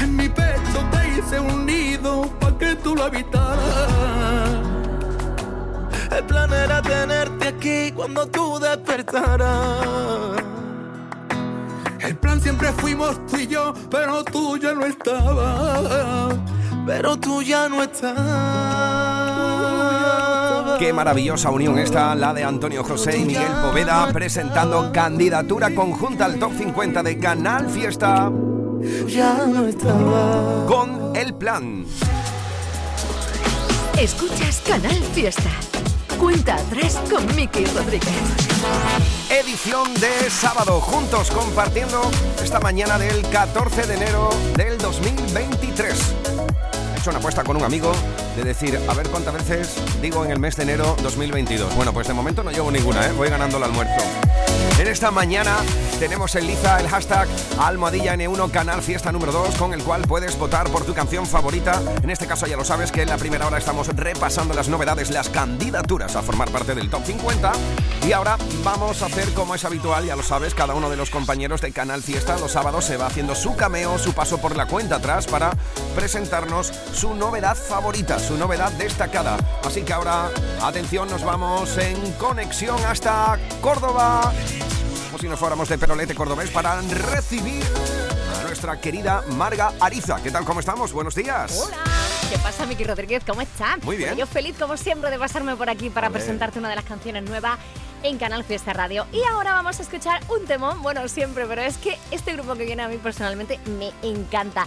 En 0.00 0.16
mi 0.16 0.28
pecho 0.28 0.78
te 0.92 1.18
hice 1.18 1.40
un 1.40 1.66
nido 1.66 2.30
para 2.40 2.58
que 2.58 2.76
tú 2.76 2.94
lo 2.94 3.04
habitaras. 3.04 3.90
El 6.16 6.24
plan 6.24 6.52
era 6.52 6.80
tenerte 6.82 7.48
aquí 7.48 7.92
cuando 7.92 8.26
tú 8.26 8.58
despertaras. 8.58 10.36
El 12.00 12.16
plan 12.16 12.40
siempre 12.40 12.72
fuimos 12.72 13.24
tú 13.26 13.36
y 13.36 13.46
yo, 13.48 13.74
pero 13.90 14.22
tú 14.22 14.56
ya 14.56 14.72
no 14.72 14.86
estabas. 14.86 16.34
Pero 16.86 17.16
tú 17.16 17.42
ya 17.42 17.68
no 17.68 17.82
estabas. 17.82 18.65
Qué 20.78 20.92
maravillosa 20.92 21.50
unión 21.50 21.78
esta, 21.78 22.14
la 22.14 22.34
de 22.34 22.44
Antonio 22.44 22.84
José 22.84 23.16
y 23.16 23.24
Miguel 23.24 23.50
Poveda 23.62 24.10
presentando 24.12 24.92
candidatura 24.92 25.74
conjunta 25.74 26.26
al 26.26 26.38
top 26.38 26.52
50 26.56 27.02
de 27.02 27.18
Canal 27.18 27.70
Fiesta 27.70 28.30
Ya 29.06 29.46
no 29.46 29.66
estabas. 29.66 30.66
con 30.66 31.16
El 31.16 31.34
Plan. 31.34 31.86
Escuchas 33.98 34.62
Canal 34.66 35.02
Fiesta. 35.14 35.50
Cuenta 36.18 36.56
atrás 36.56 36.98
con 37.10 37.24
Miki 37.34 37.64
Rodríguez. 37.66 38.10
Edición 39.30 39.94
de 39.94 40.30
sábado, 40.30 40.80
juntos 40.80 41.30
compartiendo 41.30 42.02
esta 42.42 42.60
mañana 42.60 42.98
del 42.98 43.22
14 43.28 43.86
de 43.86 43.94
enero 43.94 44.28
del 44.56 44.76
2023. 44.78 46.14
He 46.94 46.98
hecho 46.98 47.10
una 47.10 47.18
apuesta 47.18 47.44
con 47.44 47.56
un 47.56 47.64
amigo 47.64 47.92
de 48.36 48.44
decir, 48.44 48.78
a 48.88 48.94
ver 48.94 49.08
cuántas 49.08 49.34
veces 49.34 49.74
digo 50.02 50.24
en 50.24 50.30
el 50.30 50.38
mes 50.38 50.56
de 50.56 50.64
enero 50.64 50.96
2022. 51.02 51.74
Bueno, 51.74 51.92
pues 51.92 52.06
de 52.06 52.14
momento 52.14 52.42
no 52.42 52.50
llevo 52.50 52.70
ninguna, 52.70 53.06
¿eh? 53.06 53.12
voy 53.12 53.30
ganando 53.30 53.56
el 53.56 53.64
almuerzo. 53.64 54.04
En 54.78 54.88
esta 54.88 55.10
mañana 55.10 55.56
tenemos 55.98 56.34
en 56.34 56.46
liza 56.46 56.78
el 56.80 56.88
hashtag 56.88 57.26
Almohadilla 57.58 58.14
N1 58.14 58.50
Canal 58.50 58.82
Fiesta 58.82 59.10
número 59.10 59.32
2 59.32 59.56
con 59.56 59.72
el 59.72 59.82
cual 59.82 60.02
puedes 60.02 60.38
votar 60.38 60.68
por 60.68 60.84
tu 60.84 60.92
canción 60.92 61.26
favorita. 61.26 61.80
En 62.02 62.10
este 62.10 62.26
caso 62.26 62.46
ya 62.46 62.58
lo 62.58 62.64
sabes 62.64 62.92
que 62.92 63.00
en 63.00 63.08
la 63.08 63.16
primera 63.16 63.46
hora 63.46 63.56
estamos 63.56 63.88
repasando 63.88 64.52
las 64.52 64.68
novedades, 64.68 65.10
las 65.10 65.30
candidaturas 65.30 66.14
a 66.14 66.22
formar 66.22 66.50
parte 66.50 66.74
del 66.74 66.90
top 66.90 67.04
50 67.06 67.52
y 68.06 68.12
ahora 68.12 68.36
vamos 68.62 69.02
a 69.02 69.06
hacer 69.06 69.32
como 69.32 69.54
es 69.54 69.64
habitual, 69.64 70.04
ya 70.04 70.14
lo 70.14 70.22
sabes, 70.22 70.54
cada 70.54 70.74
uno 70.74 70.90
de 70.90 70.96
los 70.96 71.08
compañeros 71.08 71.62
de 71.62 71.72
Canal 71.72 72.02
Fiesta 72.02 72.38
los 72.38 72.52
sábados 72.52 72.84
se 72.84 72.98
va 72.98 73.06
haciendo 73.06 73.34
su 73.34 73.56
cameo, 73.56 73.98
su 73.98 74.12
paso 74.12 74.38
por 74.38 74.56
la 74.56 74.66
cuenta 74.66 74.96
atrás 74.96 75.26
para 75.26 75.52
presentarnos 75.94 76.70
su 76.92 77.14
novedad 77.14 77.56
favorita, 77.56 78.18
su 78.26 78.36
novedad 78.36 78.72
destacada. 78.72 79.36
Así 79.64 79.82
que 79.82 79.92
ahora, 79.92 80.30
atención, 80.62 81.08
nos 81.08 81.22
vamos 81.22 81.78
en 81.78 82.12
conexión 82.12 82.78
hasta 82.84 83.38
Córdoba 83.60 84.32
como 85.06 85.18
si 85.18 85.28
nos 85.28 85.38
fuéramos 85.38 85.68
de 85.68 85.78
Perolete 85.78 86.14
cordobés 86.14 86.50
para 86.50 86.80
recibir 86.80 87.62
a 88.38 88.42
nuestra 88.42 88.80
querida 88.80 89.22
Marga 89.30 89.72
Ariza. 89.80 90.20
¿Qué 90.22 90.30
tal? 90.30 90.44
¿Cómo 90.44 90.60
estamos? 90.60 90.92
Buenos 90.92 91.14
días. 91.14 91.64
Hola, 91.64 91.78
¿qué 92.28 92.38
pasa, 92.38 92.66
Miki 92.66 92.82
Rodríguez? 92.82 93.22
¿Cómo 93.24 93.40
estás? 93.40 93.82
Muy 93.84 93.96
bien. 93.96 94.16
Yo 94.16 94.26
feliz, 94.26 94.56
como 94.58 94.76
siempre, 94.76 95.10
de 95.10 95.18
pasarme 95.18 95.54
por 95.54 95.70
aquí 95.70 95.90
para 95.90 96.10
presentarte 96.10 96.58
una 96.58 96.68
de 96.68 96.76
las 96.76 96.84
canciones 96.84 97.22
nuevas 97.22 97.58
en 98.02 98.18
Canal 98.18 98.42
Fiesta 98.44 98.72
Radio. 98.72 99.06
Y 99.12 99.22
ahora 99.22 99.52
vamos 99.52 99.78
a 99.78 99.82
escuchar 99.82 100.20
un 100.28 100.44
temón, 100.46 100.82
bueno, 100.82 101.06
siempre, 101.08 101.46
pero 101.46 101.62
es 101.62 101.78
que 101.78 101.96
este 102.10 102.32
grupo 102.32 102.54
que 102.56 102.64
viene 102.64 102.82
a 102.82 102.88
mí 102.88 102.98
personalmente 102.98 103.60
me 103.78 103.92
encanta. 104.02 104.66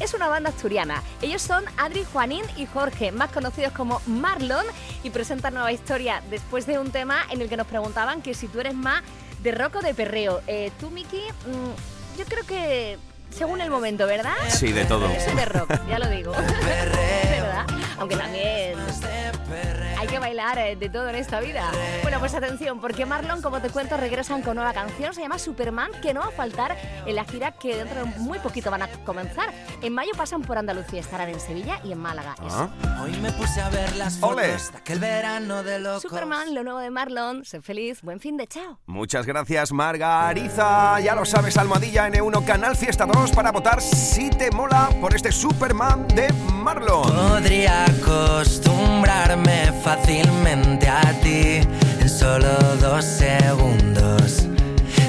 Es 0.00 0.14
una 0.14 0.28
banda 0.28 0.48
asturiana. 0.50 1.02
Ellos 1.20 1.42
son 1.42 1.64
Adri, 1.76 2.04
Juanín 2.10 2.42
y 2.56 2.66
Jorge, 2.66 3.12
más 3.12 3.30
conocidos 3.30 3.72
como 3.72 4.00
Marlon, 4.06 4.64
y 5.02 5.10
presentan 5.10 5.54
nueva 5.54 5.72
historia 5.72 6.22
después 6.30 6.66
de 6.66 6.78
un 6.78 6.90
tema 6.90 7.22
en 7.30 7.42
el 7.42 7.48
que 7.48 7.56
nos 7.56 7.66
preguntaban 7.66 8.22
que 8.22 8.34
si 8.34 8.48
tú 8.48 8.60
eres 8.60 8.74
más 8.74 9.02
de 9.42 9.52
rock 9.52 9.76
o 9.76 9.80
de 9.82 9.94
perreo. 9.94 10.40
Eh, 10.46 10.72
tú, 10.80 10.90
Miki, 10.90 11.20
mm, 11.46 12.18
yo 12.18 12.24
creo 12.24 12.44
que 12.46 12.98
según 13.30 13.60
el 13.60 13.70
momento, 13.70 14.06
¿verdad? 14.06 14.34
Sí, 14.48 14.72
de 14.72 14.84
todo. 14.86 15.12
Yo 15.12 15.20
soy 15.20 15.34
de 15.34 15.44
rock, 15.44 15.70
ya 15.88 15.98
lo 15.98 16.08
digo. 16.08 16.32
¿Verdad? 16.64 17.66
Aunque 17.98 18.16
también 18.16 18.78
hay 20.00 20.06
que 20.06 20.18
bailar 20.18 20.58
eh, 20.58 20.76
de 20.76 20.88
todo 20.88 21.10
en 21.10 21.14
esta 21.14 21.40
vida. 21.40 21.70
Bueno, 22.02 22.18
pues 22.20 22.32
atención, 22.34 22.80
porque 22.80 23.04
Marlon, 23.04 23.42
como 23.42 23.60
te 23.60 23.68
cuento, 23.68 23.98
regresan 23.98 24.40
con 24.40 24.56
nueva 24.56 24.72
canción, 24.72 25.12
se 25.12 25.20
llama 25.20 25.38
Superman, 25.38 25.90
que 26.00 26.14
no 26.14 26.20
va 26.20 26.28
a 26.28 26.30
faltar 26.30 26.74
en 27.04 27.14
la 27.14 27.24
gira 27.24 27.52
que 27.52 27.76
dentro 27.76 28.06
de 28.06 28.06
muy 28.18 28.38
poquito 28.38 28.70
van 28.70 28.80
a 28.80 28.88
comenzar. 29.04 29.52
En 29.82 29.92
mayo 29.92 30.12
pasan 30.16 30.40
por 30.40 30.56
Andalucía, 30.56 31.00
estarán 31.00 31.28
en 31.28 31.38
Sevilla 31.38 31.80
y 31.84 31.92
en 31.92 31.98
Málaga. 31.98 32.34
Eso. 32.46 32.70
Hoy 33.02 33.14
me 33.18 33.30
puse 33.32 33.60
a 33.60 33.68
ver 33.68 33.94
las 33.96 34.16
fotos 34.16 34.72
aquel 34.74 35.00
verano 35.00 35.62
de 35.62 35.78
locos. 35.80 36.02
Superman, 36.02 36.54
lo 36.54 36.64
nuevo 36.64 36.78
de 36.78 36.90
Marlon, 36.90 37.44
sé 37.44 37.60
feliz, 37.60 38.00
buen 38.00 38.20
fin 38.20 38.38
de 38.38 38.46
chao. 38.46 38.78
Muchas 38.86 39.26
gracias, 39.26 39.70
Marga 39.70 40.28
Ariza. 40.28 40.98
Ya 41.00 41.14
lo 41.14 41.26
sabes, 41.26 41.58
Almohadilla 41.58 42.08
N1 42.08 42.44
Canal 42.46 42.74
Fiesta 42.74 43.04
2 43.04 43.32
para 43.32 43.52
votar 43.52 43.82
si 43.82 44.30
te 44.30 44.50
mola 44.50 44.88
por 44.98 45.14
este 45.14 45.30
Superman 45.30 46.08
de 46.08 46.32
Marlon. 46.54 47.02
Podría 47.02 47.84
acostumbrarme 47.84 49.72
fácilmente 49.96 50.88
a 50.88 51.12
ti 51.20 51.60
en 52.00 52.08
solo 52.08 52.52
dos 52.80 53.04
segundos. 53.04 54.46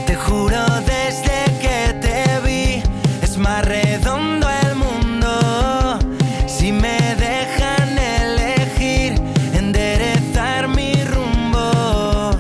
Te 0.08 0.16
juro 0.16 0.60
desde 0.96 1.38
que 1.64 1.80
te 2.06 2.40
vi 2.46 2.82
es 3.22 3.38
más 3.38 3.64
redondo 3.64 4.48
el 4.64 4.76
mundo. 4.76 6.00
Si 6.48 6.72
me 6.72 6.98
dejan 7.30 7.90
elegir, 8.22 9.22
enderezar 9.54 10.68
mi 10.68 10.94
rumbo, 11.14 12.32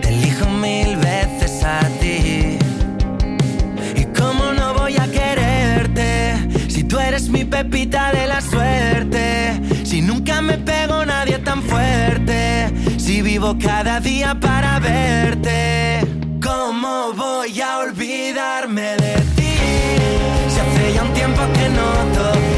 te 0.00 0.08
elijo 0.10 0.46
mil 0.50 0.96
veces 0.96 1.64
a 1.64 1.80
ti. 2.00 2.56
¿Y 3.96 4.04
cómo 4.16 4.52
no 4.52 4.74
voy 4.74 4.96
a 4.96 5.08
quererte 5.08 6.36
si 6.68 6.84
tú 6.84 7.00
eres 7.00 7.28
mi 7.28 7.44
pepita 7.44 8.12
de 8.12 8.28
la 8.28 8.40
vivo 13.34 13.56
cada 13.60 13.98
día 13.98 14.32
para 14.38 14.78
verte. 14.78 16.06
¿Cómo 16.40 17.12
voy 17.14 17.60
a 17.60 17.78
olvidarme 17.78 18.94
de 19.04 19.14
ti? 19.34 19.56
Si 20.50 20.60
hace 20.60 20.92
ya 20.94 21.02
un 21.02 21.12
tiempo 21.12 21.42
que 21.52 21.68
noto 21.68 22.53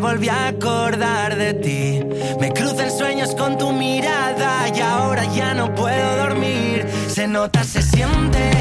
volví 0.00 0.28
a 0.28 0.48
acordar 0.48 1.36
de 1.36 1.54
ti. 1.54 2.00
Me 2.40 2.52
crucen 2.52 2.90
sueños 2.90 3.34
con 3.34 3.58
tu 3.58 3.70
mirada 3.72 4.68
y 4.74 4.80
ahora 4.80 5.24
ya 5.34 5.54
no 5.54 5.74
puedo 5.74 6.16
dormir. 6.16 6.86
Se 7.08 7.28
nota, 7.28 7.62
se 7.64 7.82
siente, 7.82 8.59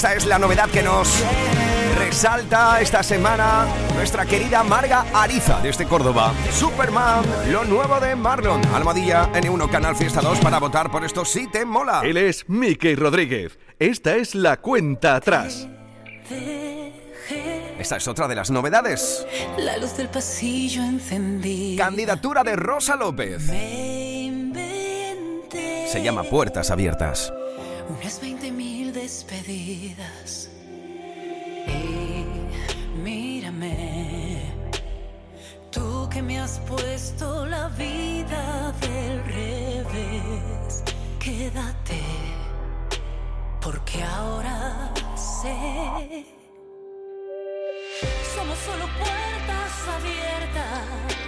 Esta 0.00 0.14
es 0.14 0.24
la 0.24 0.38
novedad 0.38 0.70
que 0.70 0.82
nos 0.82 1.22
resalta 1.98 2.80
esta 2.80 3.02
semana 3.02 3.66
nuestra 3.94 4.24
querida 4.24 4.64
Marga 4.64 5.04
Ariza 5.12 5.60
desde 5.60 5.84
Córdoba. 5.84 6.32
Superman, 6.50 7.22
lo 7.52 7.64
nuevo 7.64 8.00
de 8.00 8.16
Marlon. 8.16 8.64
Almadilla 8.74 9.30
N1 9.34 9.68
Canal 9.68 9.94
Fiesta 9.94 10.22
2 10.22 10.38
para 10.38 10.58
votar 10.58 10.90
por 10.90 11.04
esto 11.04 11.26
si 11.26 11.48
te 11.48 11.66
mola. 11.66 12.00
Él 12.02 12.16
es 12.16 12.48
Mickey 12.48 12.94
Rodríguez. 12.94 13.58
Esta 13.78 14.16
es 14.16 14.34
la 14.34 14.56
cuenta 14.56 15.16
atrás. 15.16 15.68
Esta 17.78 17.96
es 17.96 18.08
otra 18.08 18.26
de 18.26 18.36
las 18.36 18.50
novedades. 18.50 19.26
La 19.58 19.76
luz 19.76 19.98
del 19.98 20.08
pasillo 20.08 20.82
encendida. 20.82 21.84
Candidatura 21.84 22.42
de 22.42 22.56
Rosa 22.56 22.96
López. 22.96 23.42
Se 25.92 26.02
llama 26.02 26.22
Puertas 26.22 26.70
Abiertas. 26.70 27.30
Unas 27.98 28.22
20.000 28.22 28.92
despedidas. 28.92 30.48
Y 31.66 32.24
mírame, 33.02 34.42
tú 35.72 36.08
que 36.08 36.22
me 36.22 36.38
has 36.38 36.60
puesto 36.60 37.46
la 37.46 37.68
vida 37.70 38.72
del 38.80 39.24
revés. 39.24 40.84
Quédate, 41.18 42.00
porque 43.60 44.02
ahora 44.04 44.92
sé. 45.16 46.26
Somos 48.34 48.58
solo 48.58 48.86
puertas 48.98 49.72
abiertas. 49.96 51.19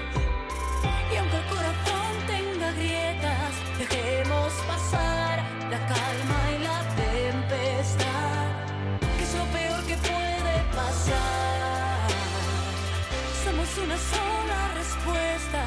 Una 13.75 13.97
sola 13.97 14.75
respuesta. 14.75 15.63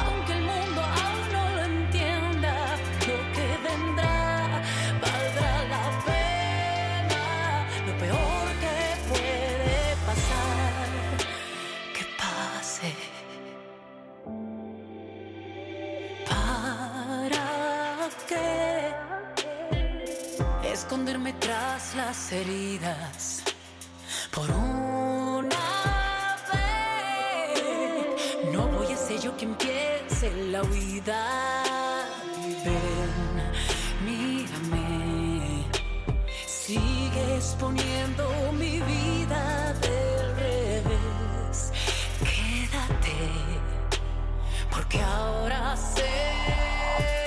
Aunque 0.00 0.32
el 0.32 0.42
mundo 0.42 0.80
aún 0.80 1.32
no 1.32 1.44
lo 1.56 1.62
entienda, 1.64 2.54
lo 3.00 3.18
que 3.34 3.48
vendrá 3.66 4.62
valdrá 5.02 5.52
la 5.74 5.84
pena. 6.06 7.22
Lo 7.86 7.92
peor 7.98 8.46
que 8.62 8.78
puede 9.08 9.96
pasar, 10.06 10.88
que 11.96 12.04
pase. 12.22 12.90
¿Para 16.28 17.46
qué 18.28 18.46
esconderme 20.72 21.32
tras 21.34 21.94
las 21.96 22.32
heridas? 22.32 23.42
Por 24.32 24.48
una 24.50 24.95
en 30.22 30.52
la 30.52 30.62
huida. 30.62 31.62
Ven, 32.64 33.12
mírame, 34.04 35.66
sigues 36.46 37.56
poniendo 37.58 38.52
mi 38.52 38.80
vida 38.80 39.74
del 39.74 40.36
revés. 40.36 41.72
Quédate, 42.20 43.18
porque 44.70 45.00
ahora 45.02 45.76
sé. 45.76 47.25